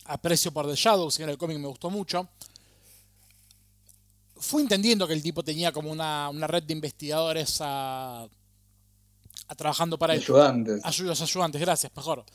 aprecio 0.05 0.51
por 0.51 0.67
The 0.67 0.75
Shadows, 0.75 1.15
que 1.15 1.23
en 1.23 1.29
el 1.29 1.37
cómic 1.37 1.59
me 1.59 1.67
gustó 1.67 1.89
mucho. 1.89 2.27
Fui 4.35 4.61
entendiendo 4.61 5.07
que 5.07 5.13
el 5.13 5.23
tipo 5.23 5.43
tenía 5.43 5.71
como 5.71 5.91
una, 5.91 6.29
red 6.47 6.63
de 6.63 6.73
investigadores 6.73 7.59
a, 7.61 8.27
trabajando 9.55 9.97
para 9.97 10.13
ayudantes. 10.13 10.83
Ayudantes. 10.83 11.21
ayudantes, 11.21 11.61
gracias, 11.61 11.91
mejor. 11.95 12.25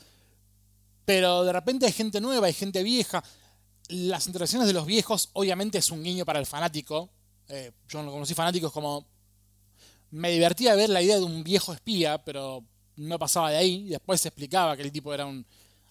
Pero 1.05 1.43
de 1.43 1.53
repente 1.53 1.85
hay 1.85 1.91
gente 1.91 2.19
nueva, 2.19 2.47
hay 2.47 2.53
gente 2.53 2.83
vieja. 2.83 3.23
Las 3.89 4.25
interacciones 4.27 4.67
de 4.67 4.73
los 4.73 4.85
viejos, 4.85 5.29
obviamente, 5.33 5.77
es 5.77 5.91
un 5.91 6.03
guiño 6.03 6.25
para 6.25 6.39
el 6.39 6.45
fanático. 6.45 7.09
Eh, 7.47 7.71
yo 7.87 8.01
no 8.01 8.11
conocí 8.11 8.33
fanáticos 8.33 8.71
como. 8.71 9.05
Me 10.11 10.31
divertía 10.31 10.75
ver 10.75 10.89
la 10.89 11.01
idea 11.01 11.17
de 11.17 11.23
un 11.23 11.43
viejo 11.43 11.73
espía, 11.73 12.23
pero 12.23 12.63
no 12.95 13.19
pasaba 13.19 13.51
de 13.51 13.57
ahí. 13.57 13.87
Después 13.87 14.21
se 14.21 14.29
explicaba 14.29 14.75
que 14.75 14.83
el 14.83 14.91
tipo 14.91 15.13
era 15.13 15.25
un 15.25 15.45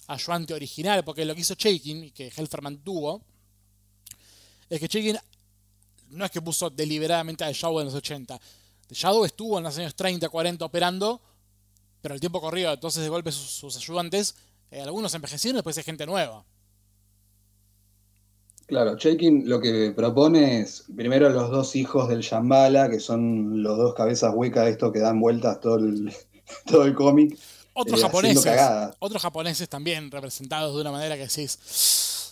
ayudante 0.09 0.55
original, 0.55 1.05
porque 1.05 1.25
lo 1.25 1.35
que 1.35 1.43
hizo 1.43 1.55
Shaking, 1.55 2.05
y 2.05 2.11
que 2.11 2.33
Helfer 2.35 2.62
mantuvo, 2.62 3.22
es 4.68 4.81
que 4.81 4.87
Shaking 4.87 5.18
no 6.11 6.25
es 6.25 6.31
que 6.31 6.41
puso 6.41 6.70
deliberadamente 6.70 7.45
a 7.45 7.53
Shadow 7.53 7.81
en 7.81 7.87
los 7.87 7.95
80. 7.95 8.41
The 8.89 8.95
Shadow 8.95 9.24
estuvo 9.24 9.59
en 9.59 9.64
los 9.64 9.76
años 9.78 9.95
30, 9.95 10.28
40 10.28 10.64
operando, 10.64 11.20
pero 12.01 12.14
el 12.14 12.20
tiempo 12.20 12.41
corrió, 12.41 12.72
entonces 12.72 13.03
de 13.03 13.09
golpe 13.09 13.32
sus, 13.32 13.76
ayudantes, 13.76 14.35
eh, 14.70 14.80
algunos 14.80 15.14
envejecieron 15.14 15.57
y 15.57 15.59
después 15.59 15.76
hay 15.78 15.85
gente 15.85 16.07
nueva. 16.07 16.45
Claro, 18.66 18.97
Shaking 18.97 19.49
lo 19.49 19.61
que 19.61 19.93
propone 19.95 20.61
es 20.61 20.85
primero 20.97 21.28
los 21.28 21.51
dos 21.51 21.76
hijos 21.76 22.09
del 22.09 22.20
Shambhala, 22.20 22.89
que 22.89 22.99
son 22.99 23.62
los 23.62 23.76
dos 23.76 23.95
cabezas 23.95 24.32
huecas 24.35 24.64
de 24.64 24.70
esto 24.70 24.91
que 24.91 25.01
dan 25.01 25.20
vueltas 25.20 25.61
todo 25.61 25.76
el, 25.76 26.12
todo 26.66 26.85
el 26.85 26.95
cómic. 26.95 27.39
Otros 27.74 28.01
eh, 28.01 28.03
japoneses. 28.03 28.61
Otros 29.01 29.20
japoneses 29.20 29.68
también 29.68 30.11
representados 30.11 30.74
de 30.74 30.80
una 30.80 30.93
manera 30.93 31.16
que 31.16 31.22
decís. 31.22 32.24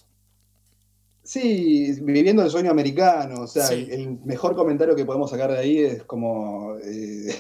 Sí, 1.33 1.93
viviendo 2.03 2.43
el 2.43 2.51
sueño 2.51 2.71
americano. 2.71 3.43
O 3.43 3.47
sea, 3.47 3.69
el, 3.71 4.19
mejor 4.25 4.55
comentario 4.55 4.95
que 4.95 5.05
podemos 5.05 5.31
sacar 5.31 5.51
de 5.51 5.59
ahí 5.59 5.79
es 5.79 6.03
como. 6.05 6.77
Eh, 6.85 7.35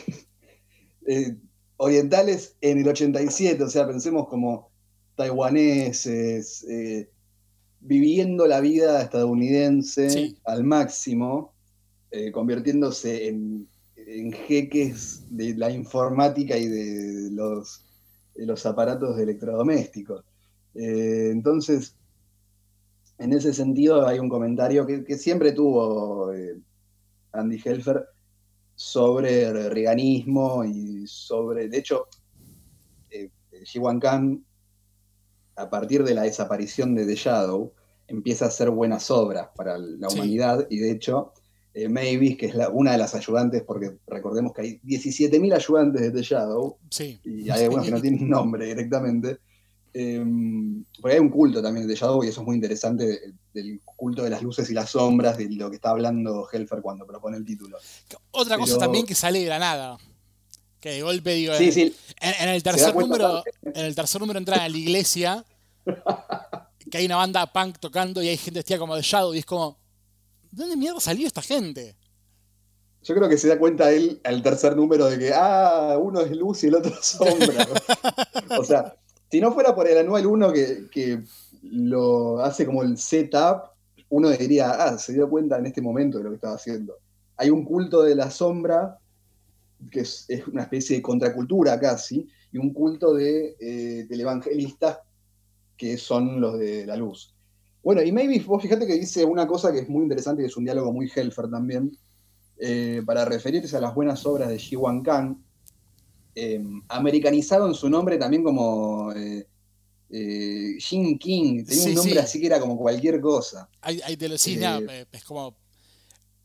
eh, 1.06 1.36
orientales 1.76 2.56
en 2.60 2.78
el 2.78 2.88
87. 2.88 3.62
O 3.62 3.68
sea, 3.68 3.86
pensemos 3.86 4.28
como 4.28 4.70
taiwaneses. 5.16 6.66
viviendo 7.80 8.46
la 8.46 8.60
vida 8.60 9.02
estadounidense 9.02 10.36
al 10.44 10.64
máximo, 10.64 11.52
convirtiéndose 12.32 13.28
en 13.28 13.66
en 14.06 14.32
jeques 14.32 15.24
de 15.30 15.54
la 15.54 15.70
informática 15.70 16.56
y 16.56 16.66
de 16.66 17.30
los, 17.30 17.82
los 18.36 18.66
aparatos 18.66 19.18
electrodomésticos. 19.18 20.24
Eh, 20.74 21.30
entonces, 21.32 21.94
en 23.22 23.32
ese 23.32 23.54
sentido 23.54 24.06
hay 24.06 24.18
un 24.18 24.28
comentario 24.28 24.86
que, 24.86 25.16
siempre 25.16 25.52
tuvo 25.52 26.32
eh, 26.32 26.58
Andy 27.32 27.60
Helfer 27.64 28.04
sobre 28.74 29.68
reganismo 29.68 30.64
y 30.64 31.06
sobre, 31.06 31.68
de 31.68 31.78
hecho, 31.78 32.08
eh, 33.10 33.30
Jiwan 33.64 34.00
Khan, 34.00 34.44
a 35.54 35.70
partir 35.70 36.02
de 36.02 36.14
la 36.14 36.22
desaparición 36.22 36.94
de 36.94 37.06
The 37.06 37.14
Shadow, 37.14 37.72
empieza 38.08 38.46
a 38.46 38.48
hacer 38.48 38.70
buenas 38.70 39.10
obras 39.10 39.48
para 39.54 39.78
la 39.78 40.08
humanidad 40.08 40.66
y 40.68 40.78
de 40.78 40.90
hecho 40.90 41.32
eh, 41.74 41.88
Mavis, 41.88 42.36
que 42.36 42.46
es 42.46 42.54
una 42.72 42.92
de 42.92 42.98
las 42.98 43.14
ayudantes, 43.14 43.62
porque 43.62 43.96
recordemos 44.06 44.52
que 44.52 44.62
hay 44.62 44.80
17.000 44.80 45.54
ayudantes 45.54 46.02
de 46.02 46.10
The 46.10 46.22
Shadow, 46.22 46.76
y 47.24 47.48
hay 47.48 47.64
algunos 47.64 47.86
que 47.86 47.92
no 47.92 48.00
tienen 48.02 48.28
nombre 48.28 48.66
directamente. 48.66 49.38
Porque 49.92 51.14
hay 51.14 51.20
un 51.20 51.28
culto 51.28 51.62
también 51.62 51.86
de 51.86 51.94
Shadow, 51.94 52.24
y 52.24 52.28
eso 52.28 52.40
es 52.40 52.46
muy 52.46 52.56
interesante, 52.56 53.34
del 53.52 53.80
culto 53.84 54.22
de 54.22 54.30
las 54.30 54.42
luces 54.42 54.68
y 54.70 54.74
las 54.74 54.90
sombras, 54.90 55.36
de 55.36 55.50
lo 55.50 55.68
que 55.68 55.76
está 55.76 55.90
hablando 55.90 56.48
Helfer 56.50 56.80
cuando 56.80 57.06
propone 57.06 57.36
el 57.36 57.44
título. 57.44 57.78
Otra 58.30 58.56
cosa 58.58 58.78
también 58.78 59.06
que 59.06 59.14
sale 59.14 59.40
de 59.40 59.48
la 59.48 59.58
nada. 59.58 59.98
Que 60.80 60.90
de 60.90 61.02
golpe 61.02 61.34
digo, 61.34 61.54
en, 61.54 62.48
el 62.48 62.62
tercer 62.62 62.94
número, 62.94 63.44
en 63.62 63.84
el 63.84 63.94
tercer 63.94 64.20
número 64.20 64.38
entra 64.38 64.64
a 64.64 64.68
la 64.68 64.76
iglesia, 64.76 65.44
que 66.90 66.98
hay 66.98 67.06
una 67.06 67.16
banda 67.16 67.46
punk 67.52 67.78
tocando 67.78 68.20
y 68.20 68.28
hay 68.28 68.36
gente 68.36 68.58
vestida 68.58 68.78
como 68.78 68.96
The 68.96 69.02
Shadow, 69.02 69.32
y 69.32 69.38
es 69.38 69.46
como, 69.46 69.78
¿De 70.52 70.64
dónde 70.64 70.76
mierda 70.76 71.00
salió 71.00 71.26
esta 71.26 71.40
gente? 71.40 71.96
Yo 73.02 73.14
creo 73.14 73.28
que 73.28 73.38
se 73.38 73.48
da 73.48 73.58
cuenta 73.58 73.90
él 73.90 74.20
al 74.22 74.42
tercer 74.42 74.76
número 74.76 75.06
de 75.06 75.18
que, 75.18 75.32
ah, 75.34 75.96
uno 75.98 76.20
es 76.20 76.30
luz 76.30 76.62
y 76.62 76.66
el 76.66 76.74
otro 76.74 76.94
sombra. 77.02 77.66
o 78.58 78.62
sea, 78.62 78.94
si 79.32 79.40
no 79.40 79.50
fuera 79.50 79.74
por 79.74 79.88
el 79.88 79.96
anual 79.96 80.26
1 80.26 80.52
que, 80.52 81.22
lo 81.62 82.40
hace 82.40 82.66
como 82.66 82.82
el 82.82 82.98
setup, 82.98 83.70
uno 84.10 84.28
diría, 84.28 84.72
ah, 84.72 84.98
se 84.98 85.14
dio 85.14 85.30
cuenta 85.30 85.56
en 85.56 85.64
este 85.64 85.80
momento 85.80 86.18
de 86.18 86.24
lo 86.24 86.30
que 86.30 86.34
estaba 86.34 86.56
haciendo. 86.56 86.98
Hay 87.38 87.48
un 87.48 87.64
culto 87.64 88.02
de 88.02 88.14
la 88.14 88.30
sombra, 88.30 88.98
que 89.90 90.00
es, 90.00 90.28
una 90.52 90.64
especie 90.64 90.96
de 90.96 91.02
contracultura 91.02 91.80
casi, 91.80 92.28
y 92.52 92.58
un 92.58 92.74
culto 92.74 93.14
de 93.14 93.56
eh, 93.58 94.06
televangelistas 94.06 94.98
que 95.78 95.96
son 95.96 96.38
los 96.38 96.58
de 96.58 96.84
la 96.84 96.96
luz. 96.96 97.34
Bueno, 97.82 98.02
y 98.02 98.12
maybe 98.12 98.38
vos 98.40 98.60
fíjate 98.60 98.86
que 98.86 98.98
dice 98.98 99.24
una 99.24 99.46
cosa 99.46 99.72
que 99.72 99.78
es 99.78 99.88
muy 99.88 100.02
interesante 100.02 100.42
y 100.42 100.44
es 100.44 100.58
un 100.58 100.64
diálogo 100.64 100.92
muy 100.92 101.10
Helfer 101.10 101.48
también, 101.48 101.96
eh, 102.58 103.00
para 103.06 103.24
referirse 103.24 103.78
a 103.78 103.80
las 103.80 103.94
buenas 103.94 104.26
obras 104.26 104.50
de 104.50 104.58
Ji 104.58 104.76
Wan 104.76 105.02
Kang, 105.02 105.38
eh, 106.34 106.62
americanizado 106.88 107.66
en 107.66 107.74
su 107.74 107.88
nombre 107.88 108.18
también 108.18 108.42
como 108.42 109.12
eh, 109.12 109.46
eh 110.10 110.74
Jin 110.78 111.18
King, 111.18 111.64
tenía 111.64 111.84
un 111.84 111.94
nombre 111.94 112.20
así 112.20 112.40
que 112.40 112.46
era 112.46 112.60
como 112.60 112.76
cualquier 112.76 113.20
cosa. 113.20 113.68
Hay, 113.80 114.16
te 114.16 114.28
lo, 114.28 114.38
sí, 114.38 114.58
es 115.12 115.24
como 115.24 115.56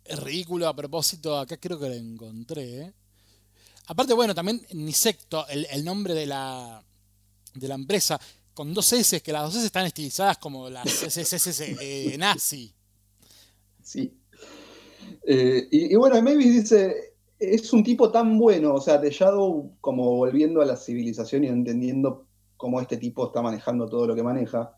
es 0.03 0.19
ridículo 0.19 0.67
a 0.67 0.75
propósito, 0.75 1.37
acá 1.37 1.57
creo 1.57 1.79
que 1.79 1.89
lo 1.89 1.95
encontré. 1.95 2.93
Aparte, 3.87 4.13
bueno, 4.13 4.33
también 4.33 4.61
Nisecto, 4.73 5.47
el, 5.47 5.67
el 5.69 5.83
nombre 5.83 6.13
de 6.13 6.25
la, 6.25 6.83
de 7.53 7.67
la 7.67 7.75
empresa, 7.75 8.19
con 8.53 8.73
dos 8.73 8.91
S, 8.93 9.21
que 9.21 9.31
las 9.31 9.43
dos 9.43 9.55
S 9.55 9.65
están 9.65 9.85
estilizadas 9.85 10.37
como 10.37 10.69
las 10.69 10.85
eh, 11.61 12.15
nazi. 12.17 12.73
Sí. 13.83 14.11
Eh, 15.25 15.67
y, 15.71 15.95
bueno, 15.95 16.21
Mavis 16.21 16.63
dice, 16.63 17.16
es 17.39 17.73
un 17.73 17.83
tipo 17.83 18.11
tan 18.11 18.37
bueno, 18.37 18.73
o 18.73 18.81
sea, 18.81 18.97
de 18.97 19.09
Shadow 19.09 19.75
como 19.81 20.15
volviendo 20.15 20.61
a 20.61 20.65
la 20.65 20.75
civilización 20.75 21.43
y 21.43 21.47
entendiendo 21.47 22.25
cómo 22.55 22.81
este 22.81 22.97
tipo 22.97 23.27
está 23.27 23.41
manejando 23.41 23.87
todo 23.87 24.07
lo 24.07 24.15
que 24.15 24.23
maneja, 24.23 24.75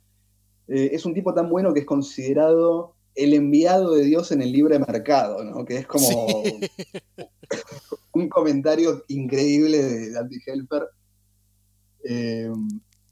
eh, 0.68 0.90
es 0.94 1.06
un 1.06 1.14
tipo 1.14 1.34
tan 1.34 1.50
bueno 1.50 1.74
que 1.74 1.82
es 1.82 1.86
considerado 1.86 2.96
el 3.16 3.34
enviado 3.34 3.94
de 3.94 4.04
Dios 4.04 4.32
en 4.32 4.42
el 4.42 4.52
libre 4.52 4.80
mercado, 4.80 5.44
¿no? 5.44 5.66
Que 5.66 5.78
es 5.78 5.88
como 5.88 6.08
un 8.14 8.30
comentario 8.30 9.04
increíble 9.08 9.82
de 9.82 10.20
Andy 10.20 10.38
Helper. 10.46 10.88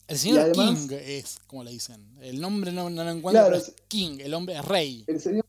El 0.08 0.18
señor 0.18 0.52
King 0.54 0.88
es, 0.92 1.40
como 1.48 1.64
le 1.64 1.72
dicen. 1.72 2.02
El 2.22 2.40
nombre 2.40 2.72
no, 2.72 2.90
lo 2.90 3.10
encuentro, 3.10 3.44
pero 3.46 3.58
es 3.58 3.74
King, 3.88 4.20
el 4.20 4.34
hombre 4.34 4.56
es 4.56 4.66
rey. 4.66 5.04
El 5.08 5.20
señor. 5.20 5.46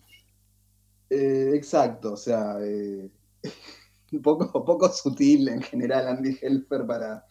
Eh, 1.11 1.53
exacto, 1.55 2.13
o 2.13 2.17
sea, 2.17 2.59
eh, 2.61 3.09
poco, 4.23 4.51
poco 4.65 4.89
sutil 4.91 5.49
en 5.49 5.63
general 5.63 6.09
Andy 6.09 6.39
Helfer 6.41 6.87
para, 6.87 7.25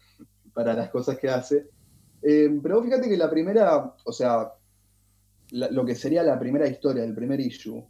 para 0.53 0.73
las 0.73 0.89
cosas 0.89 1.17
que 1.17 1.30
hace. 1.30 1.67
Eh, 2.21 2.49
pero 2.61 2.84
fíjate 2.84 3.07
que 3.09 3.17
la 3.17 3.30
primera, 3.30 3.95
o 4.03 4.11
sea, 4.11 4.53
lo 5.51 5.86
que 5.86 5.95
sería 5.95 6.23
la 6.23 6.39
primera 6.39 6.67
historia, 6.67 7.03
el 7.03 7.15
primer 7.15 7.39
issue, 7.39 7.84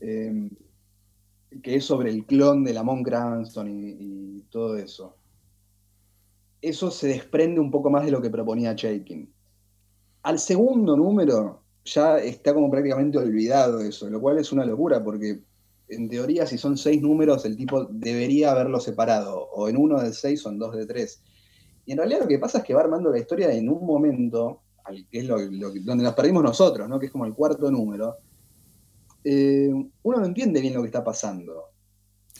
que 0.00 1.76
es 1.76 1.84
sobre 1.84 2.10
el 2.10 2.24
clon 2.24 2.64
de 2.64 2.72
la 2.72 2.82
Mon 2.82 3.02
Cranston 3.02 3.68
y 3.70 4.42
todo 4.50 4.76
eso 4.76 5.16
eso 6.62 6.92
se 6.92 7.08
desprende 7.08 7.60
un 7.60 7.70
poco 7.70 7.90
más 7.90 8.04
de 8.04 8.12
lo 8.12 8.22
que 8.22 8.30
proponía 8.30 8.74
Shaking. 8.74 9.28
Al 10.22 10.38
segundo 10.38 10.96
número, 10.96 11.64
ya 11.84 12.18
está 12.18 12.54
como 12.54 12.70
prácticamente 12.70 13.18
olvidado 13.18 13.80
eso, 13.80 14.08
lo 14.08 14.20
cual 14.20 14.38
es 14.38 14.52
una 14.52 14.64
locura 14.64 15.02
porque 15.02 15.42
en 15.92 16.08
teoría 16.08 16.46
si 16.46 16.58
son 16.58 16.76
seis 16.76 17.00
números 17.00 17.44
el 17.44 17.56
tipo 17.56 17.84
debería 17.84 18.52
haberlo 18.52 18.80
separado, 18.80 19.48
o 19.52 19.68
en 19.68 19.76
uno 19.76 20.00
de 20.00 20.12
seis 20.12 20.44
o 20.46 20.50
en 20.50 20.58
dos 20.58 20.74
de 20.74 20.86
tres. 20.86 21.22
Y 21.84 21.92
en 21.92 21.98
realidad 21.98 22.20
lo 22.20 22.28
que 22.28 22.38
pasa 22.38 22.58
es 22.58 22.64
que 22.64 22.74
va 22.74 22.80
armando 22.80 23.10
la 23.10 23.18
historia 23.18 23.52
en 23.52 23.68
un 23.68 23.84
momento, 23.84 24.62
que 25.10 25.18
es 25.18 25.24
lo, 25.24 25.36
donde 25.38 26.04
nos 26.04 26.14
perdimos 26.14 26.42
nosotros, 26.42 26.88
¿no? 26.88 26.98
que 26.98 27.06
es 27.06 27.12
como 27.12 27.26
el 27.26 27.34
cuarto 27.34 27.70
número, 27.70 28.16
eh, 29.24 29.70
uno 30.02 30.18
no 30.18 30.26
entiende 30.26 30.60
bien 30.60 30.74
lo 30.74 30.80
que 30.80 30.88
está 30.88 31.04
pasando, 31.04 31.70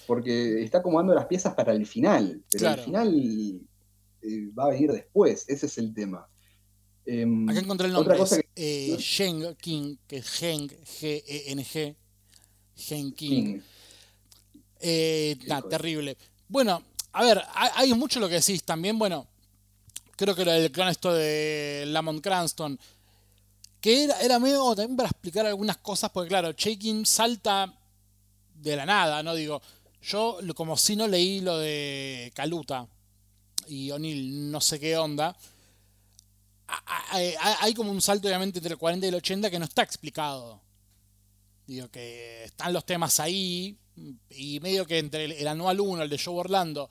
porque 0.07 0.63
está 0.63 0.79
acomodando 0.79 1.15
las 1.15 1.27
piezas 1.27 1.55
para 1.55 1.73
el 1.73 1.87
final, 1.87 2.43
pero 2.51 2.71
el 2.71 2.79
final 2.79 3.61
eh, 4.23 4.51
va 4.59 4.65
a 4.65 4.71
venir 4.71 4.93
después, 4.93 5.45
ese 5.49 5.67
es 5.67 5.79
el 5.79 5.93
tema. 5.93 6.27
Em, 7.05 7.49
Acá 7.49 7.61
encontré 7.61 7.89
el 7.89 7.93
nombre, 7.93 8.17
es, 8.21 8.45
eh, 8.55 9.57
King, 9.59 9.97
que 10.07 10.19
es 10.19 10.29
Geng, 10.31 10.69
G-E-N-G, 10.69 11.97
Gen 12.83 13.13
King. 13.13 13.61
Eh, 14.81 15.39
terrible. 15.71 16.17
Bueno, 16.49 16.83
a 17.13 17.23
ver, 17.23 17.43
hay 17.55 17.93
mucho 17.95 18.21
lo 18.21 18.29
que 18.29 18.37
decís 18.37 18.65
también, 18.65 18.99
bueno, 18.99 19.27
creo 20.17 20.35
que 20.35 20.43
el 20.43 20.73
clan 20.73 20.89
esto 20.89 21.13
de 21.13 21.85
Lamont 21.87 22.23
Cranston, 22.23 22.79
que 23.81 24.05
era, 24.05 24.21
era 24.21 24.39
medio 24.39 24.75
también 24.75 24.97
para 24.97 25.09
explicar 25.09 25.47
algunas 25.47 25.79
cosas, 25.79 26.11
porque 26.11 26.29
claro, 26.29 26.53
Shaking 26.53 27.07
salta 27.07 27.73
de 28.55 28.77
la 28.77 28.87
nada, 28.87 29.23
¿no? 29.23 29.35
Digo, 29.35 29.61
yo 30.03 30.39
como 30.55 30.77
si 30.77 30.97
no 30.97 31.07
leí 31.07 31.41
lo 31.41 31.59
de 31.59 32.33
Caluta 32.35 32.87
y 33.69 33.91
O'Neill, 33.91 34.51
no 34.51 34.61
sé 34.61 34.79
qué 34.81 34.97
onda. 34.97 35.37
Hay 37.11 37.75
como 37.75 37.91
un 37.91 38.01
salto 38.01 38.29
obviamente 38.29 38.59
entre 38.59 38.73
el 38.73 38.79
40 38.79 39.07
y 39.07 39.09
el 39.09 39.15
80 39.17 39.51
que 39.51 39.59
no 39.59 39.65
está 39.65 39.83
explicado. 39.83 40.61
Digo 41.67 41.89
que 41.89 42.45
están 42.45 42.73
los 42.73 42.85
temas 42.85 43.21
ahí 43.21 43.77
y 44.31 44.61
medio 44.61 44.87
que 44.87 44.99
entre 44.99 45.25
el, 45.25 45.49
anual 45.49 45.81
1, 45.81 46.03
el 46.03 46.11
de 46.11 46.19
Joe 46.19 46.35
Orlando, 46.35 46.89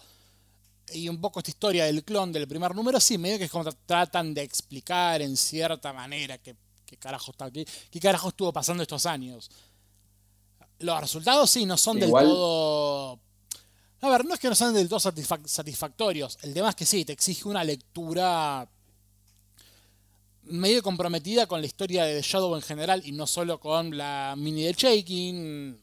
y 0.94 1.10
un 1.10 1.20
poco 1.20 1.40
esta 1.40 1.52
historia 1.52 1.86
del 1.86 2.04
clon 2.04 2.32
del 2.32 2.48
primer 2.48 2.76
número, 2.76 3.00
sí, 3.00 3.18
medio 3.18 3.38
que 3.38 3.46
es 3.46 3.52
como 3.52 3.64
tratan 3.86 4.34
de 4.34 4.44
explicar 4.44 5.22
en 5.22 5.38
cierta 5.38 5.94
manera 5.94 6.38
qué, 6.38 6.56
carajo 7.00 7.32
está 7.32 7.46
aquí, 7.46 7.66
qué 7.90 8.00
carajo 8.00 8.30
estuvo 8.30 8.52
pasando 8.52 8.84
estos 8.84 9.06
años. 9.06 9.50
Los 10.80 11.00
resultados 11.00 11.50
sí 11.50 11.66
no 11.66 11.78
son 11.78 12.00
del 12.00 12.12
todo. 12.12 13.20
A 14.02 14.10
ver, 14.10 14.26
no 14.26 14.34
es 14.34 14.40
que 14.40 14.50
no 14.50 14.56
sean 14.56 14.74
del 14.74 14.90
todo 14.90 15.00
satisfactorios. 15.00 16.40
El 16.42 16.54
tema 16.54 16.70
es 16.70 16.76
que 16.76 16.86
sí, 16.86 17.06
te 17.06 17.14
exige 17.14 17.48
una 17.48 17.64
lectura 17.64 18.68
medio 20.44 20.82
comprometida 20.82 21.46
con 21.48 21.62
la 21.62 21.68
historia 21.68 22.06
de 22.06 22.16
The 22.16 22.22
Shadow 22.22 22.56
en 22.56 22.62
general 22.62 23.02
y 23.06 23.12
no 23.12 23.28
solo 23.28 23.60
con 23.60 23.96
la 23.96 24.36
mini 24.38 24.64
de 24.64 24.74
Shaking. 24.74 25.80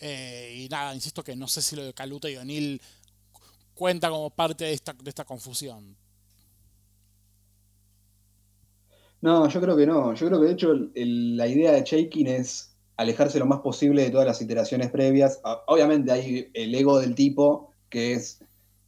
Eh, 0.00 0.64
y 0.64 0.68
nada, 0.68 0.94
insisto 0.94 1.22
que 1.22 1.36
no 1.36 1.48
sé 1.48 1.62
si 1.62 1.76
lo 1.76 1.84
de 1.84 1.94
Caluta 1.94 2.28
y 2.28 2.36
O'Neill 2.36 2.80
cuenta 3.74 4.10
como 4.10 4.30
parte 4.30 4.64
de 4.64 4.72
esta, 4.72 4.92
de 4.92 5.08
esta 5.08 5.24
confusión. 5.24 5.96
No, 9.20 9.48
yo 9.48 9.60
creo 9.60 9.76
que 9.76 9.86
no. 9.86 10.14
Yo 10.14 10.26
creo 10.26 10.40
que 10.40 10.46
de 10.46 10.52
hecho 10.52 10.74
la 10.94 11.46
idea 11.46 11.72
de 11.72 11.82
Shaking 11.82 12.26
es 12.26 12.76
alejarse 12.96 13.38
lo 13.38 13.46
más 13.46 13.60
posible 13.60 14.02
de 14.02 14.10
todas 14.10 14.26
las 14.26 14.40
iteraciones 14.42 14.90
previas. 14.90 15.40
Obviamente 15.66 16.12
hay 16.12 16.50
el 16.52 16.74
ego 16.74 17.00
del 17.00 17.14
tipo 17.14 17.70
que 17.88 18.12
es 18.12 18.44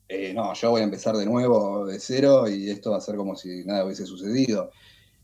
eh, 0.08 0.32
no, 0.32 0.54
yo 0.54 0.70
voy 0.70 0.82
a 0.82 0.84
empezar 0.84 1.16
de 1.16 1.26
nuevo, 1.26 1.86
de 1.86 1.98
cero, 1.98 2.48
y 2.48 2.70
esto 2.70 2.92
va 2.92 2.98
a 2.98 3.00
ser 3.00 3.16
como 3.16 3.34
si 3.34 3.64
nada 3.64 3.84
hubiese 3.84 4.06
sucedido. 4.06 4.70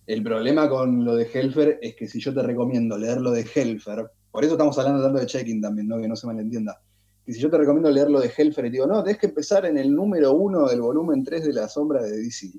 El 0.07 0.22
problema 0.22 0.68
con 0.68 1.05
lo 1.05 1.14
de 1.14 1.28
Helfer 1.33 1.78
es 1.80 1.95
que 1.95 2.09
si 2.09 2.20
yo 2.20 2.35
te 2.35 2.43
recomiendo 2.43 2.99
leer 2.99 3.20
lo 3.20 3.30
de 3.30 3.47
Helfer, 3.55 4.11
por 4.30 4.45
eso 4.45 4.55
estamos 4.55 4.76
hablando 4.78 5.03
tanto 5.03 5.20
de 5.20 5.26
checking 5.26 5.61
también, 5.61 5.87
¿no? 5.87 6.01
que 6.01 6.09
no 6.09 6.16
se 6.16 6.26
malentienda. 6.26 6.80
Y 7.26 7.35
si 7.35 7.41
yo 7.41 7.49
te 7.49 7.59
recomiendo 7.59 7.91
leer 7.91 8.11
lo 8.11 8.18
de 8.18 8.33
Helfer 8.37 8.64
y 8.66 8.68
te 8.68 8.72
digo, 8.72 8.87
no, 8.87 9.05
tenés 9.05 9.18
que 9.18 9.26
empezar 9.26 9.64
en 9.66 9.78
el 9.78 9.95
número 9.95 10.33
uno 10.33 10.66
del 10.66 10.80
volumen 10.80 11.22
3 11.22 11.45
de 11.45 11.53
la 11.53 11.68
sombra 11.68 12.03
de 12.03 12.16
DC, 12.16 12.51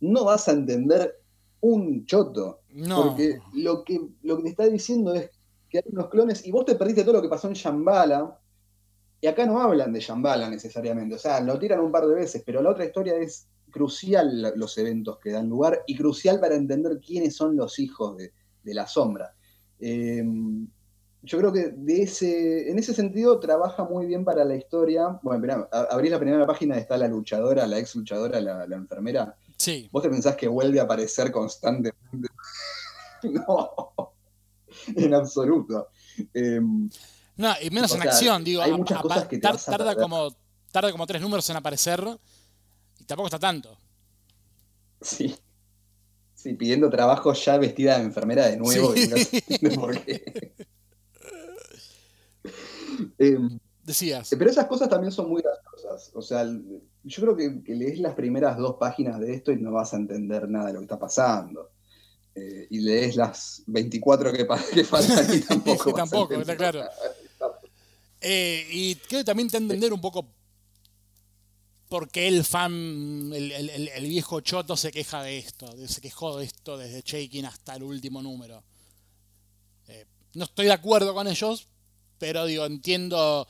no 0.00 0.24
vas 0.24 0.48
a 0.48 0.52
entender 0.52 1.14
un 1.60 2.04
choto. 2.06 2.62
Porque 2.96 3.38
lo 3.52 3.84
que, 3.84 4.00
lo 4.22 4.38
que 4.38 4.42
te 4.42 4.48
está 4.48 4.66
diciendo 4.66 5.14
es 5.14 5.30
que 5.68 5.78
hay 5.78 5.84
unos 5.92 6.08
clones 6.08 6.44
y 6.44 6.50
vos 6.50 6.64
te 6.64 6.74
perdiste 6.74 7.02
todo 7.02 7.14
lo 7.14 7.22
que 7.22 7.28
pasó 7.28 7.46
en 7.46 7.54
Shambhala, 7.54 8.39
y 9.20 9.26
acá 9.26 9.44
no 9.46 9.60
hablan 9.60 9.92
de 9.92 10.00
Shambhala 10.00 10.48
necesariamente, 10.48 11.16
o 11.16 11.18
sea, 11.18 11.40
lo 11.40 11.58
tiran 11.58 11.80
un 11.80 11.92
par 11.92 12.06
de 12.06 12.14
veces, 12.14 12.42
pero 12.44 12.62
la 12.62 12.70
otra 12.70 12.86
historia 12.86 13.16
es 13.16 13.48
crucial 13.70 14.52
los 14.56 14.76
eventos 14.78 15.18
que 15.18 15.30
dan 15.30 15.48
lugar 15.48 15.82
y 15.86 15.96
crucial 15.96 16.40
para 16.40 16.56
entender 16.56 16.98
quiénes 17.00 17.36
son 17.36 17.56
los 17.56 17.78
hijos 17.78 18.16
de, 18.16 18.32
la 18.64 18.86
sombra. 18.86 19.34
Eh, 19.78 20.24
yo 21.22 21.38
creo 21.38 21.52
que 21.52 21.72
de 21.76 22.02
ese, 22.02 22.70
en 22.70 22.78
ese 22.78 22.94
sentido 22.94 23.38
trabaja 23.40 23.84
muy 23.84 24.06
bien 24.06 24.24
para 24.24 24.44
la 24.44 24.56
historia. 24.56 25.18
Bueno, 25.22 25.40
mirá, 25.40 25.68
abrís 25.90 26.10
la 26.10 26.18
primera 26.18 26.46
página, 26.46 26.78
está 26.78 26.96
la 26.96 27.08
luchadora, 27.08 27.66
la 27.66 27.78
ex 27.78 27.94
luchadora, 27.96 28.40
la, 28.40 28.64
enfermera. 28.74 29.36
Sí. 29.56 29.88
¿Vos 29.92 30.02
te 30.02 30.08
pensás 30.08 30.36
que 30.36 30.48
vuelve 30.48 30.80
a 30.80 30.84
aparecer 30.84 31.30
constantemente? 31.30 32.28
no, 33.22 33.92
en 34.96 35.14
absoluto. 35.14 35.88
Eh, 36.32 36.60
no, 37.40 37.54
y 37.60 37.70
menos 37.70 37.94
en 37.94 38.02
acción, 38.02 38.44
digo. 38.44 38.62
Hay 38.62 38.72
muchas 38.72 39.00
cosas 39.00 39.26
que 39.26 39.38
tarda, 39.38 39.94
como, 39.96 40.30
tarda 40.70 40.92
como 40.92 41.06
tres 41.06 41.22
números 41.22 41.48
en 41.48 41.56
aparecer 41.56 42.02
y 42.98 43.04
tampoco 43.04 43.28
está 43.28 43.38
tanto. 43.38 43.76
Sí. 45.00 45.34
Sí, 46.34 46.54
pidiendo 46.54 46.88
trabajo 46.88 47.32
ya 47.32 47.58
vestida 47.58 47.98
de 47.98 48.04
enfermera 48.04 48.46
de 48.46 48.56
nuevo. 48.56 48.94
por 49.74 49.98
qué. 50.04 50.52
Em, 53.18 53.58
Decías. 53.82 54.28
Pero 54.30 54.50
esas 54.50 54.66
cosas 54.66 54.88
también 54.90 55.10
son 55.10 55.30
muy 55.30 55.42
graciosas. 55.42 56.10
O 56.14 56.20
sea, 56.20 56.44
yo 56.44 57.22
creo 57.22 57.36
que, 57.36 57.62
que, 57.62 57.74
lees 57.74 57.98
las 57.98 58.14
primeras 58.14 58.58
dos 58.58 58.76
páginas 58.78 59.18
de 59.18 59.34
esto 59.34 59.52
y 59.52 59.56
no 59.56 59.72
vas 59.72 59.94
a 59.94 59.96
entender 59.96 60.48
nada 60.48 60.66
de 60.66 60.72
lo 60.74 60.80
que 60.80 60.84
está 60.84 60.98
pasando. 60.98 61.70
Eh, 62.34 62.68
y 62.70 62.80
lees 62.80 63.16
las 63.16 63.62
24 63.66 64.32
que, 64.32 64.46
que 64.74 64.84
faltan 64.84 65.34
y 65.34 65.40
tampoco. 65.40 65.92
tampoco, 65.92 66.34
está 66.34 66.56
claro. 66.56 66.84
Eh, 68.20 68.66
y 68.70 68.94
quiero 68.96 69.24
también 69.24 69.48
entender 69.52 69.92
un 69.92 70.00
poco 70.00 70.28
por 71.88 72.08
qué 72.08 72.28
el 72.28 72.44
fan, 72.44 73.32
el, 73.34 74.06
viejo 74.06 74.40
choto 74.40 74.76
se 74.76 74.92
queja 74.92 75.22
de 75.22 75.38
esto, 75.38 75.66
se 75.88 76.00
quejó 76.00 76.38
de 76.38 76.44
esto 76.44 76.78
desde 76.78 77.02
Shaking 77.04 77.46
hasta 77.46 77.74
el 77.74 77.82
último 77.82 78.22
número. 78.22 78.62
Eh, 79.88 80.06
no 80.34 80.44
estoy 80.44 80.66
de 80.66 80.72
acuerdo 80.72 81.14
con 81.14 81.26
ellos, 81.26 81.66
pero 82.18 82.46
digo, 82.46 82.64
entiendo 82.64 83.48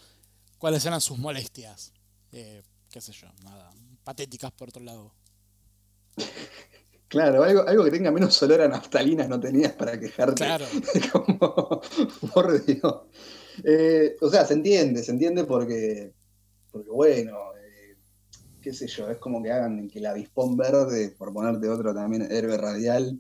cuáles 0.59 0.87
eran 0.87 1.01
sus 1.01 1.18
molestias. 1.18 1.93
Eh, 2.33 2.62
qué 2.91 3.01
sé 3.01 3.12
yo, 3.12 3.29
nada, 3.45 3.71
patéticas 4.05 4.53
por 4.53 4.71
otro 4.71 4.83
lado. 4.83 5.12
Claro, 7.09 7.43
algo, 7.43 7.66
algo 7.66 7.85
que 7.85 7.91
tenga 7.91 8.12
menos 8.12 8.41
olor 8.43 8.61
a 8.61 8.68
naftalina 8.68 9.27
no 9.27 9.41
tenías 9.41 9.73
para 9.73 9.99
quejarte. 9.99 10.45
Claro. 10.45 10.64
Como, 11.12 11.83
por 12.33 12.64
Dios. 12.64 12.95
Eh, 13.64 14.16
o 14.20 14.30
sea, 14.30 14.44
se 14.44 14.54
entiende, 14.54 15.02
se 15.02 15.12
entiende 15.12 15.44
porque, 15.44 16.12
porque 16.70 16.90
bueno, 16.90 17.36
eh, 17.56 17.96
qué 18.61 18.72
sé 18.72 18.86
yo, 18.86 19.11
es 19.11 19.18
como 19.18 19.42
que 19.42 19.50
hagan 19.50 19.88
que 19.88 19.98
el 19.98 20.06
avispón 20.06 20.56
verde, 20.56 21.14
por 21.16 21.32
ponerte 21.32 21.68
otro 21.68 21.94
también, 21.94 22.30
herbe 22.30 22.56
radial, 22.56 23.18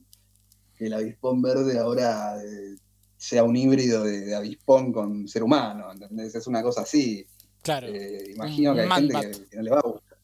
que 0.76 0.86
el 0.86 0.94
avispón 0.94 1.42
verde 1.42 1.78
ahora 1.78 2.42
eh, 2.42 2.76
sea 3.16 3.44
un 3.44 3.56
híbrido 3.56 4.04
de, 4.04 4.34
avispón 4.34 4.92
con 4.92 5.28
ser 5.28 5.42
humano, 5.42 5.92
¿entendés? 5.92 6.34
Es 6.34 6.46
una 6.46 6.62
cosa 6.62 6.82
así. 6.82 7.26
Claro. 7.62 7.88
imagino 7.88 8.74
que 8.74 8.80
hay 8.80 8.90
gente 8.90 9.46
que, 9.50 9.56
no 9.56 9.62
le 9.62 9.70
va 9.70 9.78
a 9.78 9.82
gustar. 9.82 10.18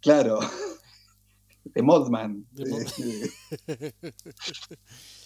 Claro. 0.00 0.38
de 1.74 1.82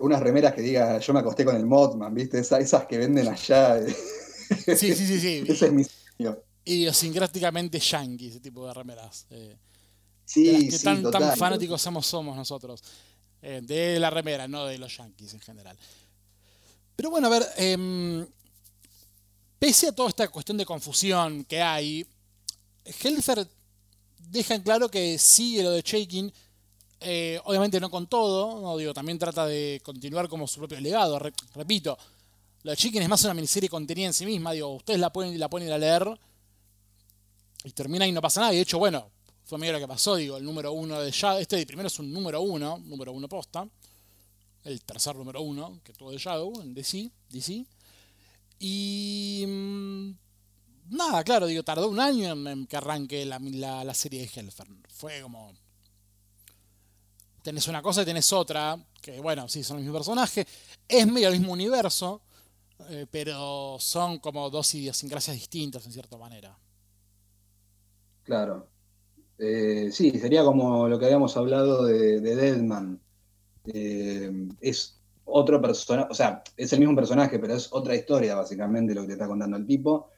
Unas 0.00 0.20
remeras 0.20 0.54
que 0.54 0.62
diga 0.62 0.98
yo 0.98 1.12
me 1.12 1.20
acosté 1.20 1.44
con 1.44 1.56
el 1.56 1.66
Mothman, 1.66 2.14
¿viste? 2.14 2.38
esas 2.38 2.86
que 2.86 2.98
venden 2.98 3.28
allá. 3.28 3.80
Sí, 4.48 4.94
sí, 4.94 4.94
sí, 4.94 5.18
sí. 5.18 5.44
Ese 5.44 5.66
es 5.66 5.72
mi 5.72 5.82
sueño. 5.82 6.38
Idiosincráticamente 6.64 7.80
yankee, 7.80 8.28
ese 8.28 8.38
tipo 8.38 8.64
de 8.64 8.72
remeras. 8.72 9.26
Eh, 9.30 9.56
sí, 10.24 10.68
que 10.68 10.78
sí, 10.78 10.84
tan, 10.84 11.02
tan 11.10 11.36
fanáticos 11.36 11.82
somos, 11.82 12.06
somos 12.06 12.36
nosotros. 12.36 12.80
Eh, 13.42 13.60
de 13.62 13.98
la 13.98 14.08
remera, 14.08 14.46
no 14.46 14.66
de 14.66 14.78
los 14.78 14.96
yankees 14.96 15.34
en 15.34 15.40
general. 15.40 15.76
Pero 16.94 17.10
bueno, 17.10 17.26
a 17.26 17.30
ver, 17.30 17.46
em, 17.56 18.26
pese 19.58 19.88
a 19.88 19.92
toda 19.92 20.08
esta 20.08 20.28
cuestión 20.28 20.56
de 20.56 20.64
confusión 20.64 21.44
que 21.44 21.60
hay, 21.60 22.06
Helfer 22.84 23.46
deja 24.30 24.54
en 24.54 24.62
claro 24.62 24.88
que 24.88 25.18
sigue 25.18 25.62
lo 25.62 25.70
de 25.72 25.82
Shaking 25.82 26.32
eh, 27.00 27.40
obviamente 27.44 27.78
no 27.80 27.90
con 27.90 28.06
todo, 28.06 28.76
digo, 28.78 28.94
también 28.94 29.18
trata 29.18 29.46
de 29.46 29.80
continuar 29.84 30.28
como 30.28 30.46
su 30.46 30.58
propio 30.58 30.80
legado. 30.80 31.18
repito, 31.54 31.96
la 32.62 32.74
Chicken 32.74 33.02
es 33.02 33.08
más 33.08 33.22
una 33.24 33.34
miniserie 33.34 33.68
contenida 33.68 34.06
en 34.06 34.14
sí 34.14 34.26
misma. 34.26 34.52
Digo, 34.52 34.74
ustedes 34.74 34.98
la 34.98 35.12
pueden, 35.12 35.38
la 35.38 35.48
pueden 35.48 35.68
ir 35.68 35.74
a 35.74 35.78
leer 35.78 36.18
y 37.64 37.70
termina 37.70 38.06
y 38.06 38.12
no 38.12 38.20
pasa 38.20 38.40
nada. 38.40 38.52
Y 38.52 38.56
de 38.56 38.62
hecho, 38.62 38.78
bueno, 38.78 39.10
fue 39.44 39.58
medio 39.58 39.74
lo 39.74 39.78
que 39.78 39.88
pasó, 39.88 40.16
digo, 40.16 40.36
el 40.36 40.44
número 40.44 40.72
uno 40.72 41.00
de 41.00 41.10
Shadow. 41.10 41.40
Este 41.40 41.64
primero 41.66 41.86
es 41.86 41.98
un 42.00 42.12
número 42.12 42.40
uno, 42.40 42.78
número 42.78 43.12
uno 43.12 43.28
posta. 43.28 43.68
El 44.64 44.82
tercer 44.82 45.14
número 45.14 45.40
uno 45.42 45.80
que 45.84 45.92
tuvo 45.92 46.10
de 46.10 46.18
Shadow 46.18 46.60
en 46.60 46.74
DC. 46.74 47.08
DC. 47.30 47.64
Y. 48.58 49.44
Mm, 49.46 50.10
nada, 50.90 51.22
claro, 51.22 51.46
digo, 51.46 51.62
tardó 51.62 51.88
un 51.88 52.00
año 52.00 52.32
en, 52.32 52.66
que 52.66 52.76
arranque 52.76 53.24
la, 53.24 53.38
la, 53.38 53.94
serie 53.94 54.22
de 54.22 54.30
Hellfern. 54.34 54.82
Fue 54.88 55.20
como. 55.20 55.52
Tenés 57.46 57.68
una 57.68 57.80
cosa 57.80 58.02
y 58.02 58.04
tenés 58.04 58.32
otra. 58.32 58.76
Que 59.00 59.20
bueno, 59.20 59.48
sí, 59.48 59.62
son 59.62 59.76
el 59.76 59.84
mismo 59.84 59.96
personaje. 59.96 60.44
Es 60.88 61.06
medio 61.06 61.28
el 61.28 61.38
mismo 61.38 61.52
universo. 61.52 62.20
Eh, 62.90 63.06
pero 63.08 63.76
son 63.78 64.18
como 64.18 64.50
dos 64.50 64.74
idiosincrasias 64.74 65.36
distintas 65.36 65.86
en 65.86 65.92
cierta 65.92 66.18
manera. 66.18 66.58
Claro. 68.24 68.66
Eh, 69.38 69.90
sí, 69.92 70.10
sería 70.18 70.42
como 70.42 70.88
lo 70.88 70.98
que 70.98 71.04
habíamos 71.04 71.36
hablado 71.36 71.84
de, 71.84 72.20
Deadman. 72.20 73.00
Eh, 73.72 74.48
es 74.60 75.00
otro 75.24 75.62
personaje, 75.62 76.08
o 76.10 76.14
sea, 76.14 76.42
es 76.56 76.72
el 76.72 76.80
mismo 76.80 76.96
personaje, 76.96 77.38
pero 77.38 77.54
es 77.54 77.72
otra 77.72 77.94
historia 77.94 78.34
básicamente 78.34 78.92
lo 78.92 79.02
que 79.02 79.06
te 79.06 79.12
está 79.12 79.28
contando 79.28 79.56
el 79.56 79.68
tipo. 79.68 80.10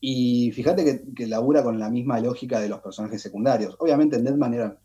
Y 0.00 0.50
fíjate 0.52 1.04
que, 1.14 1.26
labura 1.26 1.62
con 1.62 1.78
la 1.78 1.90
misma 1.90 2.20
lógica 2.20 2.58
de 2.58 2.70
los 2.70 2.80
personajes 2.80 3.20
secundarios. 3.20 3.76
Obviamente 3.78 4.16
en 4.16 4.24
Deadman 4.24 4.54
eran 4.54 4.78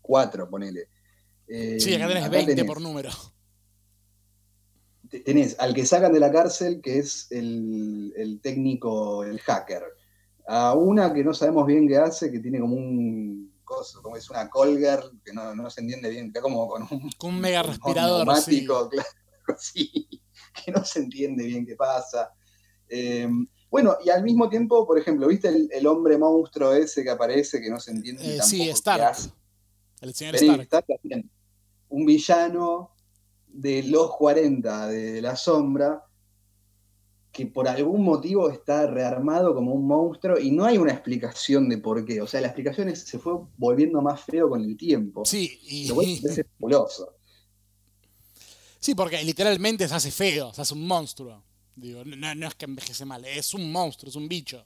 cuatro, 0.00 0.48
ponele. 0.48 0.88
sí, 1.46 1.94
acá 1.94 2.08
tenés 2.08 2.30
20 2.30 2.64
por 2.64 2.80
número 2.80 3.10
tenés 5.08 5.56
al 5.58 5.74
que 5.74 5.86
sacan 5.86 6.12
de 6.12 6.20
la 6.20 6.30
cárcel, 6.30 6.80
que 6.82 6.98
es 6.98 7.28
el, 7.30 8.40
técnico, 8.42 9.24
el 9.24 9.40
hacker. 9.40 9.82
A 10.46 10.74
una 10.74 11.12
que 11.12 11.24
no 11.24 11.34
sabemos 11.34 11.66
bien 11.66 11.86
qué 11.88 11.98
hace, 11.98 12.30
que 12.30 12.40
tiene 12.40 12.60
como 12.60 12.76
un 12.76 13.48
como 14.02 14.16
es 14.16 14.30
una 14.30 14.48
Colger, 14.48 15.00
que 15.22 15.34
no, 15.34 15.68
se 15.68 15.82
entiende 15.82 16.08
bien, 16.08 16.28
está 16.28 16.40
como 16.40 16.66
con 16.66 16.84
un, 16.90 17.10
un 17.20 17.40
mega 17.40 17.62
respirador. 17.62 18.34
sí. 18.36 18.64
Claro, 18.64 18.88
sí, 19.58 20.08
que 20.64 20.72
no 20.72 20.82
se 20.84 21.00
entiende 21.00 21.44
bien 21.44 21.66
qué 21.66 21.76
pasa. 21.76 22.32
Em, 22.88 23.46
bueno, 23.70 23.98
y 24.02 24.08
al 24.08 24.22
mismo 24.24 24.48
tiempo, 24.48 24.86
por 24.86 24.98
ejemplo, 24.98 25.28
¿viste 25.28 25.68
el, 25.70 25.86
hombre 25.86 26.16
monstruo 26.16 26.72
ese 26.72 27.02
que 27.02 27.10
aparece 27.10 27.60
que 27.60 27.68
no 27.68 27.78
se 27.78 27.90
entiende? 27.90 28.36
Eh, 28.36 28.40
sí, 28.42 28.70
Stark. 28.70 29.16
El 30.00 30.14
señor 30.14 30.36
Stark. 30.36 30.88
un 31.88 32.06
villano 32.06 32.90
de 33.48 33.82
los 33.82 34.14
40 34.16 34.88
de 34.88 35.22
la 35.22 35.36
sombra, 35.36 36.04
que 37.32 37.46
por 37.46 37.68
algún 37.68 38.02
motivo 38.02 38.50
está 38.50 38.86
rearmado 38.86 39.54
como 39.54 39.72
un 39.72 39.86
monstruo 39.86 40.38
y 40.38 40.50
no 40.50 40.64
hay 40.64 40.78
una 40.78 40.92
explicación 40.92 41.68
de 41.68 41.78
por 41.78 42.04
qué. 42.04 42.20
O 42.20 42.26
sea, 42.26 42.40
la 42.40 42.48
explicación 42.48 42.94
se 42.94 43.18
fue 43.18 43.34
volviendo 43.56 44.00
más 44.02 44.22
feo 44.22 44.48
con 44.48 44.62
el 44.62 44.76
tiempo. 44.76 45.24
Sí, 45.24 45.58
y. 45.62 45.90
es 46.26 46.46
fabuloso. 46.58 47.14
Sí, 48.80 48.94
porque 48.94 49.22
literalmente 49.22 49.86
se 49.88 49.94
hace 49.94 50.10
feo, 50.10 50.52
se 50.54 50.62
hace 50.62 50.74
un 50.74 50.86
monstruo. 50.86 51.42
Digo, 51.74 52.04
no, 52.04 52.46
es 52.46 52.54
que 52.54 52.64
envejece 52.64 53.04
mal, 53.04 53.24
es 53.24 53.54
un 53.54 53.70
monstruo, 53.70 54.10
es 54.10 54.16
un 54.16 54.28
bicho. 54.28 54.64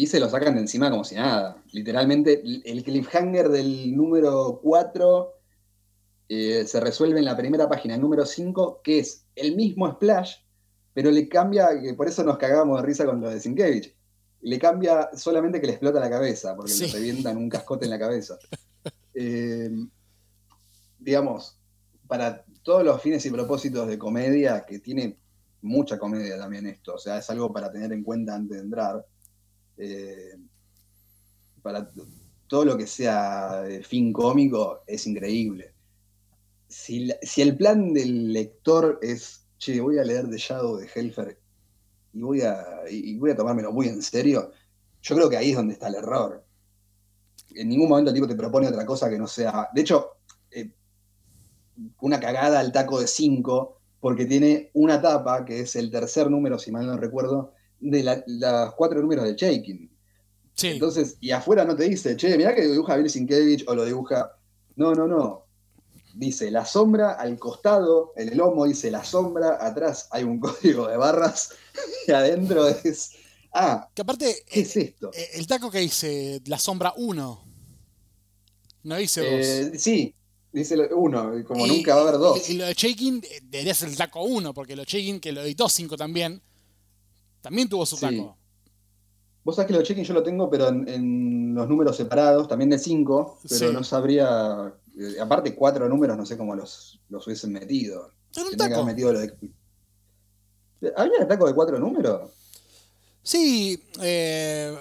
Y 0.00 0.06
se 0.06 0.18
lo 0.18 0.30
sacan 0.30 0.54
de 0.54 0.62
encima 0.62 0.90
como 0.90 1.04
si 1.04 1.14
nada. 1.14 1.62
Literalmente, 1.72 2.42
el 2.64 2.82
cliffhanger 2.82 3.50
del 3.50 3.94
número 3.94 4.58
4 4.62 5.34
eh, 6.26 6.64
se 6.66 6.80
resuelve 6.80 7.18
en 7.18 7.26
la 7.26 7.36
primera 7.36 7.68
página, 7.68 7.98
número 7.98 8.24
5, 8.24 8.80
que 8.82 9.00
es 9.00 9.26
el 9.36 9.54
mismo 9.54 9.92
Splash, 9.92 10.36
pero 10.94 11.10
le 11.10 11.28
cambia, 11.28 11.78
que 11.78 11.92
por 11.92 12.08
eso 12.08 12.24
nos 12.24 12.38
cagamos 12.38 12.80
de 12.80 12.86
risa 12.86 13.04
con 13.04 13.20
lo 13.20 13.28
de 13.28 13.40
Sinkevich, 13.40 13.94
le 14.40 14.58
cambia 14.58 15.10
solamente 15.14 15.60
que 15.60 15.66
le 15.66 15.74
explota 15.74 16.00
la 16.00 16.08
cabeza, 16.08 16.56
porque 16.56 16.72
le 16.72 16.86
revientan 16.86 17.36
un 17.36 17.50
cascote 17.50 17.84
en 17.84 17.90
la 17.90 17.98
cabeza. 17.98 18.38
Eh, 19.12 19.68
digamos, 20.98 21.58
para 22.06 22.42
todos 22.62 22.84
los 22.84 23.02
fines 23.02 23.26
y 23.26 23.30
propósitos 23.30 23.86
de 23.86 23.98
comedia, 23.98 24.64
que 24.64 24.78
tiene 24.78 25.18
mucha 25.60 25.98
comedia 25.98 26.38
también 26.38 26.66
esto, 26.68 26.94
o 26.94 26.98
sea, 26.98 27.18
es 27.18 27.28
algo 27.28 27.52
para 27.52 27.70
tener 27.70 27.92
en 27.92 28.02
cuenta 28.02 28.34
antes 28.34 28.56
de 28.56 28.62
entrar. 28.62 29.04
Eh, 29.80 30.36
para 31.62 31.90
todo 32.46 32.64
lo 32.64 32.76
que 32.76 32.86
sea 32.86 33.64
fin 33.82 34.12
cómico 34.12 34.82
es 34.86 35.06
increíble 35.06 35.74
si, 36.70 37.42
el 37.42 37.56
plan 37.56 37.92
del 37.92 38.32
lector 38.32 38.98
es, 39.02 39.46
che, 39.58 39.80
voy 39.80 39.98
a 39.98 40.04
leer 40.04 40.30
The 40.30 40.38
Shadow 40.38 40.76
de 40.76 40.88
Helfer 40.94 41.38
y 42.12 42.22
voy 42.22 42.42
a, 42.42 42.64
y 42.88 43.18
voy 43.18 43.32
a 43.32 43.36
tomármelo 43.36 43.72
muy 43.72 43.88
en 43.88 44.02
serio, 44.02 44.52
yo 45.02 45.16
creo 45.16 45.28
que 45.28 45.36
ahí 45.36 45.50
es 45.50 45.56
donde 45.56 45.74
está 45.74 45.88
el 45.88 45.96
error. 45.96 46.44
En 47.54 47.68
ningún 47.68 47.88
momento 47.88 48.10
el 48.10 48.14
tipo 48.14 48.28
te 48.28 48.36
propone 48.36 48.68
otra 48.68 48.86
cosa 48.86 49.10
que 49.10 49.18
no 49.18 49.26
sea. 49.26 49.68
De 49.74 49.80
hecho, 49.80 50.18
eh, 50.50 50.70
una 52.00 52.20
cagada 52.20 52.60
al 52.60 52.72
taco 52.72 53.00
de 53.00 53.08
5, 53.08 53.80
porque 54.00 54.26
tiene 54.26 54.70
una 54.74 55.00
tapa, 55.00 55.44
que 55.44 55.60
es 55.60 55.74
el 55.76 55.90
tercer 55.90 56.30
número, 56.30 56.58
si 56.58 56.70
mal 56.70 56.86
no 56.86 56.96
recuerdo, 56.96 57.52
de 57.80 58.22
los 58.26 58.74
cuatro 58.74 59.00
números 59.00 59.24
de 59.24 59.34
Shaking. 59.34 59.90
Sí. 60.54 60.68
Entonces, 60.68 61.16
y 61.20 61.30
afuera 61.30 61.64
no 61.64 61.74
te 61.74 61.84
dice, 61.84 62.16
che, 62.16 62.36
mirá 62.36 62.54
que 62.54 62.66
dibuja 62.66 62.96
Bill 62.96 63.10
Sienkiewicz 63.10 63.66
o 63.66 63.74
lo 63.74 63.84
dibuja. 63.84 64.36
No, 64.76 64.94
no, 64.94 65.06
no 65.06 65.50
dice 66.14 66.50
la 66.50 66.64
sombra, 66.64 67.12
al 67.12 67.38
costado, 67.38 68.12
el 68.16 68.36
lomo 68.36 68.66
dice 68.66 68.90
la 68.90 69.04
sombra, 69.04 69.58
atrás 69.60 70.08
hay 70.10 70.24
un 70.24 70.40
código 70.40 70.88
de 70.88 70.96
barras 70.96 71.50
y 72.06 72.12
adentro 72.12 72.68
es. 72.68 73.12
Ah, 73.52 73.88
que 73.92 74.02
aparte, 74.02 74.44
¿qué 74.48 74.60
es 74.60 74.76
esto? 74.76 75.10
Eh, 75.12 75.30
el 75.34 75.46
taco 75.46 75.70
que 75.70 75.80
dice 75.80 76.40
la 76.46 76.58
sombra 76.58 76.92
1. 76.96 77.44
No 78.82 78.96
dice 78.96 79.20
2. 79.20 79.30
Eh, 79.30 79.78
sí, 79.78 80.14
dice 80.52 80.76
1, 80.76 81.44
como 81.44 81.66
nunca 81.66 81.96
va 81.96 82.02
a 82.02 82.08
haber 82.08 82.20
2. 82.20 82.50
Y, 82.50 82.54
lo 82.54 82.66
de 82.66 82.74
Shaking 82.74 83.22
eh, 83.24 83.40
debería 83.42 83.74
ser 83.74 83.88
el 83.88 83.96
taco 83.96 84.22
1, 84.22 84.54
porque 84.54 84.76
lo 84.76 84.82
de 84.82 84.86
Shaking, 84.90 85.18
que 85.18 85.32
lo 85.32 85.42
editó 85.42 85.68
5 85.68 85.96
también, 85.96 86.40
también 87.40 87.68
tuvo 87.68 87.86
su 87.86 87.96
taco. 87.96 88.36
Vos 89.42 89.56
sabés 89.56 89.66
que 89.68 89.72
lo 89.72 89.78
de 89.78 89.84
Shaking 89.86 90.04
yo 90.04 90.14
lo 90.14 90.22
tengo, 90.22 90.50
pero 90.50 90.68
en, 90.68 91.54
los 91.54 91.68
números 91.68 91.96
separados, 91.96 92.46
también 92.46 92.70
de 92.70 92.78
5, 92.78 93.38
pero 93.48 93.72
no 93.72 93.82
sabría 93.82 94.72
eh, 94.98 95.20
aparte, 95.20 95.54
cuatro 95.54 95.88
números, 95.88 96.16
no 96.16 96.26
sé 96.26 96.36
cómo 96.36 96.54
los, 96.54 97.00
los 97.08 97.26
hubiesen 97.26 97.52
metido. 97.52 98.12
taco? 98.56 98.84
metido 98.84 99.12
lo 99.12 99.20
de... 99.20 99.34
¿Había 100.96 101.20
un 101.20 101.28
taco 101.28 101.46
de 101.46 101.54
cuatro 101.54 101.78
números? 101.78 102.30
Sí. 103.22 103.82
Eh, 104.00 104.76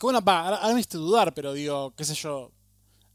bueno, 0.00 0.20
ahora 0.24 0.74
me 0.74 0.80
hiciste 0.80 0.98
dudar, 0.98 1.34
pero 1.34 1.52
digo, 1.52 1.94
qué 1.96 2.04
sé 2.04 2.14
yo. 2.14 2.50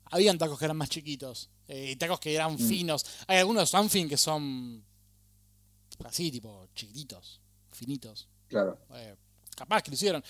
Habían 0.06 0.38
tacos 0.38 0.58
que 0.58 0.66
eran 0.66 0.78
más 0.78 0.90
chiquitos. 0.90 1.50
Eh, 1.68 1.92
y 1.92 1.96
tacos 1.98 2.20
que 2.20 2.34
eran 2.34 2.54
mm. 2.54 2.60
finos. 2.60 3.06
Hay 3.28 3.40
algunos 3.40 3.70
Sunfin 3.70 4.08
que 4.08 4.18
son 4.18 4.84
así, 6.06 6.32
tipo, 6.32 6.68
chiquititos, 6.74 7.42
finitos. 7.78 8.28
Claro. 8.48 8.78
Eh, 8.96 9.16
capaz 9.56 9.82
que 9.84 9.92
lo 9.92 9.96
hicieron. 9.96 10.24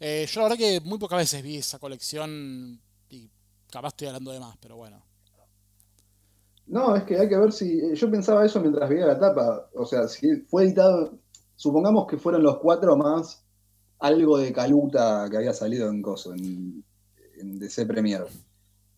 yo 0.00 0.40
la 0.40 0.42
verdad 0.42 0.56
que 0.58 0.80
muy 0.80 0.98
pocas 0.98 1.18
veces 1.18 1.42
vi 1.42 1.58
esa 1.58 1.78
colección 1.78 2.80
Capaz 3.72 3.88
estoy 3.88 4.08
hablando 4.08 4.32
de 4.32 4.38
más, 4.38 4.54
pero 4.60 4.76
bueno. 4.76 5.02
No, 6.66 6.94
es 6.94 7.04
que 7.04 7.18
hay 7.18 7.26
que 7.26 7.38
ver 7.38 7.52
si. 7.52 7.80
Eh, 7.80 7.94
yo 7.94 8.10
pensaba 8.10 8.44
eso 8.44 8.60
mientras 8.60 8.86
veía 8.88 9.06
la 9.06 9.18
tapa. 9.18 9.70
O 9.74 9.86
sea, 9.86 10.06
si 10.08 10.36
fue 10.42 10.64
editado. 10.64 11.18
Supongamos 11.56 12.06
que 12.06 12.18
fueron 12.18 12.42
los 12.42 12.58
cuatro 12.58 12.96
más 12.96 13.44
algo 13.98 14.36
de 14.36 14.52
caluta 14.52 15.26
que 15.30 15.38
había 15.38 15.54
salido 15.54 15.88
en 15.88 16.02
Coso, 16.02 16.34
en, 16.34 16.84
DC 17.58 17.86
Premier. 17.86 18.26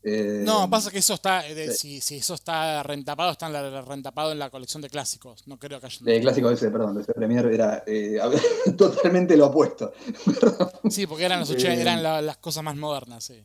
Eh, 0.06 0.42
no, 0.44 0.68
pasa 0.68 0.90
que 0.90 0.98
eso 0.98 1.14
está. 1.14 1.46
Eh, 1.48 1.70
si, 1.70 1.96
eso 1.96 2.34
está 2.34 2.82
rentapado, 2.82 3.32
está 3.32 3.46
en 3.46 3.86
rentapado 3.86 4.32
en 4.32 4.38
la 4.38 4.50
colección 4.50 4.82
de 4.82 4.90
clásicos. 4.90 5.48
No 5.48 5.58
creo 5.58 5.80
que 5.80 5.86
haya. 5.86 5.98
De 6.02 6.20
clásicos 6.20 6.52
ese, 6.52 6.70
perdón, 6.70 6.96
DC 6.96 7.14
Premier 7.14 7.46
era 7.46 7.82
totalmente 8.76 9.36
lo 9.36 9.46
opuesto. 9.46 9.92
sí, 10.90 11.06
porque 11.06 11.24
eran, 11.24 11.40
los 11.40 11.50
80, 11.50 11.80
eran 11.80 12.02
las 12.02 12.36
cosas 12.36 12.62
más 12.62 12.76
modernas, 12.76 13.24
sí. 13.24 13.42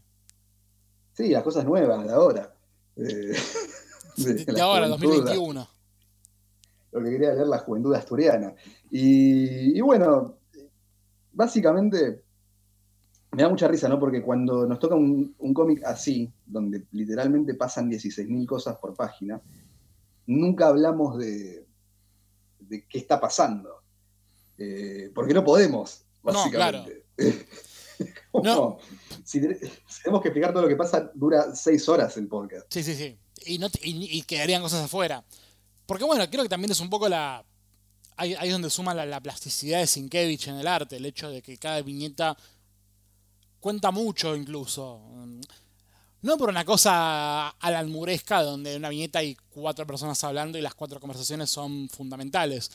Sí, 1.14 1.30
las 1.30 1.44
cosas 1.44 1.64
nuevas 1.64 2.06
de 2.06 2.14
ahora. 2.14 2.54
de, 2.96 4.62
ahora, 4.62 4.88
2021. 4.90 5.70
Lo 6.92 7.04
que 7.04 7.10
quería 7.10 7.34
leer 7.34 7.48
la 7.48 7.60
juventud 7.60 7.94
asturiana. 7.94 8.54
Y, 8.92 9.80
bueno, 9.82 10.38
básicamente 11.32 12.24
me 13.32 13.44
da 13.44 13.50
mucha 13.50 13.68
risa, 13.68 13.88
¿no? 13.88 14.00
Porque 14.00 14.22
cuando 14.22 14.66
nos 14.66 14.80
toca 14.80 14.96
un, 14.96 15.36
cómic 15.54 15.84
así, 15.86 16.32
donde 16.46 16.86
literalmente 16.92 17.54
pasan 17.54 17.90
16.000 17.90 18.46
cosas 18.46 18.78
por 18.78 18.96
página, 18.96 19.40
nunca 20.26 20.68
hablamos 20.68 21.18
de, 21.18 21.66
de 22.60 22.86
qué 22.88 22.98
está 22.98 23.20
pasando. 23.20 23.84
Eh, 24.58 25.12
porque 25.14 25.34
no 25.34 25.44
podemos, 25.44 26.04
básicamente. 26.24 27.06
No, 27.18 27.24
claro. 27.24 27.46
no. 28.44 28.80
Si, 29.24 29.40
tenemos 29.40 30.22
que 30.22 30.30
explicar 30.30 30.52
todo 30.52 30.64
lo 30.64 30.68
que 30.68 30.76
pasa, 30.76 31.12
dura 31.14 31.56
seis 31.56 31.88
horas 31.88 32.18
el 32.18 32.28
podcast. 32.28 32.66
Sí, 32.70 32.84
sí, 32.84 32.96
sí. 32.96 33.18
Y, 33.46 33.58
no, 33.60 33.68
y, 33.84 34.22
quedarían 34.24 34.62
cosas 34.62 34.86
afuera. 34.86 35.24
Porque 35.86 36.04
bueno, 36.04 36.30
creo 36.30 36.44
que 36.44 36.50
también 36.50 36.72
es 36.72 36.80
un 36.80 36.90
poco 36.90 37.08
la. 37.08 37.46
Ahí, 38.18 38.34
es 38.34 38.52
donde 38.52 38.70
suma 38.70 38.94
la, 38.94 39.22
plasticidad 39.22 39.80
de 39.80 39.88
Sinkevich 39.88 40.48
en 40.48 40.56
el 40.56 40.68
arte, 40.68 40.98
el 40.98 41.06
hecho 41.06 41.30
de 41.30 41.42
que 41.42 41.58
cada 41.58 41.82
viñeta 41.82 42.36
cuenta 43.60 43.92
mucho 43.92 44.36
incluso. 44.36 45.02
No 46.22 46.38
por 46.38 46.50
una 46.50 46.66
cosa 46.66 47.50
alalmuresca 47.50 48.44
donde 48.44 48.74
en 48.74 48.80
una 48.80 48.90
viñeta 48.90 49.20
hay 49.20 49.38
cuatro 49.50 49.88
personas 49.88 50.22
hablando 50.24 50.58
y 50.58 50.62
las 50.62 50.76
cuatro 50.76 51.00
conversaciones 51.00 51.50
son 51.50 51.88
fundamentales, 51.88 52.70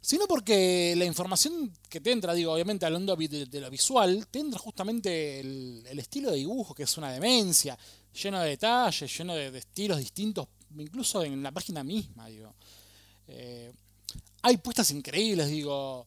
sino 0.00 0.26
porque 0.26 0.94
la 0.96 1.04
información 1.04 1.72
que 1.88 2.00
te 2.00 2.10
entra, 2.10 2.32
digo, 2.32 2.52
obviamente 2.52 2.86
hablando 2.86 3.14
de, 3.14 3.60
lo 3.60 3.70
visual, 3.70 4.26
te 4.28 4.40
entra 4.40 4.58
justamente 4.58 5.40
el, 5.40 5.98
estilo 5.98 6.30
de 6.30 6.38
dibujo, 6.38 6.74
que 6.74 6.84
es 6.84 6.96
una 6.96 7.12
demencia, 7.12 7.78
lleno 8.22 8.40
de 8.40 8.48
detalles, 8.48 9.16
lleno 9.16 9.34
de, 9.34 9.56
estilos 9.56 9.98
distintos, 9.98 10.48
incluso 10.76 11.22
en 11.22 11.42
la 11.42 11.52
página 11.52 11.84
misma, 11.84 12.26
digo. 12.26 12.54
Eh, 13.28 13.70
hay 14.42 14.56
puestas 14.56 14.90
increíbles, 14.90 15.48
digo. 15.48 16.04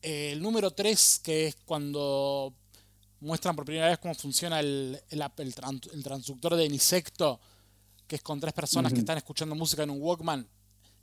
el 0.00 0.40
número 0.40 0.70
3, 0.70 1.20
que 1.22 1.48
es 1.48 1.56
cuando 1.66 2.54
muestran 3.26 3.54
por 3.54 3.64
primera 3.64 3.88
vez 3.88 3.98
cómo 3.98 4.14
funciona 4.14 4.60
el, 4.60 4.98
el, 5.10 5.54
transductor 6.02 6.56
de 6.56 6.64
Insecto, 6.64 7.40
que 8.06 8.16
es 8.16 8.22
con 8.22 8.40
tres 8.40 8.52
personas 8.52 8.92
que 8.92 9.00
están 9.00 9.18
escuchando 9.18 9.54
música 9.54 9.82
en 9.82 9.90
un 9.90 10.00
Walkman 10.00 10.48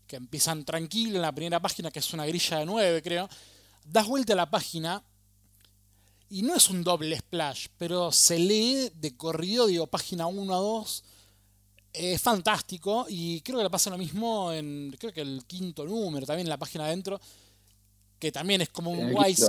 que 0.07 0.15
empiezan 0.17 0.63
tranquilo 0.65 1.15
en 1.15 1.21
la 1.21 1.31
primera 1.31 1.61
página, 1.61 1.91
que 1.91 1.99
es 1.99 2.13
una 2.13 2.25
grilla 2.25 2.59
de 2.59 2.65
9, 2.65 3.01
creo. 3.01 3.29
Das 3.85 4.07
vuelta 4.07 4.33
a 4.33 4.35
la 4.35 4.49
página 4.49 5.03
y 6.29 6.41
no 6.41 6.55
es 6.55 6.69
un 6.69 6.83
doble 6.83 7.17
splash, 7.17 7.67
pero 7.77 8.11
se 8.11 8.39
lee 8.39 8.91
de 8.95 9.15
corrido, 9.15 9.67
digo, 9.67 9.87
página 9.87 10.27
1 10.27 10.53
a 10.53 10.57
2. 10.57 11.03
Es 11.93 12.21
fantástico 12.21 13.05
y 13.07 13.41
creo 13.41 13.59
que 13.59 13.65
le 13.65 13.69
pasa 13.69 13.89
lo 13.89 13.97
mismo 13.97 14.51
en, 14.51 14.95
creo 14.99 15.13
que 15.13 15.21
el 15.21 15.43
quinto 15.45 15.85
número, 15.85 16.25
también 16.25 16.47
en 16.47 16.49
la 16.49 16.57
página 16.57 16.85
adentro, 16.85 17.19
que 18.17 18.31
también 18.31 18.61
es 18.61 18.69
como 18.69 18.89
un 18.91 19.13
wise, 19.13 19.47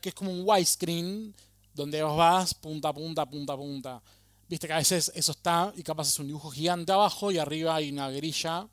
que 0.00 0.08
es 0.10 0.14
como 0.14 0.30
un 0.30 0.42
widescreen, 0.44 1.34
donde 1.74 2.02
vos 2.02 2.16
vas 2.16 2.54
punta, 2.54 2.92
punta, 2.92 3.26
punta, 3.26 3.56
punta. 3.56 4.02
Viste 4.48 4.66
que 4.66 4.72
a 4.72 4.78
veces 4.78 5.10
eso 5.14 5.32
está 5.32 5.72
y 5.76 5.82
capaz 5.82 6.08
es 6.08 6.18
un 6.18 6.26
dibujo 6.26 6.50
gigante 6.50 6.92
abajo 6.92 7.30
y 7.30 7.38
arriba 7.38 7.76
hay 7.76 7.90
una 7.90 8.10
grilla 8.10 8.68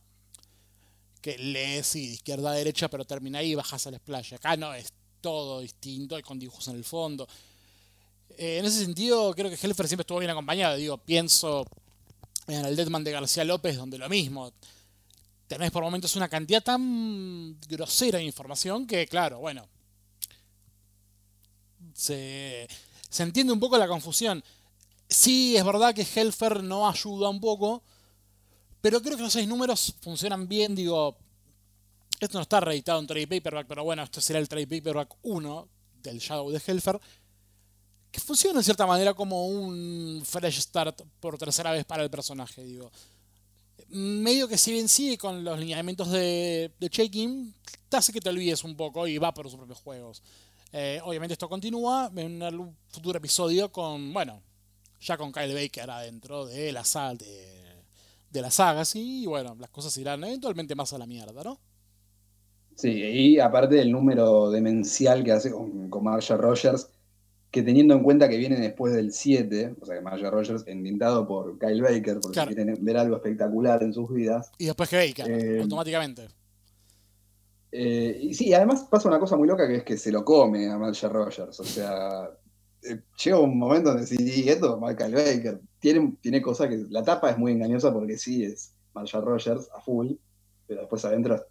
que 1.21 1.37
lees 1.37 1.95
y 1.95 2.07
de 2.07 2.13
izquierda 2.13 2.51
a 2.51 2.53
derecha, 2.53 2.89
pero 2.89 3.05
termina 3.05 3.39
ahí 3.39 3.51
y 3.51 3.55
bajas 3.55 3.85
al 3.87 3.95
splash. 3.95 4.33
Acá 4.33 4.57
no, 4.57 4.73
es 4.73 4.91
todo 5.21 5.61
distinto 5.61 6.17
y 6.17 6.23
con 6.23 6.39
dibujos 6.39 6.67
en 6.67 6.75
el 6.75 6.83
fondo. 6.83 7.27
Eh, 8.37 8.57
en 8.57 8.65
ese 8.65 8.83
sentido, 8.83 9.33
creo 9.33 9.49
que 9.49 9.55
Helfer 9.55 9.87
siempre 9.87 10.01
estuvo 10.01 10.19
bien 10.19 10.31
acompañado. 10.31 10.75
Digo, 10.75 10.97
pienso 10.97 11.65
en 12.47 12.65
el 12.65 12.75
Deadman 12.75 13.03
de 13.03 13.11
García 13.11 13.43
López, 13.43 13.77
donde 13.77 13.97
lo 13.97 14.09
mismo. 14.09 14.51
Tenés 15.47 15.71
por 15.71 15.83
momentos 15.83 16.15
una 16.15 16.29
cantidad 16.29 16.63
tan 16.63 17.59
grosera 17.67 18.17
de 18.17 18.25
información 18.25 18.87
que, 18.87 19.05
claro, 19.07 19.39
bueno. 19.39 19.67
Se, 21.93 22.67
se 23.11 23.21
entiende 23.21 23.53
un 23.53 23.59
poco 23.59 23.77
la 23.77 23.87
confusión. 23.87 24.43
Sí, 25.07 25.55
es 25.55 25.63
verdad 25.63 25.93
que 25.93 26.07
Helfer 26.15 26.63
no 26.63 26.89
ayuda 26.89 27.29
un 27.29 27.39
poco 27.39 27.83
pero 28.81 29.01
creo 29.01 29.15
que 29.15 29.23
los 29.23 29.33
seis 29.33 29.47
números 29.47 29.93
funcionan 30.01 30.47
bien, 30.47 30.75
digo. 30.75 31.15
Esto 32.19 32.37
no 32.37 32.43
está 32.43 32.59
reeditado 32.59 32.99
en 32.99 33.07
trade 33.07 33.27
paperback, 33.27 33.67
pero 33.67 33.83
bueno, 33.83 34.03
esto 34.03 34.21
será 34.21 34.39
el 34.39 34.49
trade 34.49 34.67
paperback 34.67 35.15
1 35.23 35.69
del 36.03 36.19
Shadow 36.19 36.51
de 36.51 36.61
Helfer. 36.65 36.99
Que 38.11 38.19
funciona 38.19 38.59
en 38.59 38.63
cierta 38.63 38.85
manera 38.85 39.13
como 39.13 39.47
un 39.47 40.21
fresh 40.25 40.59
start 40.59 41.01
por 41.19 41.37
tercera 41.37 41.71
vez 41.71 41.85
para 41.85 42.03
el 42.03 42.09
personaje, 42.09 42.63
digo. 42.63 42.91
Medio 43.89 44.47
que 44.47 44.57
si 44.57 44.71
bien 44.71 44.87
sigue 44.89 45.17
con 45.17 45.43
los 45.43 45.59
lineamientos 45.59 46.11
de, 46.11 46.71
de 46.79 46.89
Shaking, 46.89 47.53
hace 47.91 48.13
que 48.13 48.21
te 48.21 48.29
olvides 48.29 48.63
un 48.63 48.75
poco 48.75 49.07
y 49.07 49.17
va 49.17 49.33
por 49.33 49.49
sus 49.49 49.57
propios 49.57 49.79
juegos. 49.79 50.21
Eh, 50.73 50.99
obviamente 51.03 51.33
esto 51.33 51.49
continúa 51.49 52.11
en 52.15 52.41
un 52.41 52.75
futuro 52.87 53.17
episodio 53.17 53.71
con, 53.71 54.13
bueno, 54.13 54.41
ya 54.99 55.17
con 55.17 55.31
Kyle 55.31 55.53
Baker 55.53 55.89
adentro 55.89 56.45
de 56.45 56.71
la 56.71 56.83
sala 56.85 57.15
de 57.15 57.61
de 58.31 58.41
la 58.41 58.49
saga, 58.49 58.85
sí, 58.85 59.23
y 59.23 59.25
bueno, 59.25 59.55
las 59.59 59.69
cosas 59.69 59.95
irán 59.97 60.23
eventualmente 60.23 60.73
más 60.75 60.93
a 60.93 60.97
la 60.97 61.05
mierda, 61.05 61.43
¿no? 61.43 61.59
Sí, 62.75 62.89
y 62.89 63.39
aparte 63.39 63.75
del 63.75 63.91
número 63.91 64.49
demencial 64.49 65.23
que 65.23 65.33
hace 65.33 65.51
con, 65.51 65.89
con 65.89 66.05
Rogers, 66.05 66.89
que 67.51 67.61
teniendo 67.61 67.93
en 67.93 68.03
cuenta 68.03 68.29
que 68.29 68.37
viene 68.37 68.57
después 68.57 68.93
del 68.93 69.11
7, 69.11 69.75
o 69.81 69.85
sea 69.85 69.95
que 69.95 70.01
Marcia 70.01 70.29
Rogers 70.29 70.63
endintado 70.67 71.27
por 71.27 71.59
Kyle 71.59 71.81
Baker, 71.81 72.19
porque 72.21 72.45
quieren 72.45 72.77
ver 72.79 72.97
algo 72.97 73.17
espectacular 73.17 73.83
en 73.83 73.93
sus 73.93 74.09
vidas. 74.11 74.51
Y 74.57 74.65
después 74.65 74.89
que 74.89 74.95
Baker, 74.95 75.29
eh, 75.29 75.61
automáticamente. 75.61 76.29
Eh, 77.71 78.17
y 78.21 78.33
sí, 78.33 78.53
además 78.53 78.85
pasa 78.89 79.07
una 79.07 79.19
cosa 79.19 79.37
muy 79.37 79.47
loca 79.47 79.67
que 79.67 79.77
es 79.77 79.83
que 79.83 79.97
se 79.97 80.11
lo 80.11 80.25
come 80.25 80.69
a 80.69 80.77
Marcia 80.77 81.07
Rogers, 81.07 81.59
o 81.59 81.63
sea, 81.63 82.29
eh, 82.83 82.99
llega 83.23 83.39
un 83.39 83.57
momento 83.57 83.91
donde 83.91 84.07
sí, 84.07 84.49
esto 84.49 84.79
Michael 84.79 85.13
Baker 85.13 85.61
tiene, 85.79 86.15
tiene 86.21 86.41
cosas 86.41 86.69
que. 86.69 86.85
La 86.89 87.03
tapa 87.03 87.29
es 87.29 87.37
muy 87.37 87.51
engañosa 87.51 87.93
porque 87.93 88.17
sí 88.17 88.43
es 88.43 88.73
Marshall 88.93 89.25
Rogers 89.25 89.69
a 89.75 89.81
full, 89.81 90.13
pero 90.67 90.81
después 90.81 91.05
adentro 91.05 91.35
es 91.35 91.43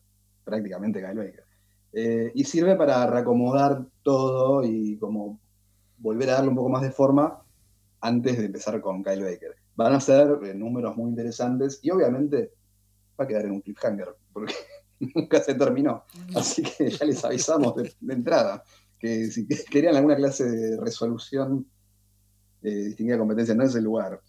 prácticamente 0.45 1.01
Kyle 1.01 1.17
Baker. 1.17 1.45
Eh, 1.93 2.33
y 2.35 2.45
sirve 2.45 2.77
para 2.77 3.07
reacomodar 3.07 3.85
todo 4.03 4.65
y 4.65 4.97
como 4.99 5.41
volver 5.99 6.31
a 6.31 6.35
darle 6.35 6.51
un 6.51 6.57
poco 6.57 6.69
más 6.69 6.83
de 6.83 6.93
forma 6.93 7.43
antes 8.01 8.39
de 8.39 8.47
empezar 8.47 8.81
con 8.81 9.03
Kyle 9.03 9.23
Baker. 9.23 9.55
Van 9.77 9.93
a 9.93 10.01
ser 10.01 10.39
eh, 10.45 10.55
números 10.55 10.97
muy 10.97 11.11
interesantes 11.11 11.81
y 11.83 11.91
obviamente 11.91 12.53
va 13.19 13.25
a 13.25 13.27
quedar 13.27 13.45
en 13.45 13.53
un 13.53 13.61
cliffhanger 13.61 14.17
porque 14.33 14.55
nunca 15.15 15.43
se 15.43 15.55
terminó. 15.55 16.05
Así 16.35 16.63
que 16.63 16.91
ya 16.91 17.05
les 17.05 17.25
avisamos 17.25 17.75
de 17.77 18.15
entrada 18.15 18.63
que 19.01 19.31
si 19.31 19.49
querían 19.49 19.97
alguna 19.97 20.15
clase 20.15 20.45
de 20.45 20.77
resolución 20.79 21.67
de 22.61 22.85
distinguida 22.89 23.19
competencia, 23.19 23.55
no 23.55 23.65
es 23.65 23.75
el 23.75 23.85
lugar. 23.85 24.21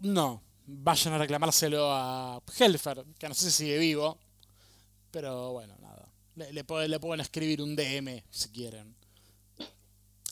No, 0.00 0.42
vayan 0.66 1.14
a 1.14 1.18
reclamárselo 1.18 1.92
a 1.92 2.42
Helfer, 2.58 3.04
que 3.18 3.28
no 3.28 3.34
sé 3.34 3.50
si 3.50 3.64
sigue 3.64 3.78
vivo, 3.78 4.18
pero 5.10 5.52
bueno, 5.52 5.76
nada. 5.80 6.10
Le, 6.34 6.64
pueden 6.64 7.20
escribir 7.20 7.62
un 7.62 7.76
DM 7.76 8.22
si 8.30 8.48
quieren. 8.48 8.94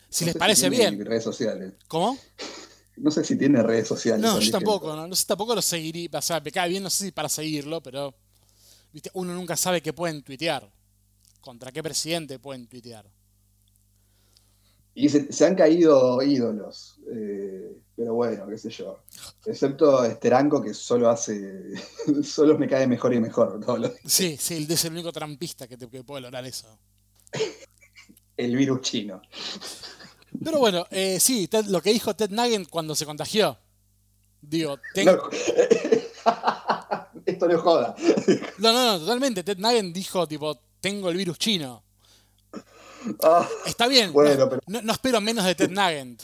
Si 0.09 0.24
les 0.24 0.37
parece 0.37 0.70
bien. 0.70 1.05
Redes 1.05 1.24
sociales. 1.24 1.74
¿Cómo? 1.87 2.18
No 2.97 3.11
sé 3.11 3.24
si 3.24 3.37
tiene 3.37 3.62
redes 3.62 3.89
sociales. 3.89 4.22
No, 4.22 4.39
yo 4.39 4.51
tampoco, 4.51 4.95
no, 4.95 5.09
no 5.09 5.14
sé, 5.14 5.26
tampoco 5.26 5.55
lo 5.55 5.62
seguiría. 5.62 6.09
O 6.12 6.22
sea, 6.22 6.41
me 6.41 6.53
cae 6.53 6.68
bien, 6.68 6.82
no 6.82 6.91
sé 6.91 7.07
si 7.07 7.12
para 7.12 7.28
seguirlo, 7.28 7.82
pero 7.82 8.14
¿viste? 8.95 9.11
uno 9.14 9.34
nunca 9.34 9.57
sabe 9.57 9.82
qué 9.82 9.92
pueden 9.92 10.22
tuitear. 10.22 10.70
¿Contra 11.40 11.72
qué 11.72 11.82
presidente 11.82 12.38
pueden 12.38 12.66
tuitear? 12.66 13.05
Y 14.95 15.09
se, 15.09 15.45
han 15.45 15.57
caído 15.57 16.22
ídolos, 16.22 17.01
eh, 17.12 17.76
pero 17.97 18.14
bueno, 18.14 18.47
qué 18.47 18.57
sé 18.57 18.70
yo. 18.70 19.01
Excepto 19.45 20.05
Esteranco 20.05 20.62
que 20.62 20.72
solo 20.72 21.11
hace, 21.11 21.74
solo 22.22 22.57
me 22.57 22.68
cae 22.68 22.86
mejor 22.86 23.12
y 23.12 23.20
mejor. 23.20 23.61
sí, 24.05 24.36
sí, 24.38 24.66
es 24.70 24.84
el 24.84 24.92
único 24.92 25.12
trampista 25.12 25.66
que, 25.66 25.76
te, 25.76 25.88
puede 25.88 26.22
lograr 26.22 26.47
eso. 26.47 26.78
el 28.36 28.55
virus 28.55 28.82
chino. 28.82 29.20
Pero 30.42 30.61
bueno, 30.61 30.86
eh, 30.90 31.18
sí, 31.18 31.49
lo 31.66 31.82
que 31.82 31.92
dijo 31.92 32.14
Ted 32.14 32.30
Nugent 32.30 32.68
cuando 32.70 32.95
se 32.95 33.05
contagió. 33.05 33.59
Digo, 34.40 34.78
tengo... 34.95 35.28
Esto 37.45 37.57
no 37.57 37.62
joda. 37.62 37.95
No, 38.59 38.72
no, 38.72 38.92
no, 38.92 38.99
totalmente. 39.01 39.42
Ted 39.42 39.59
Nugent 39.59 39.95
dijo, 39.95 40.26
tipo, 40.26 40.59
tengo 40.80 41.11
el 41.11 41.16
virus 41.16 41.38
chino. 41.38 41.82
Ah, 43.22 43.47
Está 43.66 43.86
bien. 43.86 44.12
no, 44.66 44.92
espero 44.92 45.20
menos 45.20 45.45
de 45.45 45.55
Ted 45.55 45.70
Nugent. 45.70 46.22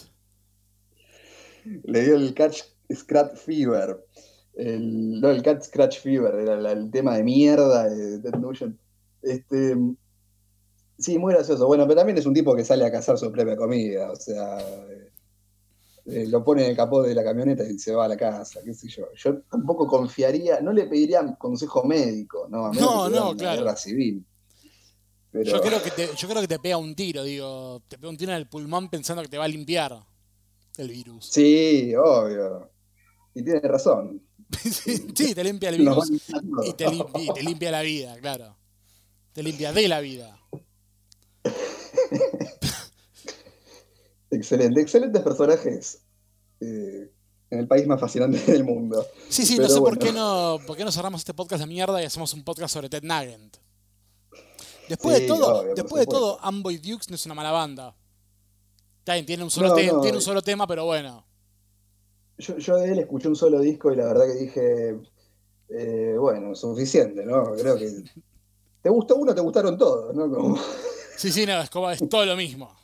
Le 1.84 2.02
dio 2.02 2.16
el 2.16 2.32
Catch 2.34 2.62
Scratch 2.94 3.36
Fever. 3.36 4.06
El, 4.54 5.20
no, 5.20 5.30
el 5.30 5.42
Catch 5.42 5.64
Scratch 5.64 6.00
Fever 6.00 6.34
era 6.34 6.72
el 6.72 6.90
tema 6.90 7.16
de 7.16 7.22
mierda 7.22 7.88
de 7.88 8.18
Ted 8.20 8.34
Nugent. 8.38 8.78
Este, 9.22 9.76
sí, 10.98 11.18
muy 11.18 11.34
gracioso. 11.34 11.66
Bueno, 11.66 11.84
pero 11.86 11.98
también 11.98 12.16
es 12.16 12.26
un 12.26 12.34
tipo 12.34 12.56
que 12.56 12.64
sale 12.64 12.84
a 12.86 12.90
cazar 12.92 13.18
su 13.18 13.30
propia 13.30 13.56
comida. 13.56 14.10
O 14.10 14.16
sea, 14.16 14.58
eh, 16.06 16.26
lo 16.26 16.44
pone 16.44 16.64
en 16.64 16.70
el 16.70 16.76
capó 16.76 17.02
de 17.02 17.14
la 17.14 17.22
camioneta 17.22 17.64
y 17.68 17.78
se 17.78 17.94
va 17.94 18.04
a 18.04 18.08
la 18.08 18.16
casa, 18.16 18.60
qué 18.64 18.74
sé 18.74 18.88
yo. 18.88 19.06
Yo 19.14 19.42
tampoco 19.50 19.86
confiaría, 19.86 20.60
no 20.60 20.72
le 20.72 20.86
pediría 20.86 21.36
consejo 21.36 21.84
médico, 21.84 22.46
¿no? 22.50 22.72
no, 22.72 23.08
no, 23.08 23.36
claro. 23.36 23.62
Guerra 23.62 23.76
civil. 23.76 24.24
Yo, 25.32 25.60
creo 25.60 25.80
que 25.80 25.92
te, 25.92 26.08
yo 26.16 26.28
creo 26.28 26.40
que 26.40 26.48
te 26.48 26.58
pega 26.58 26.76
un 26.76 26.94
tiro, 26.96 27.22
digo, 27.22 27.82
te 27.86 27.96
pega 27.98 28.10
un 28.10 28.16
tiro 28.16 28.32
en 28.32 28.38
el 28.38 28.48
pulmón 28.48 28.88
pensando 28.88 29.22
que 29.22 29.28
te 29.28 29.38
va 29.38 29.44
a 29.44 29.48
limpiar 29.48 29.96
el 30.76 30.88
virus. 30.88 31.26
Sí, 31.26 31.94
obvio. 31.94 32.70
Y 33.34 33.44
tiene 33.44 33.60
razón. 33.60 34.22
sí, 34.58 35.34
te 35.34 35.44
limpia 35.44 35.68
el 35.68 35.78
virus 35.78 36.10
y 36.10 36.72
te, 36.72 36.90
limpia, 37.42 37.70
la 37.70 37.82
vida, 37.82 38.18
claro. 38.20 38.56
Te 39.32 39.44
limpia 39.44 39.72
de 39.72 39.86
la 39.86 40.00
vida. 40.00 40.36
Excelente, 44.30 44.80
excelentes 44.80 45.22
personajes. 45.22 46.02
Eh, 46.60 47.10
en 47.50 47.58
el 47.58 47.66
país 47.66 47.86
más 47.86 48.00
fascinante 48.00 48.38
del 48.52 48.64
mundo. 48.64 49.04
Sí, 49.28 49.44
sí, 49.44 49.58
no 49.58 49.68
sé 49.68 49.80
por, 49.80 49.98
qué 49.98 50.12
no, 50.12 50.58
por 50.66 50.76
qué 50.76 50.84
no 50.84 50.92
cerramos 50.92 51.20
este 51.20 51.34
podcast 51.34 51.62
de 51.62 51.66
mierda 51.66 52.00
y 52.00 52.04
hacemos 52.04 52.32
un 52.34 52.44
podcast 52.44 52.74
sobre 52.74 52.88
Ted 52.88 53.02
Nugent. 53.02 53.56
Después 54.88 55.20
de 55.20 55.26
todo, 55.26 55.74
después 55.74 56.00
de 56.00 56.06
todo, 56.06 56.38
Amboy 56.42 56.78
Dukes 56.78 57.08
no 57.10 57.14
es 57.14 57.24
una 57.26 57.34
mala 57.34 57.52
banda. 57.52 57.94
tiene 59.04 59.44
un 59.44 59.50
solo, 59.50 59.74
tiene 59.74 59.92
un 59.92 60.22
solo 60.22 60.42
tema, 60.42 60.66
pero 60.66 60.84
bueno. 60.84 61.24
Yo, 62.38 62.56
yo, 62.58 62.76
de 62.76 62.92
él 62.92 62.98
escuché 62.98 63.28
un 63.28 63.36
solo 63.36 63.60
disco 63.60 63.92
y 63.92 63.96
la 63.96 64.06
verdad 64.06 64.26
que 64.26 64.44
dije, 64.44 64.96
eh, 65.68 66.16
bueno, 66.18 66.54
suficiente, 66.54 67.24
¿no? 67.24 67.52
Creo 67.54 67.76
que 67.76 68.02
te 68.82 68.90
gustó 68.90 69.16
uno, 69.16 69.34
te 69.34 69.40
gustaron 69.40 69.76
todos, 69.78 70.14
¿no? 70.14 70.56
Sí, 71.16 71.30
sí, 71.30 71.46
no, 71.46 71.60
es, 71.60 71.70
como, 71.70 71.90
es 71.90 72.08
todo 72.08 72.24
lo 72.24 72.34
mismo. 72.34 72.79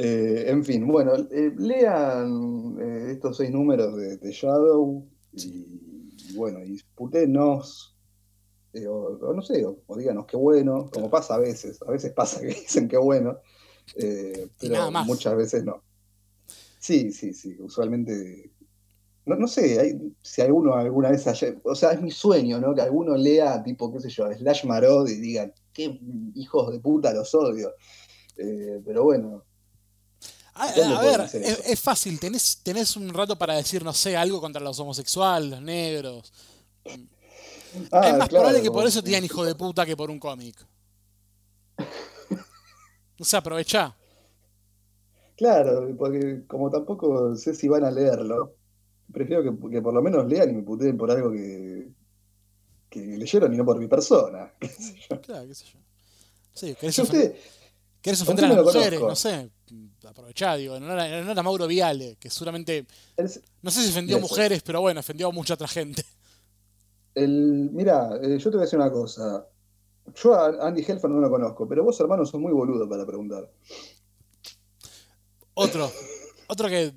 Eh, 0.00 0.44
en 0.46 0.64
fin, 0.64 0.86
bueno, 0.86 1.12
eh, 1.16 1.52
lean 1.56 2.78
estos 3.10 3.36
seis 3.36 3.50
números 3.50 3.96
de, 3.96 4.30
Shadow 4.30 5.04
y, 5.32 6.36
bueno, 6.36 6.60
disputenos, 6.60 7.96
o, 8.88 9.32
no 9.34 9.42
sé, 9.42 9.66
o, 9.66 9.96
díganos 9.96 10.26
qué 10.26 10.36
bueno, 10.36 10.88
como 10.92 11.10
pasa 11.10 11.34
a 11.34 11.38
veces, 11.38 11.82
a 11.82 11.90
veces 11.90 12.12
pasa 12.12 12.40
que 12.40 12.46
dicen 12.46 12.86
qué 12.86 12.96
bueno, 12.96 13.38
pero 14.60 14.90
muchas 15.04 15.36
veces 15.36 15.64
no. 15.64 15.82
Sí, 16.78 17.10
sí, 17.10 17.34
sí, 17.34 17.56
usualmente 17.58 18.52
no, 19.28 19.36
no 19.36 19.46
sé 19.46 19.98
si 20.22 20.40
alguno 20.40 20.74
alguna 20.74 21.10
vez 21.10 21.26
haya, 21.26 21.54
o 21.64 21.74
sea, 21.74 21.92
es 21.92 22.00
mi 22.00 22.10
sueño, 22.10 22.60
¿no? 22.60 22.74
Que 22.74 22.80
alguno 22.80 23.14
lea, 23.14 23.62
tipo, 23.62 23.92
qué 23.92 24.00
sé 24.00 24.08
yo, 24.08 24.32
Slash 24.32 24.64
Marod 24.64 25.08
y 25.08 25.16
diga, 25.16 25.52
qué 25.72 26.00
hijos 26.34 26.72
de 26.72 26.80
puta 26.80 27.12
los 27.12 27.34
odio. 27.34 27.74
Eh, 28.38 28.80
pero 28.86 29.04
bueno. 29.04 29.44
A, 30.60 31.02
ver, 31.02 31.20
es, 31.32 31.80
fácil, 31.80 32.18
tenés, 32.18 32.60
tenés 32.64 32.96
un 32.96 33.08
rato 33.10 33.38
para 33.38 33.54
decir, 33.54 33.84
no 33.84 33.92
sé, 33.92 34.16
algo 34.16 34.40
contra 34.40 34.60
los 34.60 34.78
homosexuales, 34.80 35.50
los 35.50 35.62
negros. 35.62 36.32
Ah, 37.92 38.08
es 38.08 38.16
más 38.16 38.28
probable 38.28 38.60
que 38.60 38.70
por 38.70 38.84
eso 38.84 39.00
te 39.00 39.08
digan 39.08 39.24
hijo 39.24 39.44
de 39.44 39.54
puta 39.54 39.86
que 39.86 39.96
por 39.96 40.10
un 40.10 40.18
cómic. 40.18 40.56
O 43.20 43.24
sea, 43.24 43.38
aprovecha. 43.38 43.94
Claro, 45.36 45.94
porque 45.96 46.42
como 46.48 46.70
tampoco 46.70 47.36
sé 47.36 47.54
si 47.54 47.68
van 47.68 47.84
a 47.84 47.90
leerlo, 47.92 48.56
prefiero 49.12 49.42
que, 49.44 49.80
por 49.80 49.94
lo 49.94 50.02
menos 50.02 50.26
lean 50.26 50.50
y 50.50 50.54
me 50.54 50.62
puteen 50.62 50.96
por 50.96 51.10
algo 51.10 51.30
que, 51.30 51.88
que 52.90 53.00
leyeron 53.00 53.54
y 53.54 53.56
no 53.56 53.64
por 53.64 53.78
mi 53.78 53.86
persona. 53.86 54.52
Claro, 55.22 55.46
qué 55.46 55.54
sé 55.54 55.64
yo. 55.72 55.78
Sí, 56.52 56.74
querés, 56.74 56.98
ofender, 56.98 57.38
querés 58.08 58.22
ofender 58.22 58.46
a 58.46 58.48
las 58.48 58.64
mujeres, 58.64 59.00
no 59.00 59.14
sé. 59.14 59.50
Aprovechá, 60.06 60.56
digo, 60.56 60.80
no 60.80 60.92
era, 60.92 61.22
no 61.22 61.32
era 61.32 61.42
Mauro 61.42 61.66
Viale, 61.66 62.16
que 62.18 62.30
seguramente. 62.30 62.86
no 63.62 63.70
sé 63.70 63.82
si 63.82 63.90
ofendió 63.90 64.16
a 64.16 64.20
mujeres, 64.20 64.62
pero 64.62 64.80
bueno, 64.80 65.00
ofendió 65.00 65.28
a 65.28 65.32
mucha 65.32 65.54
otra 65.54 65.68
gente. 65.68 66.02
El, 67.14 67.70
mira, 67.72 68.18
eh, 68.22 68.38
yo 68.38 68.50
te 68.50 68.56
voy 68.56 68.62
a 68.62 68.64
decir 68.64 68.78
una 68.78 68.90
cosa. 68.90 69.46
Yo 70.14 70.34
a 70.34 70.66
Andy 70.66 70.82
Helfer 70.86 71.10
no 71.10 71.20
lo 71.20 71.28
conozco, 71.28 71.68
pero 71.68 71.84
vos, 71.84 72.00
hermano, 72.00 72.24
sos 72.24 72.40
muy 72.40 72.52
boludo 72.52 72.88
para 72.88 73.04
preguntar. 73.04 73.50
Otro. 75.54 75.90
Otro 76.48 76.68
que 76.68 76.94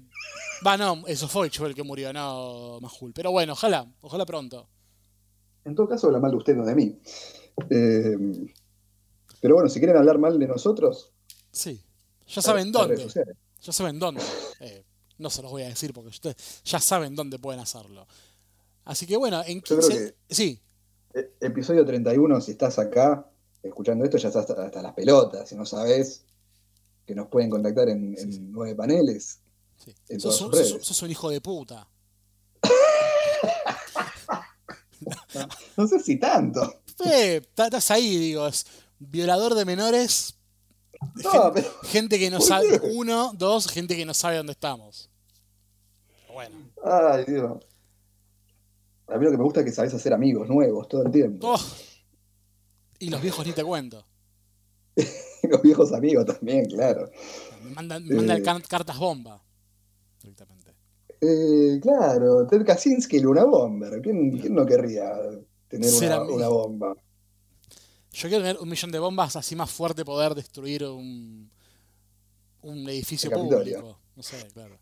Va, 0.66 0.78
no, 0.78 1.04
eso 1.08 1.28
fue 1.28 1.48
el 1.48 1.76
que 1.76 1.84
murió, 1.84 2.14
no 2.14 2.80
Majul. 2.82 3.14
Pero 3.14 3.32
bueno, 3.32 3.54
ojalá, 3.54 3.88
ojalá 4.02 4.26
pronto. 4.26 4.68
En 5.66 5.74
todo 5.76 5.90
caso, 5.90 6.08
habla 6.08 6.20
mal 6.20 6.32
de 6.32 6.38
usted, 6.38 6.56
no 6.56 6.64
de 6.64 6.76
mí. 6.76 7.00
Eh, 7.70 8.16
pero 9.42 9.56
bueno, 9.56 9.70
si 9.70 9.80
quieren 9.80 9.98
hablar 9.98 10.20
mal 10.20 10.40
de 10.40 10.48
nosotros. 10.48 11.12
Sí, 11.52 11.82
ya 12.28 12.42
saben 12.42 12.72
dónde. 12.72 13.08
Ya 13.62 13.74
saben 13.74 14.00
dónde. 14.00 14.22
Eh, 14.60 14.84
no 15.18 15.30
se 15.30 15.42
los 15.42 15.52
voy 15.52 15.64
a 15.64 15.68
decir 15.68 15.94
porque 15.94 16.10
ustedes 16.10 16.62
ya 16.64 16.80
saben 16.80 17.16
dónde 17.16 17.40
pueden 17.40 17.60
hacerlo. 17.60 18.08
Así 18.86 19.06
que 19.06 19.18
bueno, 19.18 19.42
en 19.46 19.62
15. 19.62 20.16
sí. 20.30 20.60
E, 21.14 21.34
episodio 21.42 21.86
31, 21.86 22.42
si 22.42 22.52
estás 22.52 22.80
acá 22.80 23.30
escuchando 23.62 24.06
esto, 24.06 24.18
ya 24.18 24.30
estás 24.30 24.50
hasta, 24.50 24.82
las 24.82 24.94
pelotas. 24.94 25.50
Si 25.50 25.56
no 25.56 25.66
sabes, 25.66 26.24
que 27.06 27.14
nos 27.14 27.28
pueden 27.28 27.50
contactar 27.50 27.90
en, 27.90 28.18
en 28.18 28.52
nueve 28.52 28.76
paneles. 28.76 29.40
Sí. 29.84 29.94
sos, 30.20 31.02
un 31.02 31.12
hijo 31.12 31.30
de 31.30 31.42
puta. 31.42 31.88
no, 35.78 35.88
sé 35.88 36.00
si 36.00 36.18
tanto. 36.18 36.82
estás 37.04 37.92
ahí, 37.92 38.18
digo, 38.18 38.48
es 38.48 38.66
violador 39.10 39.56
de 39.56 39.66
menores. 39.66 40.38
gente, 41.84 42.20
que 42.20 42.30
no 42.30 42.40
sabe, 42.42 42.80
uno, 42.94 43.34
dos, 43.36 43.68
gente 43.68 43.96
que 43.96 44.06
no 44.06 44.14
sabe 44.14 44.38
dónde 44.38 44.52
estamos. 44.52 45.10
Bueno. 46.32 46.56
Ay, 46.84 47.26
Dios. 47.26 47.66
A 49.08 49.18
mí 49.18 49.26
lo 49.26 49.32
que 49.32 49.38
me 49.38 49.44
gusta 49.44 49.60
es 49.62 49.66
que 49.66 49.72
sabes 49.72 49.94
hacer 49.94 50.14
amigos 50.14 50.48
nuevos 50.48 50.88
todo 50.88 51.04
el 51.04 51.12
tiempo. 51.12 51.54
Oh. 51.54 51.60
Y 53.00 53.10
los 53.10 53.22
viejos 53.22 53.46
ni 53.46 53.52
te 53.52 53.64
cuento. 53.64 54.06
los 55.44 55.62
viejos 55.62 55.92
amigos 55.92 56.26
también, 56.26 56.66
claro. 56.66 57.10
Me 57.64 57.72
mandan, 57.72 58.06
eh. 58.08 58.44
cartas 58.70 58.98
bomba 58.98 59.42
directamente. 60.22 60.76
Eh, 61.20 61.80
claro, 61.82 62.48
Ted 62.48 62.66
Kaczynski 62.66 63.18
y 63.18 63.20
Luna 63.20 63.44
Bomber. 63.44 64.02
¿Quién, 64.02 64.54
no 64.54 64.66
querría 64.66 65.12
tener 65.68 65.92
una, 66.30 66.48
bomba? 66.48 66.96
Yo 68.12 68.28
quiero 68.28 68.44
tener 68.44 68.58
un 68.58 68.70
millón 68.70 68.92
de 68.92 69.00
bombas 69.00 69.36
así 69.36 69.56
más 69.56 69.72
fuerte 69.72 70.04
poder 70.04 70.36
destruir 70.36 70.84
un, 70.84 71.50
un 72.62 72.90
edificio 72.90 73.32
público. 73.32 73.98
No 74.16 74.24
sé, 74.24 74.48
claro. 74.54 74.80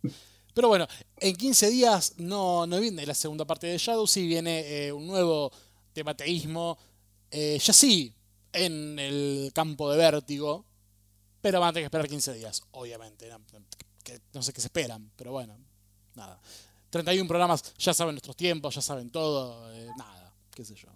Pero 0.53 0.67
bueno, 0.67 0.87
en 1.17 1.35
15 1.35 1.69
días 1.69 2.13
no, 2.17 2.65
no 2.65 2.79
viene 2.79 3.05
la 3.05 3.13
segunda 3.13 3.45
parte 3.45 3.67
de 3.67 3.77
Shadow, 3.77 4.07
sí 4.07 4.27
viene 4.27 4.87
eh, 4.87 4.91
un 4.91 5.07
nuevo 5.07 5.51
temateísmo, 5.93 6.77
eh, 7.31 7.59
ya 7.63 7.71
sí, 7.71 8.13
en 8.51 8.97
el 8.97 9.51
campo 9.53 9.91
de 9.91 9.97
vértigo, 9.97 10.65
pero 11.39 11.59
van 11.59 11.69
a 11.69 11.73
tener 11.73 11.83
que 11.83 11.87
esperar 11.87 12.07
15 12.09 12.33
días, 12.33 12.63
obviamente 12.71 13.29
no 14.33 14.41
sé 14.41 14.53
qué 14.53 14.61
se 14.61 14.67
esperan, 14.67 15.11
pero 15.15 15.31
bueno, 15.31 15.57
nada. 16.15 16.41
31 16.89 17.27
programas, 17.27 17.75
ya 17.77 17.93
saben 17.93 18.15
nuestros 18.15 18.35
tiempos, 18.35 18.73
ya 18.73 18.81
saben 18.81 19.11
todo, 19.11 19.71
eh, 19.73 19.87
nada, 19.97 20.33
qué 20.51 20.65
sé 20.65 20.75
yo. 20.75 20.89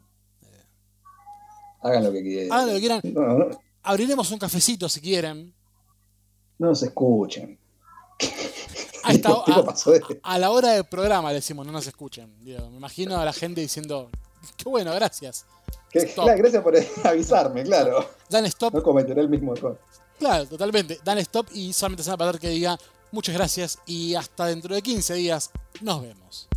Hagan 1.84 2.04
lo 2.04 2.12
que 2.12 2.24
quieran. 2.24 2.52
Hagan 2.52 2.68
lo 2.68 2.74
que 2.74 2.80
quieran. 2.80 3.02
Abriremos 3.84 4.32
un 4.32 4.40
cafecito 4.40 4.88
si 4.88 5.02
quieren. 5.02 5.54
No 6.58 6.74
se 6.74 6.88
escuchen. 6.88 7.60
a, 10.24 10.40
la 10.40 10.52
hora 10.52 10.72
del 10.72 10.86
programa 10.86 11.30
le 11.30 11.36
decimos, 11.36 11.66
no 11.66 11.72
nos 11.72 11.88
escuchen. 11.88 12.34
me 12.42 12.78
imagino 12.78 13.20
a 13.20 13.26
la 13.26 13.34
gente 13.34 13.62
diciendo, 13.62 14.10
qué 14.56 14.70
bueno, 14.70 14.94
gracias. 14.94 15.46
gracias 15.92 16.64
por 16.64 16.76
avisarme, 17.04 17.64
claro. 17.64 18.08
Dan 18.30 18.46
stop. 18.46 18.74
No 18.74 18.84
cometeré 18.84 19.22
el 19.22 19.30
mismo 19.30 19.54
error. 19.54 19.80
Claro, 20.18 20.48
totalmente. 20.48 21.00
Dan 21.04 21.18
stop 21.20 21.48
y 21.54 21.74
solamente 21.74 22.04
se 22.04 22.12
va 22.12 22.16
a 22.16 22.18
pasar 22.18 22.40
que 22.40 22.50
diga 22.50 22.78
muchas 23.12 23.36
gracias 23.36 23.80
y 23.86 24.16
hasta 24.16 24.46
dentro 24.46 24.74
de 24.74 24.82
15 24.82 25.16
días 25.16 25.52
nos 25.82 26.02
vemos. 26.02 26.48